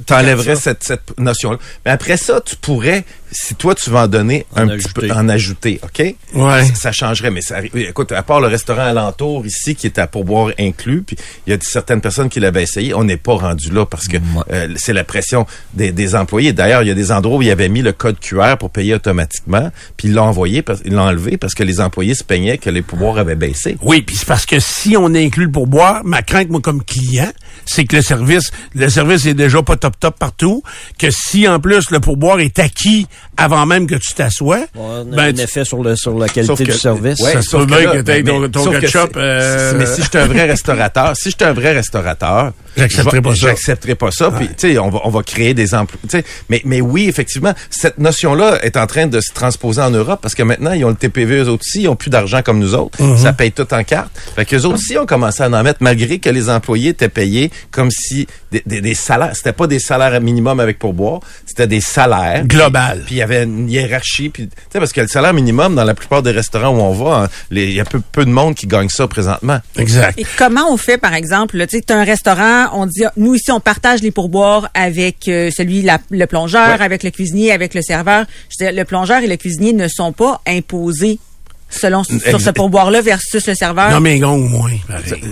t'enlèverais 0.05 0.55
cette, 0.55 0.83
cette 0.83 1.17
notion-là. 1.19 1.57
Mais 1.85 1.91
après 1.91 2.17
ça, 2.17 2.41
tu 2.41 2.55
pourrais, 2.55 3.03
si 3.35 3.53
toi 3.55 3.75
tu 3.75 3.89
vas 3.89 4.03
en 4.03 4.07
donner 4.07 4.45
En 4.55 4.61
un 4.61 4.67
petit 4.67 4.85
ajouter. 4.85 5.07
peu, 5.07 5.11
en 5.13 5.29
ajouter, 5.29 5.79
OK? 5.83 6.15
Ouais. 6.33 6.65
Ça, 6.65 6.75
ça 6.75 6.91
changerait, 6.91 7.31
mais 7.31 7.41
ça, 7.41 7.57
écoute, 7.61 8.11
à 8.13 8.23
part 8.23 8.39
le 8.39 8.47
restaurant 8.47 8.83
alentour 8.85 9.45
ici 9.45 9.75
qui 9.75 9.87
est 9.87 9.99
à 9.99 10.07
pourboire 10.07 10.51
inclus, 10.57 11.01
puis 11.03 11.17
il 11.45 11.51
y 11.51 11.53
a 11.53 11.57
certaines 11.61 12.01
personnes 12.01 12.29
qui 12.29 12.39
l'avaient 12.39 12.63
essayé, 12.63 12.93
on 12.93 13.03
n'est 13.03 13.17
pas 13.17 13.33
rendu 13.33 13.69
là 13.71 13.85
parce 13.85 14.07
que 14.07 14.17
euh, 14.51 14.69
c'est 14.77 14.93
la 14.93 15.03
pression 15.03 15.45
des, 15.73 15.91
des 15.91 16.15
employés. 16.15 16.53
D'ailleurs, 16.53 16.81
il 16.83 16.87
y 16.87 16.91
a 16.91 16.95
des 16.95 17.11
endroits 17.11 17.37
où 17.37 17.41
ils 17.41 17.51
avaient 17.51 17.69
mis 17.69 17.81
le 17.81 17.91
code 17.91 18.19
QR 18.19 18.55
pour 18.57 18.69
payer 18.69 18.93
automatiquement, 18.95 19.69
puis 19.97 20.07
ils 20.07 20.13
l'ont 20.13 20.23
envoyé, 20.23 20.63
ils 20.85 20.93
l'ont 20.93 21.03
enlevé 21.03 21.37
parce 21.37 21.53
que 21.53 21.63
les 21.63 21.81
employés 21.81 22.15
se 22.15 22.23
plaignaient 22.23 22.57
que 22.57 22.69
les 22.69 22.81
pourboires 22.81 23.17
avaient 23.17 23.35
baissé. 23.35 23.77
Oui, 23.81 24.01
puis 24.01 24.15
c'est 24.15 24.27
parce 24.27 24.45
que 24.45 24.59
si 24.59 24.95
on 24.97 25.13
inclut 25.13 25.45
le 25.45 25.51
pourboire, 25.51 26.01
ma 26.05 26.21
crainte, 26.21 26.49
moi, 26.49 26.61
comme 26.61 26.83
client, 26.83 27.31
c'est 27.65 27.85
que 27.85 27.97
le 27.97 28.01
service, 28.01 28.51
le 28.73 28.89
service 28.89 29.25
est 29.25 29.33
déjà 29.33 29.61
pas 29.61 29.75
top 29.75 29.99
top 29.99 30.17
partout, 30.17 30.63
que 30.97 31.09
si 31.11 31.47
en 31.47 31.59
plus 31.59 31.89
le 31.91 31.99
pourboire 31.99 32.39
est 32.39 32.59
acquis 32.59 33.07
avant 33.37 33.65
même 33.65 33.87
que 33.87 33.95
tu 33.95 34.13
t'assoies, 34.13 34.65
On 34.75 35.01
a 35.01 35.03
ben, 35.03 35.19
un 35.19 35.33
tu- 35.33 35.41
effet 35.41 35.65
sur, 35.65 35.83
le, 35.83 35.95
sur 35.95 36.17
la 36.17 36.27
qualité 36.29 36.65
que- 36.65 36.71
du 36.71 36.77
service. 36.77 37.19
Ouais, 37.21 37.33
Ça 37.33 37.41
se 37.41 37.49
sauf 37.49 37.61
peut 37.61 37.65
bien 37.67 37.85
là, 37.85 37.91
que 37.97 38.01
t'aies 38.01 38.23
mais- 38.23 38.31
ton- 38.31 38.39
mais- 38.39 38.49
ton 38.49 38.63
sauf 38.63 38.75
que 38.75 38.79
ketchup, 38.81 39.09
c'est- 39.13 39.19
euh, 39.19 39.73
Mais 39.77 39.85
si 39.85 40.01
j'étais 40.03 40.19
un 40.19 40.27
vrai 40.27 40.45
restaurateur, 40.45 41.15
si 41.15 41.29
j'étais 41.31 41.45
un 41.45 41.53
vrai 41.53 41.73
restaurateur, 41.73 42.53
J'accepterais 42.77 43.11
je 43.11 43.15
vais- 43.15 43.21
pas 43.21 43.29
ça. 43.35 43.35
J'accepterais 43.47 43.95
pas 43.95 44.11
ça. 44.11 44.31
Puis, 44.31 44.47
tu 44.49 44.53
sais, 44.73 44.77
on 44.79 44.89
va, 44.89 44.99
on 45.05 45.09
va 45.09 45.23
créer 45.23 45.53
des 45.53 45.73
emplois. 45.73 45.97
Tu 46.03 46.09
sais, 46.17 46.25
mais, 46.49 46.61
mais 46.65 46.81
oui, 46.81 47.07
effectivement, 47.07 47.53
cette 47.69 47.97
notion-là 47.99 48.59
est 48.63 48.75
en 48.75 48.85
train 48.85 49.07
de 49.07 49.21
se 49.21 49.31
transposer 49.33 49.81
en 49.81 49.91
Europe 49.91 50.19
parce 50.21 50.35
que 50.35 50.43
maintenant, 50.43 50.73
ils 50.73 50.83
ont 50.83 50.89
le 50.89 50.95
TPV 50.95 51.37
eux 51.43 51.49
aussi, 51.49 51.83
ils 51.83 51.87
ont 51.87 51.95
plus 51.95 52.09
d'argent 52.09 52.41
comme 52.43 52.59
nous 52.59 52.75
autres. 52.75 53.01
Mhm. 53.01 53.17
Ça 53.17 53.31
paye 53.33 53.51
tout 53.53 53.73
en 53.73 53.83
carte. 53.85 54.09
Fait 54.35 54.43
que 54.45 54.55
autres 54.57 54.75
aussi 54.75 54.97
ont 54.97 55.05
commencé 55.05 55.41
à 55.43 55.47
en 55.47 55.63
mettre 55.63 55.79
malgré 55.81 56.19
que 56.19 56.29
les 56.29 56.49
employés 56.49 56.89
étaient 56.89 57.07
payés 57.09 57.49
comme 57.71 57.91
si 57.91 58.27
des, 58.51 58.61
des, 58.65 58.81
des 58.81 58.93
salaires, 58.93 59.31
c'était 59.35 59.53
pas 59.53 59.67
des 59.67 59.79
salaires 59.79 60.19
minimum 60.19 60.59
avec 60.59 60.77
pourboire, 60.79 61.21
c'était 61.45 61.67
des 61.67 61.81
salaires. 61.81 62.45
Global. 62.45 63.03
Puis 63.05 63.21
avait 63.25 63.43
une 63.43 63.69
hiérarchie. 63.69 64.29
Puis, 64.29 64.47
tu 64.47 64.53
sais, 64.71 64.79
parce 64.79 64.91
que 64.93 65.01
le 65.01 65.07
salaire 65.07 65.33
minimum, 65.33 65.75
dans 65.75 65.83
la 65.83 65.93
plupart 65.93 66.23
des 66.23 66.31
restaurants 66.31 66.69
où 66.69 66.79
on 66.81 66.93
va, 66.93 67.23
hein, 67.25 67.29
il 67.51 67.71
y 67.73 67.79
a 67.79 67.85
peu, 67.85 67.99
peu 68.11 68.23
de 68.25 68.29
monde 68.31 68.55
qui 68.55 68.67
gagne 68.67 68.89
ça 68.89 69.07
présentement. 69.07 69.59
exact. 69.77 70.17
Et 70.19 70.25
comment 70.37 70.71
on 70.71 70.77
fait, 70.77 70.97
par 70.97 71.13
exemple, 71.13 71.57
tu 71.67 71.77
sais, 71.77 71.83
t'as 71.85 71.97
un 71.97 72.03
restaurant, 72.03 72.69
on 72.73 72.85
dit, 72.85 73.03
ah, 73.05 73.11
nous 73.17 73.35
ici, 73.35 73.51
on 73.51 73.59
partage 73.59 74.01
les 74.01 74.11
pourboires 74.11 74.69
avec 74.73 75.27
euh, 75.27 75.51
celui, 75.55 75.81
la- 75.81 75.99
le 76.09 76.25
plongeur, 76.25 76.77
Ouais. 76.79 76.83
avec 76.85 77.03
le 77.03 77.11
cuisinier, 77.11 77.51
avec 77.51 77.73
le 77.73 77.81
serveur. 77.81 78.25
Je 78.49 78.63
veux 78.63 78.71
dire, 78.71 78.79
le 78.79 78.85
plongeur 78.85 79.21
et 79.21 79.27
le 79.27 79.35
cuisinier 79.35 79.73
ne 79.73 79.87
sont 79.87 80.13
pas 80.13 80.41
imposés 80.47 81.19
selon 81.69 82.03
sur 82.03 82.39
ce 82.39 82.49
pourboire-là 82.51 83.01
versus 83.01 83.45
le 83.47 83.55
serveur. 83.55 83.89
Non, 83.91 83.99
mais 83.99 84.17
ils 84.17 84.21
gagnent 84.21 84.47
moins. 84.47 84.71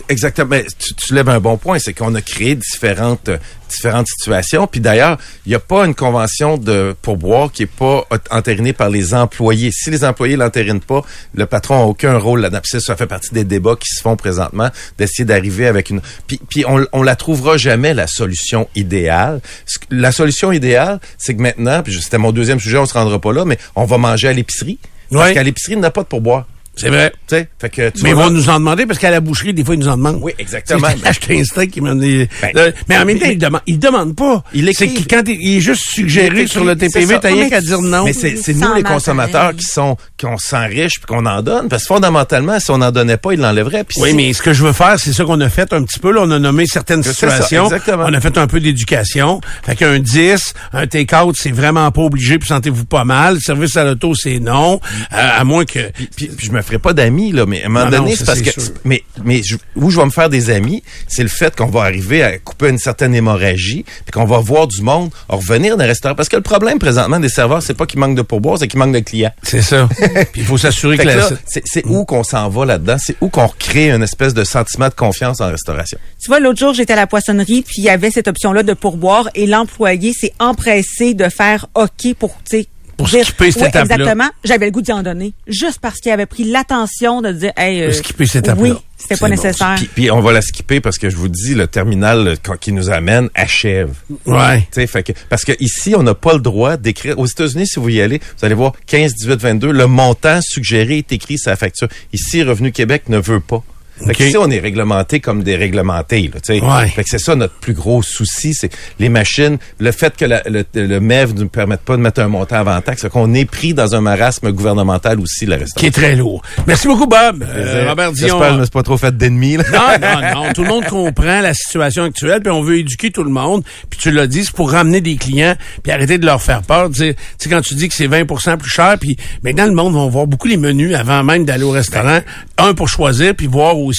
Exactement. 0.10 0.50
Ben, 0.50 0.66
tu, 0.78 0.94
tu 0.94 1.14
lèves 1.14 1.30
un 1.30 1.40
bon 1.40 1.58
point, 1.58 1.80
c'est 1.80 1.94
qu'on 1.94 2.14
a 2.16 2.22
créé 2.22 2.56
différentes 2.56 3.30
euh, 3.30 3.38
différentes 3.74 4.08
situations. 4.08 4.68
Puis 4.68 4.80
d'ailleurs, 4.80 5.18
il 5.46 5.50
n'y 5.50 5.56
a 5.56 5.60
pas 5.60 5.86
une 5.86 5.96
convention 5.96 6.58
de 6.58 6.96
pourboire 7.02 7.52
qui 7.52 7.64
est 7.64 7.66
pas 7.66 8.06
entérinée 8.30 8.74
par 8.74 8.90
les 8.90 9.14
employés. 9.14 9.72
Si 9.72 9.90
les 9.90 10.04
employés 10.06 10.36
l'entérinent 10.36 10.82
pas, 10.82 11.02
le 11.34 11.46
patron 11.46 11.82
a 11.82 11.86
aucun 11.86 12.18
rôle 12.18 12.42
là-dedans. 12.42 12.62
Puis 12.62 12.72
ça, 12.72 12.80
ça 12.80 12.96
fait 12.96 13.08
partie 13.08 13.34
des 13.34 13.44
débats 13.44 13.76
qui 13.76 13.90
se 13.90 14.02
font 14.02 14.16
présentement, 14.16 14.70
d'essayer 14.98 15.26
d'arriver 15.26 15.68
avec 15.68 15.90
une. 15.90 16.02
Puis, 16.28 16.40
puis 16.50 16.66
on, 16.68 16.86
on 16.94 17.04
la 17.04 17.16
trouvera 17.16 17.58
jamais 17.58 17.94
la 17.94 18.08
solution 18.08 18.68
idéale. 18.76 19.42
La 19.90 20.12
solution 20.12 20.52
idéale, 20.52 21.00
c'est 21.18 21.36
que 21.36 21.42
maintenant, 21.42 21.82
puis 21.84 22.00
c'était 22.02 22.18
mon 22.18 22.32
deuxième 22.32 22.60
sujet, 22.60 22.78
on 22.78 22.86
se 22.86 22.94
rendra 22.94 23.20
pas 23.20 23.34
là, 23.34 23.46
mais 23.46 23.58
on 23.76 23.86
va 23.86 23.98
manger 23.98 24.28
à 24.28 24.34
l'épicerie. 24.34 24.80
Parce 25.20 25.34
qu'à 25.34 25.44
l'épicerie, 25.44 25.74
il 25.74 25.80
n'y 25.80 25.86
a 25.86 25.92
pas 25.92 26.04
de 26.04 26.08
pourboire. 26.08 26.46
C'est 26.76 26.90
vrai. 26.90 27.12
Tu 27.28 27.36
sais, 27.36 27.48
fait 27.60 27.70
que 27.70 27.90
tu 27.92 28.02
Mais 28.04 28.10
ils 28.10 28.16
vont 28.16 28.30
nous 28.32 28.50
en 28.50 28.56
demander 28.56 28.86
parce 28.88 28.98
qu'à 29.00 29.12
la 29.12 29.20
boucherie, 29.22 29.54
des 29.54 29.64
fois, 29.64 29.76
ils 29.76 29.80
nous 29.80 29.88
en 29.90 29.96
demandent. 29.98 30.20
Oui, 30.22 30.32
exactement. 30.40 30.88
Acheter 31.06 31.40
un 31.40 31.44
steak, 31.44 31.76
ils 31.78 31.84
me 31.84 31.90
demandent- 31.90 32.28
Ben, 32.42 32.52
Là, 32.56 32.72
mais 32.90 32.98
en 32.98 33.06
même 33.06 33.20
temps, 33.20 33.28
ils 33.30 33.38
demandent, 33.38 33.62
ils 33.68 33.80
demandent 33.80 34.16
pas. 34.16 34.44
Il 34.54 34.74
c'est 34.74 34.88
que 34.88 35.08
quand 35.08 35.22
il 35.28 35.40
il 35.40 35.58
est 35.58 35.62
juste 35.62 35.84
suggéré 35.90 36.30
Il 36.36 36.40
est 36.44 36.48
sur 36.48 36.64
le 36.64 36.76
TPV, 36.76 37.20
t'as 37.22 37.28
rien 37.30 37.50
qu'à 37.50 37.62
dire 37.62 37.82
non. 37.82 38.06
Mais 38.06 38.14
c'est 38.14 38.54
nous, 38.54 38.74
les 38.74 38.84
consommateurs, 38.84 39.56
qui 39.56 39.66
sont 39.66 39.98
qu'on 40.20 40.38
s'enriche 40.38 41.00
puis 41.00 41.06
qu'on 41.08 41.26
en 41.26 41.42
donne. 41.42 41.68
Parce 41.70 41.84
que 41.84 41.88
fondamentalement, 41.88 42.60
si 42.60 42.72
on 42.72 42.80
n'en 42.80 42.92
donnait 42.92 43.18
pas, 43.18 43.34
ils 43.34 43.40
l'enlèveraient. 43.40 43.84
Puis 43.84 44.02
Oui, 44.02 44.14
mais 44.14 44.34
ce 44.34 44.42
que 44.42 44.54
je 44.54 44.64
veux 44.64 44.74
faire, 44.74 45.00
c'est 45.00 45.14
ça 45.14 45.24
qu'on 45.26 45.42
a 45.42 45.50
fait 45.50 45.72
un 45.74 45.84
petit 45.84 46.00
peu. 46.00 46.12
Là, 46.12 46.22
on 46.24 46.32
a 46.32 46.40
nommé 46.40 46.66
certaines 46.66 47.04
ça, 47.04 47.14
situations. 47.14 47.66
exactement. 47.66 48.06
On 48.08 48.14
a 48.14 48.20
fait 48.20 48.38
un 48.38 48.48
peu 48.48 48.60
d'éducation. 48.60 49.42
Fait 49.64 49.76
qu'un 49.76 50.00
10, 50.00 50.54
un 50.74 50.88
take-out, 50.88 51.36
c'est 51.38 51.52
vraiment 51.52 51.92
pas 51.92 52.02
obligé, 52.02 52.40
puis 52.40 52.48
sentez-vous 52.48 52.86
pas 52.86 53.04
mal. 53.04 53.36
Le 53.36 53.40
service 53.40 53.78
à 53.78 53.84
l'auto, 53.84 54.16
c'est 54.16 54.40
non. 54.40 54.80
Euh, 55.14 55.16
à 55.40 55.44
moins 55.44 55.66
que... 55.66 55.92
Puis, 55.92 56.10
puis- 56.16 56.28
puis 56.30 56.48
je 56.48 56.52
me 56.52 56.63
ferai 56.64 56.80
pas 56.80 56.94
d'amis, 56.94 57.32
là, 57.32 57.46
mais 57.46 57.62
à 57.64 57.68
un 57.68 57.70
moment 57.70 57.86
Non, 57.86 57.92
donné, 57.92 58.10
non, 58.12 58.16
c'est 58.18 58.26
parce 58.26 58.40
c'est 58.40 58.46
que. 58.54 58.62
sûr. 58.62 58.74
Mais, 58.84 59.04
mais 59.24 59.42
je- 59.44 59.58
où 59.76 59.90
je 59.90 59.98
vais 60.00 60.06
me 60.06 60.10
faire 60.12 60.30
des 60.30 60.50
amis, 60.50 60.84
c'est 61.08 61.24
le 61.24 61.30
fait 61.30 61.56
qu'on 61.56 61.68
va 61.68 61.82
arriver 61.84 62.24
à 62.24 62.38
couper 62.40 62.70
une 62.70 62.78
certaine 62.78 63.14
hémorragie, 63.14 63.84
puis 64.06 64.12
qu'on 64.12 64.26
va 64.26 64.40
voir 64.40 64.68
du 64.68 64.82
monde 64.82 65.12
revenir 65.30 65.78
dans 65.78 65.84
les 65.84 65.90
restaurants. 65.90 66.16
Parce 66.16 66.30
que 66.30 66.36
le 66.36 66.42
problème 66.42 66.80
présentement 66.80 67.20
des 67.20 67.30
serveurs, 67.30 67.62
c'est 67.62 67.74
pas 67.74 67.86
qu'il 67.86 68.00
manque 68.00 68.16
de 68.16 68.22
pourboire, 68.22 68.58
c'est 68.58 68.68
qu'il 68.68 68.80
manque 68.80 68.94
de 68.94 69.00
clients. 69.00 69.32
C'est 69.44 69.62
ça. 69.62 69.88
puis 70.32 70.42
il 70.42 70.46
faut 70.46 70.58
s'assurer 70.58 70.98
que, 70.98 71.04
que 71.04 71.08
la- 71.08 71.16
là, 71.16 71.30
c'est 71.46 71.64
c'est 71.66 71.86
où 71.86 72.06
qu'on 72.06 72.24
s'en 72.24 72.50
va 72.50 72.66
là-dedans, 72.66 72.98
c'est 73.00 73.16
où 73.22 73.30
qu'on 73.30 73.48
crée 73.48 73.92
une 73.92 74.04
espèce 74.04 74.34
de 74.34 74.44
sentiment 74.44 74.88
de 74.90 74.94
confiance 74.94 75.42
en 75.42 75.50
restauration. 75.50 75.98
Tu 76.22 76.28
vois, 76.30 76.40
l'autre 76.40 76.60
jour, 76.60 76.74
j'étais 76.74 76.94
à 76.94 76.98
la 76.98 77.08
poissonnerie, 77.08 77.64
puis 77.64 77.76
il 77.80 77.84
y 77.84 77.90
avait 77.90 78.12
cette 78.12 78.28
option-là 78.28 78.64
de 78.64 78.74
pourboire, 78.74 79.30
et 79.36 79.46
l'employé 79.46 80.14
s'est 80.14 80.34
empressé 80.40 81.14
de 81.14 81.28
faire 81.30 81.68
OK 81.76 82.14
pour, 82.18 82.32
tu 82.50 82.60
sais, 82.62 82.68
Pour 82.98 83.08
dire- 83.08 83.26
skipper 83.26 83.52
cette 83.52 83.70
étape-là. 83.70 83.96
Exactement. 83.96 84.30
J'avais 84.44 84.66
le 84.68 84.72
goût 84.72 84.82
d'y 84.82 84.92
en 84.92 85.04
donner. 85.04 85.34
Juste 85.48 85.80
parce 85.82 86.00
qu'il 86.00 86.12
avait 86.12 86.26
pris 86.26 86.44
l'attention 86.44 87.22
de 87.22 87.32
dire, 87.32 87.52
hey, 87.58 87.82
euh, 87.82 87.92
skipper 87.92 88.26
cette 88.26 88.46
étape-là. 88.46 88.62
Oui, 88.64 88.74
c'était 88.98 89.18
pas 89.18 89.28
bon. 89.28 89.32
nécessaire. 89.36 89.76
Puis, 89.78 89.90
puis 89.94 90.12
on 90.12 90.22
va 90.22 90.32
la 90.32 90.42
skipper 90.42 90.80
parce 90.80 90.98
que 90.98 91.10
je 91.10 91.16
vous 91.16 91.28
dis, 91.30 91.56
le 91.56 91.68
terminal 91.68 92.38
qui 92.62 92.72
nous 92.72 92.90
amène 92.90 93.30
achève. 93.36 93.94
Ouais. 94.26 94.60
Tu 94.72 94.82
sais, 94.82 94.88
fait 94.88 95.04
que, 95.04 95.12
parce 95.30 95.44
que 95.44 95.54
ici, 95.60 95.96
on 95.96 96.04
n'a 96.04 96.14
pas 96.16 96.34
le 96.34 96.40
droit 96.40 96.78
d'écrire. 96.78 97.18
Aux 97.20 97.26
États-Unis, 97.26 97.68
si 97.68 97.80
vous 97.80 97.90
y 97.90 98.02
allez, 98.02 98.20
vous 98.40 98.46
allez 98.46 98.56
voir 98.56 98.74
15, 98.88 99.14
18, 99.16 99.40
22, 99.42 99.72
le 99.72 99.88
montant 99.88 100.40
suggéré 100.42 101.00
est 101.00 101.12
écrit 101.12 101.38
sur 101.38 101.50
la 101.50 101.56
facture. 101.58 101.88
Ici, 102.14 102.44
Revenu 102.44 102.72
Québec 102.72 103.10
ne 103.10 103.18
veut 103.18 103.40
pas. 103.40 103.64
Fait 104.00 104.10
Ok. 104.10 104.16
qu'ici, 104.18 104.38
on 104.38 104.50
est 104.50 104.60
réglementé 104.60 105.20
comme 105.20 105.44
des 105.44 105.56
réglementés. 105.56 106.30
Là, 106.34 106.40
tu 106.42 106.56
sais. 106.60 106.62
Ouais. 106.64 106.88
Fait 106.90 107.04
que 107.04 107.10
c'est 107.10 107.20
ça 107.20 107.36
notre 107.36 107.54
plus 107.56 107.74
gros 107.74 108.02
souci, 108.02 108.54
c'est 108.54 108.72
les 109.00 109.08
machines, 109.10 109.58
le 109.80 109.92
fait 109.92 110.16
que 110.18 110.26
la- 110.26 110.42
le, 110.48 110.66
le 110.74 111.00
MEV 111.00 111.34
ne 111.36 111.42
nous 111.42 111.48
permette 111.50 111.82
pas 111.82 111.96
de 111.96 112.02
mettre 112.02 112.20
un 112.22 112.28
montant 112.28 112.56
avant 112.58 112.80
taxe, 112.82 113.02
c'est 113.04 113.10
qu'on 113.10 113.34
est 113.34 113.46
pris 113.46 113.74
dans 113.74 113.94
un 113.96 114.02
marasme 114.02 114.52
gouvernemental 114.52 115.20
aussi, 115.20 115.46
la 115.46 115.58
Qui 115.58 115.64
restauration. 115.64 115.88
est 115.88 115.92
très 115.92 116.16
lourd. 116.16 116.42
Merci 116.68 116.88
beaucoup, 116.88 117.06
Bob. 117.08 117.46
Euh, 117.48 117.88
Robert 117.90 118.12
Dion. 118.14 118.28
J'espère 118.28 118.48
que 118.48 118.54
je 118.56 118.60
me 118.60 118.64
suis 118.66 118.72
pas 118.72 118.84
trop 118.84 118.98
fait 118.98 119.16
d'ennemis. 119.16 119.58
là. 119.58 119.64
Non, 119.72 120.08
non, 120.34 120.44
non. 120.46 120.54
Tout 120.54 120.64
le 120.64 120.70
monde 120.70 120.86
comprend 120.86 121.40
la 121.42 121.54
situation 121.54 122.04
actuelle, 122.04 122.42
puis 122.42 122.52
on 122.52 122.62
veut 122.64 122.80
éduquer 122.80 123.12
tout 123.12 123.24
le 123.24 123.30
monde. 123.32 123.64
Puis 123.90 124.00
tu 124.00 124.12
l'as 124.12 124.28
dit, 124.28 124.44
c'est 124.44 124.56
pour 124.56 124.72
ramener 124.72 125.02
des 125.02 125.16
clients, 125.18 125.56
puis 125.84 125.92
arrêter 125.92 126.18
de 126.18 126.26
leur 126.26 126.42
faire 126.42 126.64
peur. 126.64 126.90
Tu 126.90 126.96
sais, 127.00 127.14
tu 127.14 127.20
sais, 127.38 127.50
quand 127.50 127.62
tu 127.62 127.76
dis 127.76 127.88
que 127.90 127.94
c'est 127.96 128.08
20% 128.08 128.58
plus 128.58 128.70
cher, 128.72 128.98
puis 129.00 129.18
maintenant, 129.44 129.66
le 129.68 129.74
monde 129.74 129.94
va 129.94 130.08
voir 130.08 130.26
beaucoup 130.28 130.48
les 130.48 130.58
menus 130.58 130.96
avant 130.96 131.24
même 131.24 131.46
d'aller 131.46 131.64
au 131.64 131.72
restaurant. 131.72 132.20
Un, 132.58 132.74
pour 132.74 132.90
choisir, 132.90 133.36
puis 133.36 133.48
voir 133.48 133.78
aussi 133.78 133.93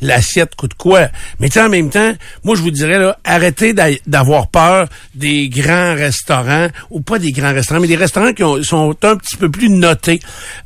l'assiette 0.00 0.54
coûte 0.54 0.74
quoi. 0.74 1.08
Mais 1.38 1.56
en 1.58 1.68
même 1.68 1.90
temps, 1.90 2.12
moi, 2.44 2.56
je 2.56 2.62
vous 2.62 2.70
dirais, 2.70 2.98
là, 2.98 3.18
arrêtez 3.24 3.72
d'a- 3.72 3.88
d'avoir 4.06 4.48
peur 4.48 4.88
des 5.14 5.48
grands 5.48 5.94
restaurants, 5.94 6.68
ou 6.90 7.00
pas 7.00 7.18
des 7.18 7.32
grands 7.32 7.52
restaurants, 7.52 7.80
mais 7.80 7.88
des 7.88 7.96
restaurants 7.96 8.32
qui 8.32 8.42
ont- 8.44 8.62
sont 8.62 8.94
un 9.02 9.16
petit 9.16 9.36
peu 9.36 9.50
plus 9.50 9.68
notés. 9.70 10.20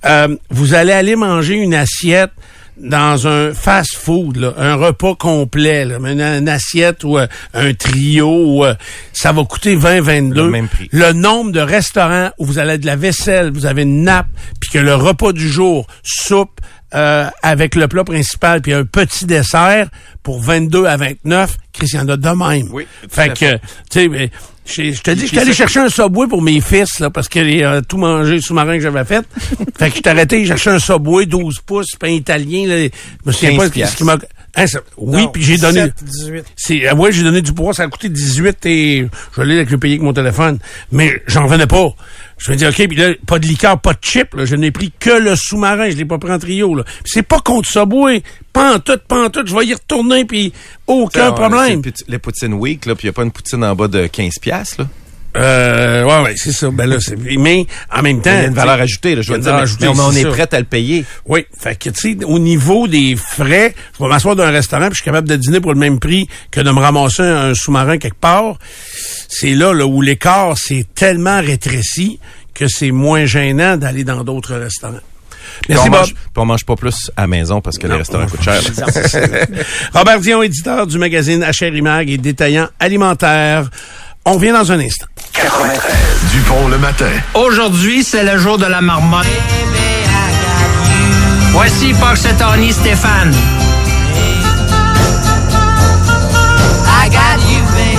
Euh, 0.05 0.37
vous 0.51 0.75
allez 0.75 0.93
aller 0.93 1.17
manger 1.17 1.55
une 1.55 1.75
assiette 1.75 2.31
dans 2.77 3.29
un 3.29 3.55
fast-food, 3.55 4.37
là, 4.37 4.53
un 4.59 4.75
repas 4.75 5.15
complet, 5.15 5.85
là, 5.85 5.99
une, 5.99 6.21
une 6.21 6.49
assiette 6.49 7.05
ou 7.05 7.19
euh, 7.19 7.29
un 7.55 7.73
trio, 7.73 8.29
ou, 8.29 8.65
euh, 8.65 8.75
ça 9.13 9.31
va 9.31 9.45
coûter 9.45 9.77
20-22. 9.77 10.43
Le 10.47 10.51
même 10.51 10.67
prix. 10.69 10.89
Le 10.91 11.13
nombre 11.13 11.53
de 11.53 11.61
restaurants 11.61 12.31
où 12.39 12.45
vous 12.45 12.59
avez 12.59 12.79
de 12.79 12.87
la 12.87 12.97
vaisselle, 12.97 13.53
vous 13.53 13.67
avez 13.67 13.83
une 13.83 14.03
nappe, 14.03 14.27
puis 14.61 14.71
que 14.71 14.79
le 14.79 14.95
repas 14.97 15.33
du 15.33 15.49
jour, 15.49 15.87
soupe, 16.03 16.61
euh, 16.95 17.29
avec 17.43 17.75
le 17.75 17.89
plat 17.89 18.05
principal, 18.05 18.61
puis 18.63 18.73
un 18.73 18.85
petit 18.85 19.25
dessert 19.27 19.89
pour 20.23 20.41
22 20.41 20.87
à 20.87 20.97
29, 20.97 21.57
Chris, 21.73 21.89
il 21.93 21.97
y 21.97 22.01
en 22.01 22.09
a 22.09 22.17
de 22.17 22.29
même. 22.29 22.69
Oui, 22.73 22.87
Fait 23.11 23.33
que, 23.33 23.55
tu 23.55 23.61
sais, 23.91 24.09
mais, 24.09 24.31
je 24.67 25.01
te 25.01 25.11
dis, 25.11 25.23
je 25.23 25.27
suis 25.27 25.39
allé 25.39 25.53
chercher 25.53 25.81
un 25.81 25.89
Subway 25.89 26.27
pour 26.27 26.41
mes 26.41 26.61
fils, 26.61 27.01
là, 27.01 27.11
parce 27.11 27.29
qu'ils 27.29 27.67
ont 27.67 27.83
tout 27.83 27.99
mangé 27.99 28.41
sous-marin 28.41 28.77
que 28.77 28.83
j'avais 28.83 29.05
fait. 29.05 29.27
fait 29.79 29.91
que 29.91 29.97
je 29.97 30.03
t'ai 30.03 30.11
arrêté, 30.11 30.41
j'ai 30.41 30.47
cherché 30.47 30.71
un 30.71 30.79
Subway 30.79 31.27
12 31.27 31.61
pouces, 31.67 31.97
pain 31.99 32.09
italien, 32.09 32.67
là. 32.67 32.77
Je 32.79 32.91
me 33.27 33.33
souviens 33.33 33.59
15 33.59 33.71
pas 33.71 33.87
ce 33.87 33.97
qui 33.97 34.05
m'a... 34.05 34.17
Hein, 34.57 34.67
ça- 34.67 34.81
oui, 34.97 35.27
puis 35.33 35.43
j'ai 35.43 35.57
donné... 35.59 35.83
17, 35.83 36.05
18. 36.05 36.45
C'est, 36.57 36.87
ah 36.89 36.95
ouais, 36.95 37.11
j'ai 37.13 37.23
donné 37.25 37.43
du 37.43 37.53
poids, 37.53 37.75
ça 37.75 37.83
a 37.83 37.89
coûté 37.89 38.09
18 38.09 38.67
et 38.67 39.09
je 39.37 39.43
l'ai 39.43 39.57
avec 39.57 39.71
le 39.71 39.79
payer 39.79 39.95
avec 39.95 40.03
mon 40.05 40.13
téléphone. 40.13 40.59
Mais 40.93 41.21
j'en 41.27 41.47
venais 41.47 41.67
pas. 41.67 41.89
Je 42.39 42.51
me 42.53 42.57
dis, 42.57 42.67
OK, 42.67 42.75
puis 42.89 42.97
là, 42.97 43.11
pas 43.27 43.39
de 43.39 43.47
liqueur, 43.47 43.81
pas 43.81 43.93
de 43.95 43.99
chip, 44.01 44.35
là. 44.35 44.45
Je 44.45 44.55
n'ai 44.57 44.71
pris 44.71 44.93
que 44.99 45.11
le 45.11 45.35
sous-marin, 45.37 45.91
je 45.91 45.97
l'ai 45.97 46.05
pas 46.05 46.19
pris 46.19 46.31
en 46.33 46.39
trio, 46.39 46.75
là. 46.75 46.85
Puis 46.85 47.13
c'est 47.15 47.23
pas 47.23 47.41
contre 47.41 47.69
Subway. 47.69 48.23
Pas 48.53 48.77
en 48.77 48.79
tout, 48.79 48.99
pas 49.09 49.25
en 49.27 49.31
tout. 49.31 49.43
Je 49.45 49.55
vais 49.57 49.67
y 49.67 49.75
retourner, 49.75 50.25
puis 50.25 50.53
aucun 50.87 51.31
problème. 51.33 51.83
Les 52.09 52.19
poutines 52.19 52.55
week, 52.55 52.87
là, 52.87 52.95
puis 52.95 53.07
il 53.07 53.11
n'y 53.11 53.11
a 53.11 53.13
pas 53.15 53.23
une 53.25 53.33
poutine 53.33 53.65
en 53.65 53.75
bas 53.75 53.89
de 53.89 54.07
15 54.07 54.35
piastres, 54.41 54.83
là. 54.83 54.89
Euh, 55.37 56.05
ouais, 56.05 56.23
ouais, 56.23 56.35
c'est 56.37 56.53
ça. 56.53 56.71
Ben 56.71 56.87
là, 56.87 56.97
c'est, 57.01 57.17
mais 57.17 57.67
en 57.93 58.03
même 58.03 58.21
temps. 58.23 58.31
Il 58.31 58.43
y 58.43 58.45
a 58.45 58.47
une 58.47 58.55
valeur 58.55 58.81
ajoutée, 58.81 59.17
là, 59.17 59.23
je 59.23 59.33
veux 59.33 59.39
dire, 59.39 59.53
mais- 59.57 59.65
mais 59.81 59.89
on, 59.89 59.93
on 59.99 60.13
c'est 60.13 60.21
est 60.21 60.27
prêt 60.27 60.49
à 60.53 60.59
le 60.59 60.65
payer. 60.65 61.05
Oui, 61.27 61.45
fait 61.59 61.77
que 61.77 61.91
tu 61.91 62.17
sais, 62.19 62.25
au 62.25 62.39
niveau 62.39 62.87
des 62.87 63.17
frais, 63.17 63.75
je 63.99 64.03
vais 64.05 64.09
m'asseoir 64.09 64.37
dans 64.37 64.45
un 64.45 64.51
restaurant 64.53 64.87
puis 64.87 64.93
je 64.93 65.03
suis 65.03 65.05
capable 65.05 65.29
de 65.29 65.37
dîner 65.37 65.61
pour 65.61 65.73
le 65.73 65.79
même 65.81 65.99
prix 65.99 66.29
que 66.53 66.61
de 66.61 66.71
me 66.71 66.79
ramasser 66.79 67.23
un, 67.23 67.51
un 67.51 67.55
sous-marin 67.55 67.99
quelque 67.99 68.19
part. 68.21 68.59
C'est 69.29 69.55
là, 69.55 69.73
là 69.75 69.87
où 69.87 70.01
l'écart 70.03 70.57
s'est 70.57 70.87
tellement 70.95 71.41
rétréci 71.41 72.21
que 72.55 72.69
c'est 72.69 72.93
moins 72.93 73.25
gênant 73.25 73.77
d'aller 73.77 74.05
dans 74.05 74.23
d'autres 74.23 74.55
restaurants. 74.55 75.01
Puis 75.63 75.75
Merci 75.75 75.89
on, 75.89 75.91
Bob. 75.91 76.01
mange, 76.01 76.15
puis 76.15 76.23
on 76.37 76.47
mange 76.47 76.65
pas 76.65 76.77
plus 76.77 77.11
à 77.17 77.23
la 77.23 77.27
maison 77.27 77.61
parce 77.61 77.77
que 77.79 77.87
les 77.87 77.97
restaurants 77.97 78.27
coûtent 78.27 78.43
cher. 78.43 78.61
Robert 79.93 80.21
Dion, 80.21 80.43
éditeur 80.43 80.87
du 80.87 80.99
magazine 80.99 81.45
HR 81.45 81.75
Imag 81.75 82.11
et 82.11 82.19
détaillant 82.19 82.69
alimentaire. 82.79 83.69
On 84.27 84.33
revient 84.35 84.53
dans 84.53 84.73
un 84.73 84.81
instant. 84.81 85.07
93. 85.35 85.93
Dupont 86.33 86.69
le 86.69 86.79
matin. 86.79 87.11
Aujourd'hui, 87.35 88.03
c'est 88.03 88.25
le 88.25 88.39
jour 88.39 88.57
de 88.57 88.65
la 88.65 88.81
marmotte. 88.81 89.27
Voici 91.53 91.93
Parchetoni 91.95 92.73
Stéphane. 92.73 93.35
I 96.87 97.09
got 97.11 97.39
you, 97.51 97.61
babe. 97.75 97.99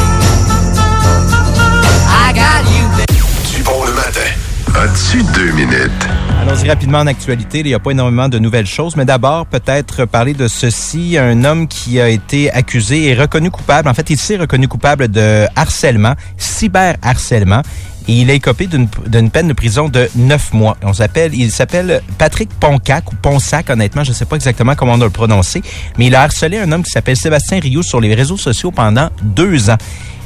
I 2.10 2.34
got 2.34 2.72
you, 2.72 2.88
babe. 2.98 3.56
Dupont 3.56 3.86
le 3.86 3.94
matin. 3.94 4.32
As-tu 4.76 5.22
deux 5.34 5.52
minutes? 5.52 6.08
Allons-y 6.48 6.70
rapidement 6.70 7.00
en 7.00 7.08
actualité. 7.08 7.62
Il 7.62 7.66
n'y 7.66 7.74
a 7.74 7.80
pas 7.80 7.90
énormément 7.90 8.30
de 8.30 8.38
nouvelles 8.38 8.68
choses, 8.68 8.96
mais 8.96 9.04
d'abord, 9.04 9.48
peut-être 9.48 10.06
parler 10.06 10.36
de 10.36 10.48
ceci. 10.48 11.18
Un 11.18 11.44
homme 11.44 11.68
qui 11.68 12.00
a 12.00 12.08
été 12.08 12.52
accusé 12.52 13.08
et 13.08 13.16
reconnu 13.16 13.50
coupable. 13.50 13.90
En 13.90 13.96
fait, 13.96 14.12
il 14.12 14.18
s'est 14.18 14.38
reconnu 14.38 14.68
coupable 14.68 15.08
de 15.08 15.48
harcèlement, 15.56 16.14
cyberharcèlement. 16.38 17.64
Et 18.08 18.22
il 18.22 18.30
est 18.30 18.36
écopé 18.36 18.68
d'une 18.68 19.32
peine 19.32 19.48
de 19.48 19.54
prison 19.54 19.90
de 19.90 20.08
neuf 20.16 20.54
mois. 20.54 20.78
On 20.84 20.94
s'appelle, 20.94 21.34
il 21.34 21.52
s'appelle 21.52 22.04
Patrick 22.20 22.50
Poncac 22.60 23.12
ou 23.12 23.16
Ponsac, 23.16 23.72
honnêtement, 23.72 24.04
je 24.04 24.12
ne 24.12 24.16
sais 24.16 24.26
pas 24.26 24.36
exactement 24.36 24.76
comment 24.76 24.94
on 24.94 24.98
doit 25.00 25.08
le 25.08 25.12
prononcer, 25.12 25.64
mais 25.98 26.06
il 26.06 26.16
a 26.16 26.22
harcelé 26.22 26.60
un 26.60 26.72
homme 26.72 26.84
qui 26.84 26.92
s'appelle 26.92 27.18
Sébastien 27.18 27.60
Rioux 27.60 27.82
sur 27.82 28.00
les 28.00 28.14
réseaux 28.14 28.38
sociaux 28.38 28.70
pendant 28.70 29.10
deux 29.24 29.72
ans. 29.72 29.78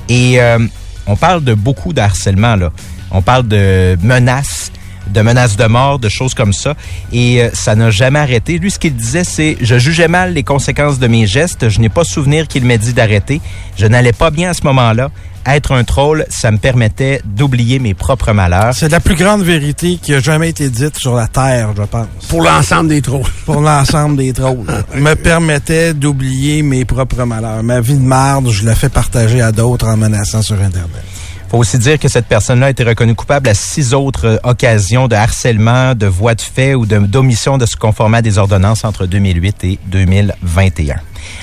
Et 0.10 0.42
euh, 0.42 0.60
on 1.08 1.16
parle 1.16 1.42
de 1.46 1.54
beaucoup 1.54 1.94
de 1.94 2.02
harcèlement, 2.02 2.58
là. 2.58 2.74
On 3.12 3.22
parle 3.22 3.48
de 3.48 3.98
menaces, 4.04 4.74
de 5.12 5.22
menaces 5.22 5.58
de 5.58 5.66
mort, 5.66 6.00
de 6.00 6.10
choses 6.10 6.34
comme 6.34 6.54
ça. 6.54 6.76
Et 7.12 7.42
euh, 7.42 7.50
ça 7.54 7.76
n'a 7.76 7.90
jamais 7.90 8.20
arrêté. 8.20 8.58
Lui, 8.58 8.72
ce 8.72 8.80
qu'il 8.80 8.96
disait, 8.96 9.24
c'est 9.24 9.58
«Je 9.62 9.78
jugeais 9.78 10.08
mal 10.08 10.34
les 10.34 10.44
conséquences 10.44 11.00
de 11.00 11.08
mes 11.08 11.28
gestes. 11.28 11.70
Je 11.70 11.80
n'ai 11.80 11.90
pas 11.90 12.04
souvenir 12.04 12.48
qu'il 12.48 12.66
m'ait 12.66 12.78
dit 12.78 12.94
d'arrêter. 12.94 13.42
Je 13.78 13.86
n'allais 13.88 14.14
pas 14.14 14.32
bien 14.32 14.52
à 14.52 14.54
ce 14.54 14.64
moment-là. 14.64 15.10
Être 15.46 15.72
un 15.72 15.84
troll, 15.84 16.26
ça 16.30 16.52
me 16.52 16.58
permettait 16.58 17.22
d'oublier 17.26 17.80
mes 17.80 17.94
propres 17.94 18.34
malheurs.» 18.34 18.74
C'est 18.76 18.90
la 18.90 19.00
plus 19.00 19.16
grande 19.16 19.42
vérité 19.42 19.98
qui 20.02 20.14
a 20.14 20.20
jamais 20.20 20.50
été 20.50 20.70
dite 20.70 20.98
sur 20.98 21.16
la 21.16 21.28
Terre, 21.28 21.70
je 21.76 21.84
pense. 21.84 22.08
Pour 22.28 22.44
l'ensemble 22.44 22.90
des 22.90 23.02
trolls. 23.02 23.24
Pour 23.46 23.62
l'ensemble 23.62 24.18
des 24.18 24.34
trolls. 24.34 24.66
me 24.96 25.14
permettait 25.16 25.94
d'oublier 25.94 26.62
mes 26.62 26.86
propres 26.86 27.24
malheurs. 27.24 27.64
Ma 27.64 27.82
vie 27.82 27.96
de 27.96 28.04
marde, 28.04 28.50
je 28.50 28.66
la 28.66 28.76
fais 28.76 28.90
partager 28.90 29.42
à 29.42 29.52
d'autres 29.52 29.88
en 29.88 29.98
menaçant 29.98 30.42
sur 30.42 30.56
Internet. 30.56 31.09
Faut 31.50 31.58
aussi 31.58 31.80
dire 31.80 31.98
que 31.98 32.08
cette 32.08 32.28
personne-là 32.28 32.68
a 32.68 32.70
été 32.70 32.84
reconnue 32.84 33.16
coupable 33.16 33.50
à 33.50 33.54
six 33.54 33.94
autres 33.94 34.26
euh, 34.26 34.38
occasions 34.44 35.08
de 35.08 35.16
harcèlement, 35.16 35.96
de 35.96 36.06
voies 36.06 36.36
de 36.36 36.42
fait 36.42 36.76
ou 36.76 36.86
d'omission 36.86 37.58
de 37.58 37.66
se 37.66 37.76
conformer 37.76 38.20
à 38.20 38.22
des 38.22 38.38
ordonnances 38.38 38.84
entre 38.84 39.08
2008 39.08 39.64
et 39.64 39.80
2021. 39.88 40.96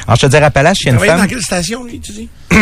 En 0.06 0.14
Chaudière-Appalaches, 0.14 0.78
il 0.82 0.86
y 0.86 0.90
a 0.90 0.92
une 0.92 1.00
femme... 1.00 1.20
dans 1.20 1.26
quelle 1.26 1.42
station, 1.42 1.84
lui, 1.84 2.00
tu 2.00 2.12
dis? 2.12 2.28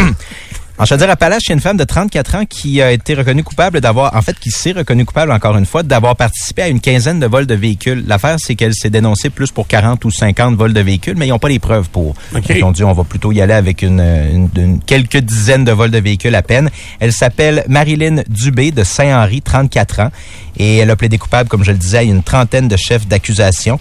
En 0.77 0.87
Chaudière-Appalaches, 0.87 1.43
il 1.45 1.49
y 1.51 1.53
a 1.53 1.55
une 1.55 1.61
femme 1.61 1.77
de 1.77 1.85
34 1.85 2.35
ans 2.35 2.47
qui 2.47 2.83
a 2.83 2.91
été 2.91 3.15
reconnue 3.15 3.45
coupable 3.45 3.81
d'avoir, 3.81 4.17
en 4.17 4.23
fait, 4.23 4.37
qui 4.41 4.51
s'est 4.51 4.73
reconnue 4.73 5.05
coupable 5.05 5.31
encore 5.31 5.57
une 5.57 5.67
fois, 5.67 5.85
d'avoir 5.85 6.17
participé 6.17 6.63
à 6.63 6.69
une 6.69 6.81
quinzaine 6.81 7.21
de 7.21 7.27
vols 7.27 7.47
de 7.47 7.55
véhicules. 7.55 8.03
L'affaire, 8.09 8.37
c'est 8.41 8.57
qu'elle 8.57 8.75
s'est 8.75 8.91
dénoncée 8.91 9.31
plus 9.31 9.53
pour 9.53 9.69
40 9.69 10.05
ou 10.05 10.11
50 10.11 10.57
vols 10.57 10.73
de 10.73 10.81
véhicules, 10.81 11.15
mais 11.17 11.29
ils 11.29 11.31
n'ont 11.31 11.39
pas 11.39 11.49
les 11.49 11.61
preuves 11.61 11.89
pour. 11.91 12.09
OK. 12.09 12.15
Donc, 12.35 12.49
Ils 12.51 12.65
ont 12.65 12.73
dit, 12.73 12.83
on 12.83 12.93
va 12.93 13.05
plutôt 13.05 13.31
y 13.31 13.41
aller 13.41 13.53
avec 13.53 13.83
une, 13.83 14.01
une- 14.01 14.49
une- 14.57 14.81
quelques 14.81 15.19
dizaines 15.19 15.65
de 15.65 15.71
vols 15.71 15.93
de 15.93 15.99
véhicules 15.99 16.35
à 16.35 16.43
peine. 16.43 16.69
Elle 16.99 17.13
s'appelle 17.13 17.65
Marilyn 17.69 18.25
Dubé 18.29 18.73
de 18.73 18.83
Saint-Henri, 18.83 19.43
34 19.43 20.01
ans, 20.01 20.11
et 20.57 20.79
elle 20.79 20.91
a 20.91 20.97
plaidé 20.97 21.19
coupable, 21.19 21.49
comme 21.49 21.63
je 21.63 21.71
le 21.71 21.79
disais, 21.79 21.99
à 21.99 22.03
une 22.03 22.25
trentaine 22.25 22.67
de 22.67 22.77
chefs 22.77 23.07
d'accusation. 23.07 23.79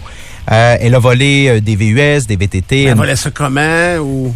Euh, 0.52 0.76
elle 0.80 0.94
a 0.94 0.98
volé 1.00 1.48
euh, 1.48 1.60
des 1.60 1.74
VUS, 1.74 2.26
des 2.28 2.36
VTT. 2.36 2.84
Elle 2.84 2.96
volait 2.96 3.16
ça 3.16 3.30
comment 3.32 3.96
ou... 4.00 4.32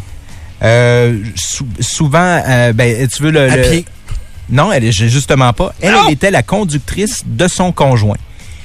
euh, 0.62 1.18
sou- 1.36 1.66
souvent, 1.80 2.42
euh, 2.46 2.72
ben, 2.72 3.06
tu 3.08 3.22
veux 3.22 3.30
le... 3.30 3.40
À 3.50 3.56
le- 3.56 3.62
pied. 3.62 3.84
Non, 4.50 4.72
elle 4.72 4.90
justement 4.90 5.52
pas. 5.52 5.74
Elle, 5.80 5.94
elle 6.06 6.12
était 6.12 6.30
la 6.30 6.42
conductrice 6.42 7.22
de 7.26 7.46
son 7.48 7.70
conjoint. 7.70 8.16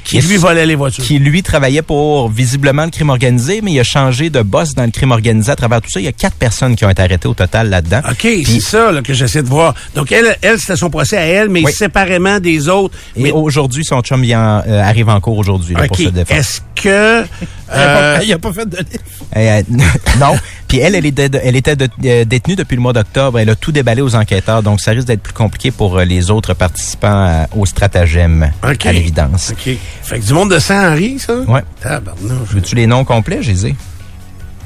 Qui 0.06 0.20
lui 0.20 0.36
volait 0.36 0.66
les 0.66 0.76
voitures. 0.76 1.02
Qui 1.04 1.18
lui 1.18 1.44
travaillait 1.44 1.82
pour 1.82 2.28
visiblement 2.30 2.84
le 2.84 2.90
crime 2.92 3.10
organisé, 3.10 3.62
mais 3.62 3.72
il 3.72 3.80
a 3.80 3.86
changé 3.86 4.30
de 4.30 4.42
boss 4.42 4.76
dans 4.76 4.84
le 4.84 4.92
crime 4.92 5.12
organisé 5.12 5.50
à 5.50 5.56
travers 5.56 5.82
tout 5.82 5.90
ça. 5.90 6.02
Il 6.02 6.04
y 6.04 6.10
a 6.10 6.12
quatre 6.12 6.36
personnes 6.36 6.76
qui 6.76 6.84
ont 6.84 6.90
été 6.90 7.02
arrêtées 7.02 7.28
au 7.30 7.34
total 7.34 7.70
là-dedans. 7.70 8.02
OK, 8.12 8.20
c'est 8.46 8.60
ça 8.60 8.92
là, 8.92 9.02
que 9.02 9.14
j'essaie 9.14 9.42
de 9.44 9.48
voir. 9.48 9.74
Donc, 9.96 10.12
elle, 10.12 10.36
elle 10.42 10.60
c'était 10.60 10.76
son 10.76 10.90
procès 10.90 11.18
à 11.18 11.22
elle, 11.26 11.48
mais 11.48 11.64
Oui. 11.64 11.72
séparément 11.72 12.40
des 12.42 12.68
autres. 12.68 12.94
Et 13.16 13.24
mais, 13.24 13.32
aujourd'hui, 13.32 13.86
son 13.86 14.02
chum 14.02 14.24
en, 14.24 14.62
euh, 14.68 14.82
arrive 14.84 15.08
en 15.08 15.22
cours 15.22 15.38
aujourd'hui 15.38 15.74
pour 15.88 15.96
se 15.96 16.10
défendre. 16.10 16.38
est-ce 16.40 16.60
que... 16.76 17.24
Il 17.24 17.26
a 17.70 17.78
euh, 17.80 18.18
pas- 18.18 18.24
il 18.26 18.34
a 18.34 18.40
pas 18.40 18.52
fait 18.54 18.70
de 18.70 18.78
livre. 18.78 19.04
Euh, 19.38 19.62
non. 20.20 20.36
Puis 20.74 20.82
elle, 20.82 20.96
elle 20.96 21.06
était, 21.06 21.30
elle 21.44 21.56
était 21.56 21.76
de- 21.76 21.88
euh, 22.04 22.26
détenue 22.26 22.56
depuis 22.56 22.74
le 22.76 22.82
mois 22.82 22.94
d'octobre. 22.94 23.38
Elle 23.38 23.52
a 23.52 23.56
tout 23.56 23.72
déballé 23.72 24.02
aux 24.02 24.16
enquêteurs. 24.16 24.64
Donc, 24.64 24.82
ça 24.82 24.90
risque 24.90 25.06
d'être 25.06 25.22
plus 25.22 25.32
compliqué 25.34 25.70
pour 25.70 26.00
euh, 26.00 26.04
les 26.04 26.32
autres 26.32 26.56
participants 26.56 27.28
euh, 27.28 27.44
au 27.56 27.68
stratagème, 27.68 28.52
à 28.64 28.92
l'évidence. 28.92 29.52
OK. 29.52 29.78
Fait 30.02 30.20
que 30.20 30.26
du 30.26 30.34
monde 30.34 30.50
de 30.50 30.58
Saint-Henri, 30.58 31.20
ça? 31.20 31.36
Ouais. 31.42 31.62
Tabarnouche. 31.80 32.50
Veux-tu 32.50 32.74
les 32.74 32.88
noms 32.88 33.04
complets, 33.06 33.44
Jésé? 33.44 33.76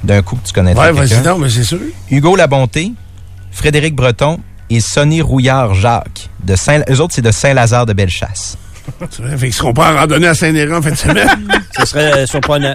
D'un 0.06 0.22
coup 0.22 0.38
que 0.38 0.48
tu 0.48 0.54
connais 0.54 0.74
Ouais, 0.76 0.94
vas-y 0.94 1.22
donc, 1.24 1.40
mais 1.42 1.50
c'est 1.50 1.66
sûr. 1.66 1.80
Hugo 2.10 2.38
Labonté, 2.38 2.94
Frédéric 3.52 3.94
Breton 3.94 4.40
et 4.70 4.80
Sonny 4.80 5.22
Rouillard-Jacques. 5.22 6.30
De 6.42 6.56
Saint, 6.56 6.84
eux 6.90 7.02
autres, 7.02 7.16
c'est 7.16 7.22
de 7.22 7.32
Saint-Lazare 7.32 7.86
de 7.86 7.92
Bellechasse. 7.92 8.58
C'est 9.10 9.22
vrai, 9.22 9.38
Fait 9.38 9.48
qu'ils 9.48 9.54
seront 9.54 9.74
pas 9.74 9.92
en 9.92 9.98
randonnée 9.98 10.28
à 10.28 10.34
Saint-Néron 10.34 10.78
en 10.78 10.82
fin 10.82 10.92
de 10.92 10.96
semaine. 10.96 11.28
Ce 11.78 11.86
serait 11.86 12.26
surprenant. 12.26 12.74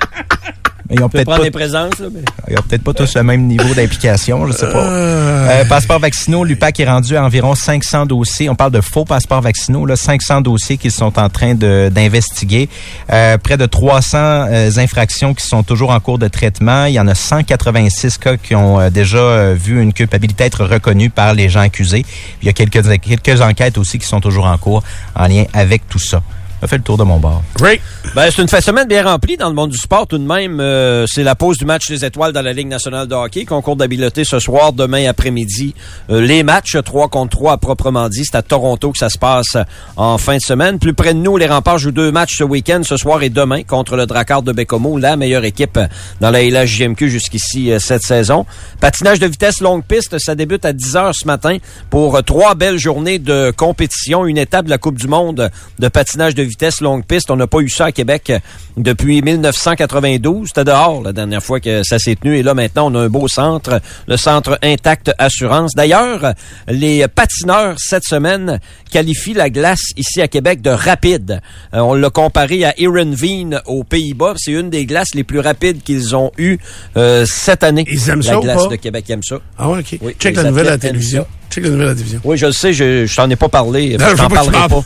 Ils 0.93 1.03
ont 1.03 1.09
peut 1.09 1.19
peut-être 1.19 1.37
pas, 1.37 1.39
des 1.39 1.51
présences, 1.51 1.99
là, 1.99 2.09
mais... 2.13 2.21
ils 2.51 2.59
ont 2.59 2.63
peut-être 2.63 2.85
pas 2.85 2.93
tous 2.93 3.15
le 3.15 3.23
même 3.23 3.47
niveau 3.47 3.75
d'implication, 3.75 4.47
je 4.47 4.53
sais 4.53 4.71
pas. 4.71 4.85
Euh, 4.85 5.65
passeports 5.65 6.01
vaccinaux, 6.01 6.45
l'UPAC 6.45 6.81
est 6.81 6.89
rendu 6.89 7.17
à 7.17 7.25
environ 7.25 7.55
500 7.55 8.07
dossiers. 8.07 8.51
On 8.51 8.55
parle 8.55 8.73
de 8.73 8.81
faux 8.81 9.05
passeports 9.05 9.41
vaccinaux, 9.41 9.87
là, 9.87 9.97
500 9.97 10.43
dossiers 10.43 10.77
qu'ils 10.77 10.93
sont 10.93 11.19
en 11.19 11.29
train 11.29 11.55
d'investiguer. 11.55 12.69
Euh, 13.11 13.39
près 13.39 13.57
de 13.57 13.67
300 13.67 14.19
euh, 14.19 14.71
infractions 14.77 15.35
qui 15.35 15.47
sont 15.47 15.63
toujours 15.63 15.91
en 15.91 16.01
cours 16.01 16.19
de 16.19 16.29
traitement. 16.29 16.85
Il 16.85 16.93
y 16.93 17.01
en 17.01 17.09
a 17.09 17.15
186 17.15 18.19
cas 18.19 18.37
qui 18.37 18.55
ont 18.55 18.81
euh, 18.81 18.91
déjà 18.91 19.19
euh, 19.19 19.55
vu 19.59 19.81
une 19.81 19.93
culpabilité 19.93 20.45
être 20.45 20.65
reconnue 20.65 21.11
par 21.11 21.35
les 21.35 21.49
gens 21.49 21.61
accusés. 21.61 22.05
Il 22.43 22.47
y 22.47 22.49
a 22.49 22.53
quelques, 22.53 23.01
quelques 23.01 23.41
enquêtes 23.41 23.79
aussi 23.79 23.99
qui 23.99 24.07
sont 24.07 24.21
toujours 24.21 24.47
en 24.47 24.59
cours 24.59 24.83
en 25.15 25.27
lien 25.27 25.45
avec 25.53 25.89
tout 25.89 25.99
ça. 25.99 26.23
Ça 26.63 26.69
fait 26.69 26.77
le 26.77 26.85
tour 26.85 26.97
de 26.97 27.03
mon. 27.03 27.21
Great. 27.57 27.81
Ben, 28.15 28.31
c'est 28.31 28.41
une 28.41 28.47
fin 28.47 28.59
de 28.59 28.63
semaine 28.63 28.87
bien 28.87 29.03
remplie 29.03 29.37
dans 29.37 29.49
le 29.49 29.55
monde 29.55 29.71
du 29.71 29.79
sport 29.79 30.07
tout 30.07 30.17
de 30.17 30.25
même. 30.25 30.61
Euh, 30.61 31.07
c'est 31.09 31.25
la 31.25 31.35
pause 31.35 31.59
du 31.59 31.65
match 31.65 31.89
des 31.89 32.05
étoiles 32.05 32.33
dans 32.33 32.41
la 32.41 32.53
Ligue 32.53 32.69
nationale 32.69 33.09
de 33.09 33.17
hockey. 33.17 33.45
Concours 33.45 33.75
d'habileté 33.75 34.23
ce 34.23 34.39
soir, 34.39 34.73
demain 34.73 35.09
après-midi. 35.09 35.75
Euh, 36.09 36.21
les 36.21 36.45
matchs 36.45 36.77
3 36.85 37.09
contre 37.09 37.37
3 37.37 37.53
à 37.55 37.57
proprement 37.57 38.09
dit. 38.09 38.25
C'est 38.25 38.37
à 38.37 38.43
Toronto 38.43 38.93
que 38.93 38.99
ça 38.99 39.09
se 39.09 39.19
passe 39.19 39.57
en 39.97 40.19
fin 40.19 40.37
de 40.37 40.41
semaine. 40.43 40.79
Plus 40.79 40.95
près 40.95 41.15
de 41.15 41.19
nous, 41.19 41.37
les 41.37 41.49
remparts 41.49 41.79
jouent 41.79 41.91
deux 41.91 42.13
matchs 42.13 42.37
ce 42.39 42.45
week-end, 42.45 42.83
ce 42.85 42.97
soir 42.97 43.25
et 43.25 43.31
demain, 43.31 43.65
contre 43.65 43.97
le 43.97 44.07
Dracard 44.07 44.45
de 44.45 44.53
Bécomo, 44.53 44.99
la 44.99 45.17
meilleure 45.17 45.45
équipe 45.45 45.81
dans 46.21 46.31
la 46.31 46.45
LHJMQ 46.45 47.09
jusqu'ici 47.09 47.73
euh, 47.73 47.81
cette 47.81 48.03
saison. 48.03 48.47
Patinage 48.79 49.19
de 49.19 49.27
vitesse 49.27 49.61
longue 49.61 49.83
piste, 49.83 50.17
ça 50.21 50.37
débute 50.37 50.65
à 50.65 50.73
10 50.73 50.95
heures 50.95 51.15
ce 51.15 51.27
matin 51.27 51.57
pour 51.91 52.15
euh, 52.15 52.23
trois 52.23 52.55
belles 52.55 52.79
journées 52.79 53.19
de 53.19 53.53
compétition. 53.57 54.27
Une 54.27 54.39
étape 54.39 54.67
de 54.67 54.71
la 54.71 54.79
Coupe 54.79 54.99
du 54.99 55.09
monde 55.09 55.51
de 55.81 55.89
patinage 55.89 56.37
de 56.37 56.43
vitesse 56.43 56.52
longue 56.81 57.05
piste. 57.05 57.31
On 57.31 57.37
n'a 57.37 57.47
pas 57.47 57.61
eu 57.61 57.69
ça 57.69 57.87
à 57.87 57.93
Québec 57.93 58.31
euh, 58.31 58.39
depuis 58.77 59.23
1992. 59.23 60.49
C'était 60.49 60.65
dehors 60.65 61.03
la 61.03 61.13
dernière 61.13 61.43
fois 61.43 61.61
que 61.61 61.83
ça 61.83 61.99
s'est 61.99 62.17
tenu. 62.17 62.37
Et 62.37 62.43
là, 62.43 62.55
maintenant, 62.55 62.91
on 62.91 62.95
a 62.95 63.01
un 63.01 63.09
beau 63.09 63.29
centre, 63.29 63.81
le 64.07 64.17
centre 64.17 64.59
Intact 64.63 65.13
Assurance. 65.19 65.73
D'ailleurs, 65.75 66.35
les 66.69 67.07
patineurs, 67.09 67.77
cette 67.79 68.05
semaine, 68.05 68.61
qualifient 68.91 69.35
la 69.35 69.51
glace 69.51 69.83
ici 69.97 70.21
à 70.21 70.29
Québec 70.29 70.63
de 70.63 70.71
rapide. 70.71 71.41
Euh, 71.75 71.81
on 71.81 71.95
l'a 71.95 72.11
comparé 72.11 72.65
à 72.65 72.75
Veen 72.79 73.61
aux 73.67 73.85
Pays-Bas. 73.85 74.35
C'est 74.37 74.53
une 74.53 74.71
des 74.71 74.87
glaces 74.87 75.15
les 75.15 75.25
plus 75.25 75.41
rapides 75.41 75.83
qu'ils 75.83 76.15
ont 76.15 76.31
eues 76.39 76.59
euh, 76.97 77.25
cette 77.27 77.63
année. 77.65 77.85
Ils 77.91 78.09
aiment 78.11 78.21
la 78.21 78.25
ça 78.25 78.39
ou 78.39 78.43
glace 78.43 78.63
pas? 78.65 78.69
de 78.69 78.77
Québec 78.77 79.11
aime 79.11 79.23
ça. 79.23 79.37
Ah 79.59 79.71
ouais, 79.71 79.79
OK. 79.81 79.99
Oui, 80.01 80.15
Check 80.19 80.37
la 80.37 80.45
nouvelle 80.45 80.69
à 80.69 80.71
la 80.73 80.79
télévision. 80.79 81.27
Check 81.51 81.65
la 81.65 81.71
nouvelle 81.71 81.87
à 81.87 81.91
la 81.91 81.95
télévision. 81.95 82.21
Oui, 82.25 82.37
je 82.39 82.47
le 82.47 82.53
sais, 82.53 82.73
je, 82.73 83.07
je 83.07 83.17
t'en 83.17 83.29
ai 83.31 83.37
pas 83.37 83.49
parlé. 83.49 83.97
Non, 83.99 84.07
je 84.11 84.17
t'en 84.17 84.29
parlerai 84.29 84.69
pas. 84.69 84.83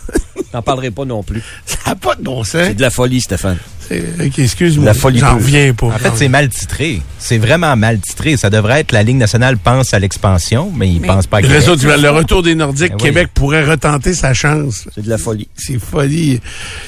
Je 0.56 0.60
t'en 0.60 0.62
parlerai 0.62 0.90
pas 0.90 1.04
non 1.04 1.22
plus. 1.22 1.42
Ça 1.66 1.76
n'a 1.86 1.96
pas 1.96 2.14
de 2.14 2.22
bon 2.22 2.42
sens. 2.42 2.62
C'est 2.64 2.74
de 2.74 2.80
la 2.80 2.88
folie, 2.90 3.20
Stéphane. 3.20 3.58
Excuse-moi. 4.38 4.86
La 4.86 4.94
folie 4.94 5.18
J'en 5.20 5.34
reviens 5.34 5.72
pas. 5.74 5.86
En 5.88 5.98
fait, 5.98 6.10
c'est 6.16 6.28
mal 6.28 6.48
titré. 6.48 7.00
C'est 7.18 7.38
vraiment 7.38 7.76
mal 7.76 8.00
titré. 8.00 8.36
Ça 8.36 8.50
devrait 8.50 8.80
être 8.80 8.92
la 8.92 9.02
Ligue 9.02 9.16
nationale 9.18 9.58
pense 9.58 9.94
à 9.94 9.98
l'expansion, 9.98 10.72
mais 10.74 10.88
ils 10.88 11.00
pensent 11.00 11.26
pas 11.26 11.36
à 11.38 11.40
Le, 11.40 11.46
Québec. 11.48 11.60
réseau 11.60 11.76
du- 11.76 11.86
le 11.86 12.10
retour 12.10 12.42
des 12.42 12.54
Nordiques, 12.54 12.88
Ben 12.90 12.96
oui. 12.96 13.02
Québec 13.02 13.28
pourrait 13.34 13.64
retenter 13.64 14.14
sa 14.14 14.32
chance. 14.34 14.88
C'est 14.94 15.02
de 15.04 15.10
la 15.10 15.18
folie. 15.18 15.46
C'est 15.56 15.78
folie. 15.78 16.40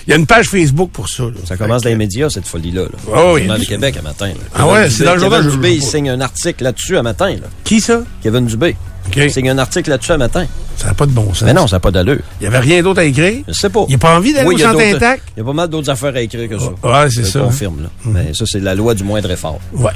Il 0.07 0.11
y 0.11 0.13
a 0.13 0.17
une 0.17 0.27
page 0.27 0.49
Facebook 0.49 0.91
pour 0.91 1.09
ça. 1.09 1.25
là. 1.25 1.31
Ça 1.45 1.57
commence 1.57 1.83
dans 1.83 1.91
les 1.91 1.97
médias, 1.97 2.31
cette 2.31 2.47
folie-là. 2.47 2.83
Là. 2.83 2.89
Oh 3.15 3.33
oui. 3.35 3.43
Le 3.43 3.47
Journal 3.49 3.67
Québec, 3.67 3.97
à 3.99 4.03
matin. 4.03 4.29
là. 4.29 4.35
Ah 4.55 4.67
ouais, 4.67 4.89
c'est 4.91 5.03
Dubé- 5.03 5.05
dans 5.05 5.15
le 5.15 5.21
journal, 5.21 5.41
Kevin 5.43 5.55
Dubé, 5.57 5.75
il 5.75 5.83
signe 5.83 6.11
un 6.11 6.21
article 6.21 6.65
là-dessus 6.65 6.97
à 6.97 7.03
matin. 7.03 7.31
Là. 7.31 7.47
Qui 7.65 7.81
ça? 7.81 8.01
Kevin 8.23 8.47
Dubé. 8.47 8.75
OK. 9.09 9.17
Il 9.17 9.31
signe 9.33 9.51
un 9.51 9.59
article 9.59 9.91
là-dessus 9.91 10.13
à 10.13 10.19
matin. 10.19 10.47
Ça 10.77 10.87
n'a 10.89 10.95
pas 10.95 11.07
de 11.07 11.11
bon 11.11 11.35
sens. 11.35 11.43
Mais 11.43 11.53
non, 11.53 11.67
ça 11.67 11.77
n'a 11.77 11.81
pas 11.81 11.91
d'allure. 11.91 12.21
Il 12.41 12.43
n'y 12.43 12.47
avait 12.55 12.59
rien 12.65 12.83
d'autre 12.83 13.01
à 13.01 13.05
écrire? 13.05 13.43
Je 13.49 13.53
sais 13.53 13.69
pas. 13.71 13.85
Il 13.89 13.93
n'a 13.93 13.99
pas 13.99 14.17
envie 14.17 14.33
d'aller 14.33 14.47
Oui, 14.49 14.55
au 14.55 14.67
a 14.67 14.71
centre 14.73 14.81
intact? 14.85 15.23
Il 15.37 15.41
y 15.41 15.43
a 15.43 15.45
pas 15.45 15.53
mal 15.53 15.69
d'autres 15.69 15.91
affaires 15.91 16.15
à 16.15 16.21
écrire 16.21 16.49
que 16.49 16.59
ça. 16.59 16.71
Ouais, 16.83 17.11
c'est 17.11 17.25
Je 17.25 17.29
ça. 17.29 17.39
le 17.41 17.45
confirme. 17.47 17.83
Là. 17.83 17.89
Mais 18.05 18.33
ça, 18.35 18.45
c'est 18.47 18.61
la 18.61 18.75
loi 18.75 18.95
du 18.95 19.03
moindre 19.05 19.31
effort. 19.31 19.59
Ouais. 19.75 19.91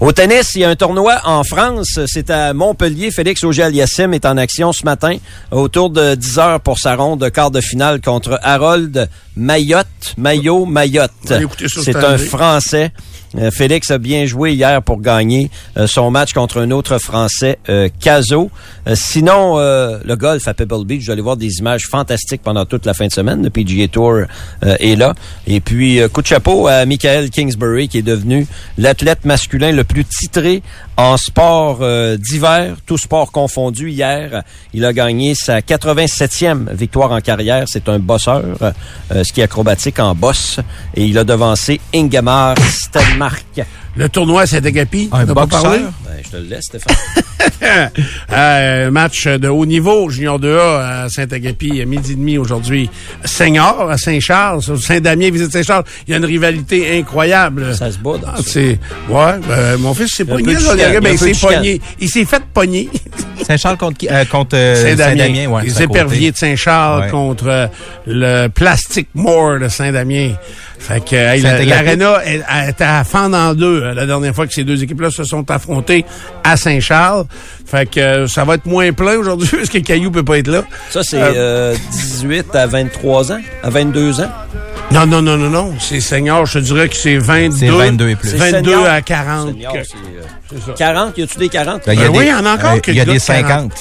Au 0.00 0.10
tennis, 0.12 0.52
il 0.56 0.62
y 0.62 0.64
a 0.64 0.70
un 0.70 0.76
tournoi 0.76 1.20
en 1.24 1.44
France. 1.44 2.00
C'est 2.06 2.28
à 2.30 2.52
Montpellier. 2.52 3.10
Félix 3.10 3.44
Auger-Aliassime 3.44 4.12
est 4.14 4.26
en 4.26 4.36
action 4.36 4.72
ce 4.72 4.84
matin 4.84 5.16
autour 5.50 5.90
de 5.90 6.14
10 6.16 6.38
heures 6.38 6.60
pour 6.60 6.78
sa 6.78 6.96
ronde 6.96 7.20
de 7.20 7.28
quart 7.28 7.50
de 7.52 7.60
finale 7.60 8.00
contre 8.00 8.38
Harold 8.42 9.08
Mayotte. 9.36 9.86
Maillot 10.16 10.64
Mayotte. 10.66 11.10
C'est 11.82 11.96
un. 11.96 12.18
Français. 12.18 12.92
Euh, 13.38 13.50
Félix 13.50 13.90
a 13.90 13.98
bien 13.98 14.26
joué 14.26 14.52
hier 14.52 14.82
pour 14.82 15.00
gagner 15.00 15.50
euh, 15.76 15.86
son 15.86 16.10
match 16.10 16.32
contre 16.32 16.60
un 16.60 16.70
autre 16.70 16.98
Français, 16.98 17.58
euh, 17.68 17.88
Caso. 18.00 18.50
Sinon, 18.92 19.56
le 19.56 20.14
golf 20.14 20.46
à 20.46 20.52
Pebble 20.52 20.84
Beach, 20.84 21.04
j'allais 21.04 21.22
voir 21.22 21.38
des 21.38 21.58
images 21.58 21.86
fantastiques 21.88 22.42
pendant 22.42 22.66
toute 22.66 22.84
la 22.84 22.92
fin 22.92 23.06
de 23.06 23.12
semaine. 23.12 23.42
Le 23.42 23.48
PGA 23.48 23.88
Tour 23.88 24.24
est 24.60 24.94
là. 24.94 25.14
Et 25.46 25.60
puis, 25.60 26.00
coup 26.12 26.20
de 26.20 26.26
chapeau 26.26 26.66
à 26.66 26.84
Michael 26.84 27.30
Kingsbury, 27.30 27.88
qui 27.88 27.96
est 27.96 28.02
devenu 28.02 28.46
l'athlète 28.76 29.24
masculin 29.24 29.72
le 29.72 29.84
plus 29.84 30.04
titré 30.04 30.62
en 30.98 31.16
sport 31.16 31.82
d'hiver, 32.18 32.76
tout 32.84 32.98
sport 32.98 33.32
confondu. 33.32 33.88
Hier, 33.88 34.42
il 34.74 34.84
a 34.84 34.92
gagné 34.92 35.34
sa 35.34 35.60
87e 35.60 36.70
victoire 36.74 37.10
en 37.12 37.22
carrière. 37.22 37.64
C'est 37.66 37.88
un 37.88 37.98
bosseur, 37.98 38.44
ski 39.22 39.40
acrobatique 39.40 39.98
en 39.98 40.14
bosse. 40.14 40.60
Et 40.94 41.06
il 41.06 41.16
a 41.16 41.24
devancé 41.24 41.80
Ingemar 41.94 42.54
Le 43.96 44.08
tournoi 44.08 44.42
à 44.42 44.46
Saint-Agapi, 44.46 45.08
Un 45.12 45.24
pas 45.26 45.34
boxeur? 45.34 45.62
parlé? 45.62 45.78
Ben, 46.04 46.12
je 46.24 46.30
te 46.30 46.36
le 46.36 46.42
laisse, 46.48 46.64
Stéphane. 46.64 46.94
Euh, 48.32 48.90
match 48.90 49.26
de 49.26 49.48
haut 49.48 49.66
niveau, 49.66 50.08
Junior 50.10 50.38
2A 50.40 51.04
à 51.04 51.08
Saint-Agapi, 51.08 51.80
à 51.80 51.84
midi 51.84 52.12
et 52.12 52.14
demi 52.14 52.38
aujourd'hui. 52.38 52.90
Seigneur 53.24 53.88
à 53.90 53.96
Saint-Charles, 53.98 54.62
Saint-Damien 54.80 55.30
visite 55.30 55.52
Saint-Charles. 55.52 55.84
Il 56.06 56.10
y 56.10 56.14
a 56.14 56.18
une 56.18 56.24
rivalité 56.24 56.98
incroyable. 56.98 57.74
Ça 57.74 57.90
se 57.92 57.98
bat 57.98 58.18
dans 58.18 58.28
Ah, 58.28 58.38
c'est, 58.44 58.78
ouais, 59.08 59.38
ben, 59.48 59.76
mon 59.78 59.94
fils 59.94 60.14
s'est 60.14 60.24
pogné, 60.24 60.54
ben, 60.54 61.06
un 61.06 61.10
il 61.12 61.18
s'est 61.18 61.46
pogné. 61.46 61.80
Il 62.00 62.08
s'est 62.08 62.24
fait 62.24 62.42
pogner. 62.52 62.88
Saint-Charles 63.46 63.76
contre, 63.76 63.98
qui- 63.98 64.08
euh, 64.10 64.24
contre 64.24 64.56
euh, 64.56 64.74
Saint-Damien. 64.96 65.46
Ouais, 65.48 65.64
les 65.64 65.82
éperviers 65.82 66.32
de 66.32 66.36
Saint-Charles 66.36 67.02
Ouais. 67.04 67.10
contre 67.10 67.46
euh, 67.48 67.66
le 68.06 68.48
Plastic 68.48 69.08
More 69.14 69.58
de 69.60 69.68
Saint-Damien. 69.68 70.32
Fait 70.86 71.02
que 71.02 71.16
hey, 71.16 71.40
la- 71.40 71.50
Saint-Agapi. 71.50 71.70
l'aréna 71.70 72.18
elle- 72.26 72.44
elle 72.54 72.68
était 72.70 72.84
à 72.84 73.04
fendre 73.04 73.36
en 73.38 73.54
deux 73.54 73.82
euh, 73.82 73.94
la 73.94 74.04
dernière 74.04 74.34
fois 74.34 74.46
que 74.46 74.52
ces 74.52 74.64
deux 74.64 74.82
équipes-là 74.82 75.08
se 75.10 75.24
sont 75.24 75.50
affrontées 75.50 76.04
à 76.44 76.56
Saint-Charles. 76.58 77.24
Fait 77.66 77.88
que 77.90 78.00
euh, 78.00 78.26
ça 78.28 78.44
va 78.44 78.56
être 78.56 78.66
moins 78.66 78.92
plein 78.92 79.16
aujourd'hui 79.16 79.48
parce 79.52 79.70
que 79.70 79.78
Caillou 79.78 80.10
peut 80.10 80.22
pas 80.24 80.38
être 80.38 80.48
là. 80.48 80.62
Ça, 80.90 81.02
c'est 81.02 81.16
Euh, 81.22 81.32
euh, 81.74 81.76
18 81.90 82.54
à 82.54 82.66
23 82.66 83.32
ans, 83.32 83.40
à 83.62 83.70
22 83.70 84.20
ans? 84.20 84.30
Non, 84.90 85.06
non, 85.06 85.22
non, 85.22 85.38
non, 85.38 85.48
non. 85.48 85.74
C'est 85.80 86.00
senior, 86.00 86.44
je 86.44 86.58
te 86.58 86.64
dirais 86.64 86.88
que 86.90 86.96
c'est 86.96 87.16
22. 87.16 87.56
C'est 87.58 87.68
22 87.70 88.08
et 88.10 88.16
plus. 88.16 88.28
C'est 88.30 88.36
22 88.36 88.70
senior. 88.72 88.86
à 88.86 89.00
40. 89.00 89.48
Senior, 89.48 89.74
euh, 89.74 89.82
c'est 90.50 90.60
ça. 90.66 90.72
40, 90.76 91.16
y 91.18 91.22
a-tu 91.22 91.38
des 91.38 91.48
40? 91.48 91.82
Ben, 91.86 91.92
il 91.94 91.98
y 91.98 92.02
a 92.02 92.06
Ben 92.06 92.12
des- 92.12 92.18
oui, 92.18 92.24
il 92.26 92.30
y 92.30 92.34
en 92.34 92.44
a 92.44 92.54
encore 92.54 92.72
euh, 92.74 92.78
Il 92.88 92.94
y 92.94 93.00
a 93.00 93.04
des 93.06 93.14
de 93.14 93.18
40. 93.26 93.72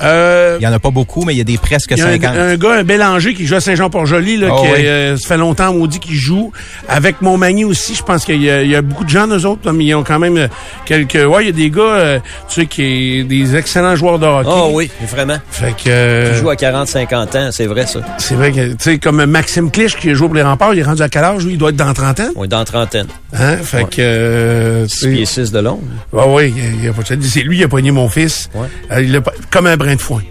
50. 0.00 0.02
Euh, 0.08 0.56
Il 0.60 0.64
y 0.64 0.66
en 0.66 0.72
a 0.72 0.78
pas 0.78 0.90
beaucoup, 0.90 1.24
mais 1.24 1.34
il 1.34 1.38
y 1.38 1.40
a 1.40 1.44
des 1.44 1.58
presque 1.58 1.90
Il 1.92 1.98
y 1.98 2.02
a 2.02 2.06
un, 2.06 2.12
50. 2.12 2.36
un 2.36 2.56
gars, 2.56 2.72
un 2.74 2.84
Bélanger 2.84 3.34
qui 3.34 3.46
joue 3.46 3.54
à 3.56 3.60
Saint-Jean-Port-Joli, 3.60 4.36
là, 4.38 4.48
Ah 4.50 4.56
qui 4.60 4.66
oui. 4.72 4.86
euh, 4.86 5.16
ça 5.16 5.28
fait 5.28 5.36
longtemps, 5.36 5.72
maudit, 5.74 5.98
qu'il 5.98 6.14
joue. 6.16 6.52
Avec 6.88 7.20
Montmagny 7.22 7.64
aussi, 7.64 7.94
je 7.94 8.02
pense 8.02 8.24
qu'il 8.24 8.42
y, 8.42 8.50
a- 8.50 8.62
il 8.62 8.70
y 8.70 8.76
a 8.76 8.82
beaucoup 8.82 9.04
de 9.04 9.08
gens, 9.10 9.26
eux 9.28 9.44
autres, 9.46 9.62
là, 9.66 9.72
mais 9.72 9.84
ils 9.84 9.94
ont 9.94 10.04
quand 10.04 10.18
même 10.18 10.36
euh, 10.36 10.48
quelques... 10.84 11.14
Ouais, 11.14 11.44
il 11.44 11.46
y 11.46 11.50
a 11.50 11.52
des 11.52 11.70
gars, 11.70 11.80
euh, 11.82 12.18
tu 12.48 12.60
sais, 12.62 12.66
qui 12.66 13.24
des 13.24 13.56
excellents 13.56 13.96
joueurs 13.96 14.18
de 14.18 14.26
hockey. 14.26 14.48
Oh 14.52 14.70
oui, 14.72 14.90
vraiment. 15.08 15.36
Fait 15.50 15.72
que... 15.72 15.88
euh, 15.88 16.32
Tu 16.32 16.38
joues 16.40 16.50
à 16.50 16.56
40, 16.56 16.88
50 16.88 17.36
ans, 17.36 17.48
c'est 17.52 17.66
vrai 17.66 17.86
ça. 17.86 18.00
c'est 18.18 18.34
vrai 18.34 18.52
que, 18.52 18.68
tu 18.70 18.74
sais, 18.80 18.98
comme 18.98 19.24
Maxime 19.26 19.70
Clich 19.70 19.96
qui 19.96 20.14
joue 20.14 20.26
pour 20.26 20.34
les 20.34 20.42
remparts, 20.42 20.74
il 20.74 20.80
est 20.80 20.84
rendu 20.84 21.02
à 21.02 21.08
quel 21.08 21.24
âge, 21.24 21.44
lui? 21.44 21.52
Il 21.54 21.58
doit 21.58 21.70
être 21.70 21.76
dans 21.76 21.92
trentaine. 21.94 22.30
On 22.36 22.44
est 22.44 22.48
dans 22.48 22.64
trentaine. 22.64 23.06
Hein? 23.32 23.56
Fait 23.62 23.84
que... 23.88 24.00
euh, 24.00 24.86
6 24.88 25.00
tu 25.00 25.12
pieds 25.12 25.26
sais, 25.26 25.44
6 25.46 25.52
de 25.52 25.58
long. 25.60 25.80
ah 26.16 26.24
oui, 26.28 26.52
il, 26.56 26.84
il 26.84 27.22
c'est 27.22 27.40
lui 27.42 27.58
qui 27.58 27.64
a 27.64 27.68
pogné 27.68 27.90
mon 27.90 28.08
fils. 28.08 28.48
Ouais. 28.54 28.66
Euh, 28.92 29.02
il 29.02 29.14
a 29.16 29.20
pas- 29.20 29.32
comme 29.50 29.66
un 29.66 29.76
brin 29.86 29.96
de 29.96 30.00
foin. 30.00 30.22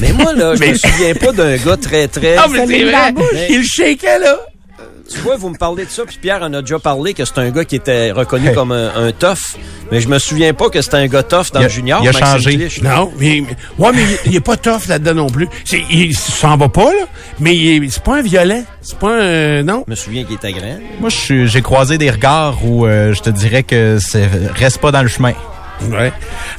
Mais 0.00 0.12
moi, 0.12 0.32
là, 0.32 0.54
je 0.56 0.60
Mais- 0.60 0.72
me 0.72 0.74
souviens 0.76 1.14
pas 1.14 1.32
d'un 1.32 1.56
gars 1.56 1.76
très, 1.76 2.08
très... 2.08 2.36
Ah, 2.36 2.46
mais 2.50 2.66
c'est 2.66 2.84
vrai! 2.84 3.12
Mais- 3.32 3.46
Il 3.50 3.64
shakeait, 3.64 4.18
là! 4.18 4.38
Tu 5.12 5.18
vois, 5.18 5.36
vous 5.36 5.50
me 5.50 5.56
parlez 5.56 5.84
de 5.84 5.90
ça, 5.90 6.02
puis 6.06 6.16
Pierre 6.20 6.42
en 6.42 6.52
a 6.54 6.62
déjà 6.62 6.78
parlé, 6.78 7.12
que 7.12 7.24
c'est 7.26 7.36
un 7.38 7.50
gars 7.50 7.64
qui 7.66 7.76
était 7.76 8.10
reconnu 8.10 8.52
comme 8.54 8.72
un, 8.72 8.90
un 8.96 9.12
tough, 9.12 9.56
mais 9.92 10.00
je 10.00 10.08
me 10.08 10.18
souviens 10.18 10.54
pas 10.54 10.70
que 10.70 10.80
c'était 10.80 10.96
un 10.96 11.06
gars 11.06 11.22
tough 11.22 11.52
dans 11.52 11.60
a- 11.60 11.64
le 11.64 11.68
junior. 11.68 12.00
il 12.02 12.08
a 12.08 12.12
Maxime 12.12 12.26
changé. 12.26 12.56
Clich. 12.56 12.82
Non, 12.82 13.12
mais, 13.20 13.42
mais- 13.46 13.84
ouais, 13.84 13.92
mais 13.94 14.02
il- 14.24 14.30
il 14.30 14.36
est 14.36 14.40
pas 14.40 14.56
tough 14.56 14.86
là-dedans 14.88 15.14
non 15.14 15.26
plus. 15.28 15.46
C'est, 15.66 15.82
il 15.90 16.16
s'en 16.16 16.56
va 16.56 16.68
pas, 16.70 16.90
là, 16.90 17.04
mais 17.38 17.54
il 17.54 17.84
est- 17.84 17.90
c'est 17.90 18.02
pas 18.02 18.16
un 18.16 18.22
violent. 18.22 18.64
C'est 18.80 18.98
pas 18.98 19.12
un, 19.22 19.62
non. 19.62 19.84
Je 19.86 19.90
me 19.90 19.96
souviens 19.96 20.24
qu'il 20.24 20.36
était 20.36 20.52
grand. 20.52 20.78
Moi, 20.98 21.10
j'ai 21.28 21.62
croisé 21.62 21.98
des 21.98 22.10
regards 22.10 22.64
où 22.64 22.86
euh, 22.86 23.12
je 23.12 23.20
te 23.20 23.30
dirais 23.30 23.62
que 23.62 23.98
c'est 24.00 24.26
reste 24.56 24.78
pas 24.78 24.90
dans 24.90 25.02
le 25.02 25.08
chemin. 25.08 25.34
Ouais. 25.90 26.12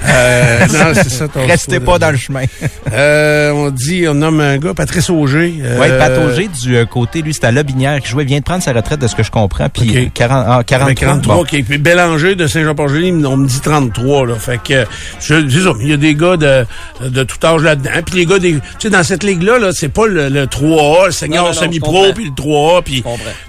Euh, 0.07 0.59
non, 0.73 0.91
c'est 0.93 1.09
ça. 1.09 1.27
ton 1.27 1.45
Restez 1.45 1.79
pas 1.79 1.97
dans 1.99 2.11
le 2.11 2.17
chemin. 2.17 2.43
Euh, 2.91 3.51
on 3.51 3.69
dit, 3.71 4.05
on 4.07 4.13
nomme 4.13 4.39
un 4.39 4.57
gars, 4.57 4.73
Patrice 4.73 5.09
Auger. 5.09 5.55
euh, 5.63 5.77
Oui, 5.79 5.87
Pat 5.97 6.11
Auger, 6.17 6.47
du 6.47 6.75
euh, 6.75 6.85
côté, 6.85 7.21
lui, 7.21 7.33
c'est 7.33 7.45
à 7.45 7.51
Lobinière 7.51 7.99
qui 8.01 8.07
jouait. 8.09 8.23
Il 8.23 8.27
vient 8.27 8.39
de 8.39 8.43
prendre 8.43 8.61
sa 8.63 8.73
retraite, 8.73 8.99
de 8.99 9.07
ce 9.07 9.15
que 9.15 9.23
je 9.23 9.31
comprends. 9.31 9.69
Puis 9.69 9.89
Ok. 9.89 9.95
euh, 9.95 10.05
40, 10.13 10.45
ah, 10.47 10.63
43. 10.65 10.85
Avec 10.85 10.99
43, 10.99 11.35
bon. 11.35 11.43
qui 11.43 11.55
est 11.57 11.77
Bélanger 11.77 12.35
de 12.35 12.47
Saint-Jean-Port-Joli, 12.47 13.11
on 13.25 13.37
me 13.37 13.47
dit 13.47 13.59
33, 13.61 14.27
là. 14.27 14.35
Fait 14.35 14.59
que, 14.63 14.85
je, 15.19 15.47
c'est 15.49 15.59
ça, 15.61 15.71
il 15.81 15.89
y 15.89 15.93
a 15.93 15.97
des 15.97 16.15
gars 16.15 16.37
de, 16.37 16.65
de 17.07 17.23
tout 17.23 17.37
âge 17.45 17.61
là-dedans. 17.61 17.89
Puis 18.05 18.15
les 18.15 18.25
gars 18.25 18.39
des, 18.39 18.53
tu 18.53 18.59
sais, 18.79 18.89
dans 18.89 19.03
cette 19.03 19.23
ligue-là, 19.23 19.59
là, 19.59 19.69
c'est 19.73 19.89
pas 19.89 20.07
le, 20.07 20.29
le 20.29 20.45
3A, 20.45 21.07
le 21.07 21.11
senior 21.11 21.53
semi-pro, 21.53 22.13
puis 22.13 22.25
le 22.25 22.31
3A, 22.31 22.81
puis 22.83 23.03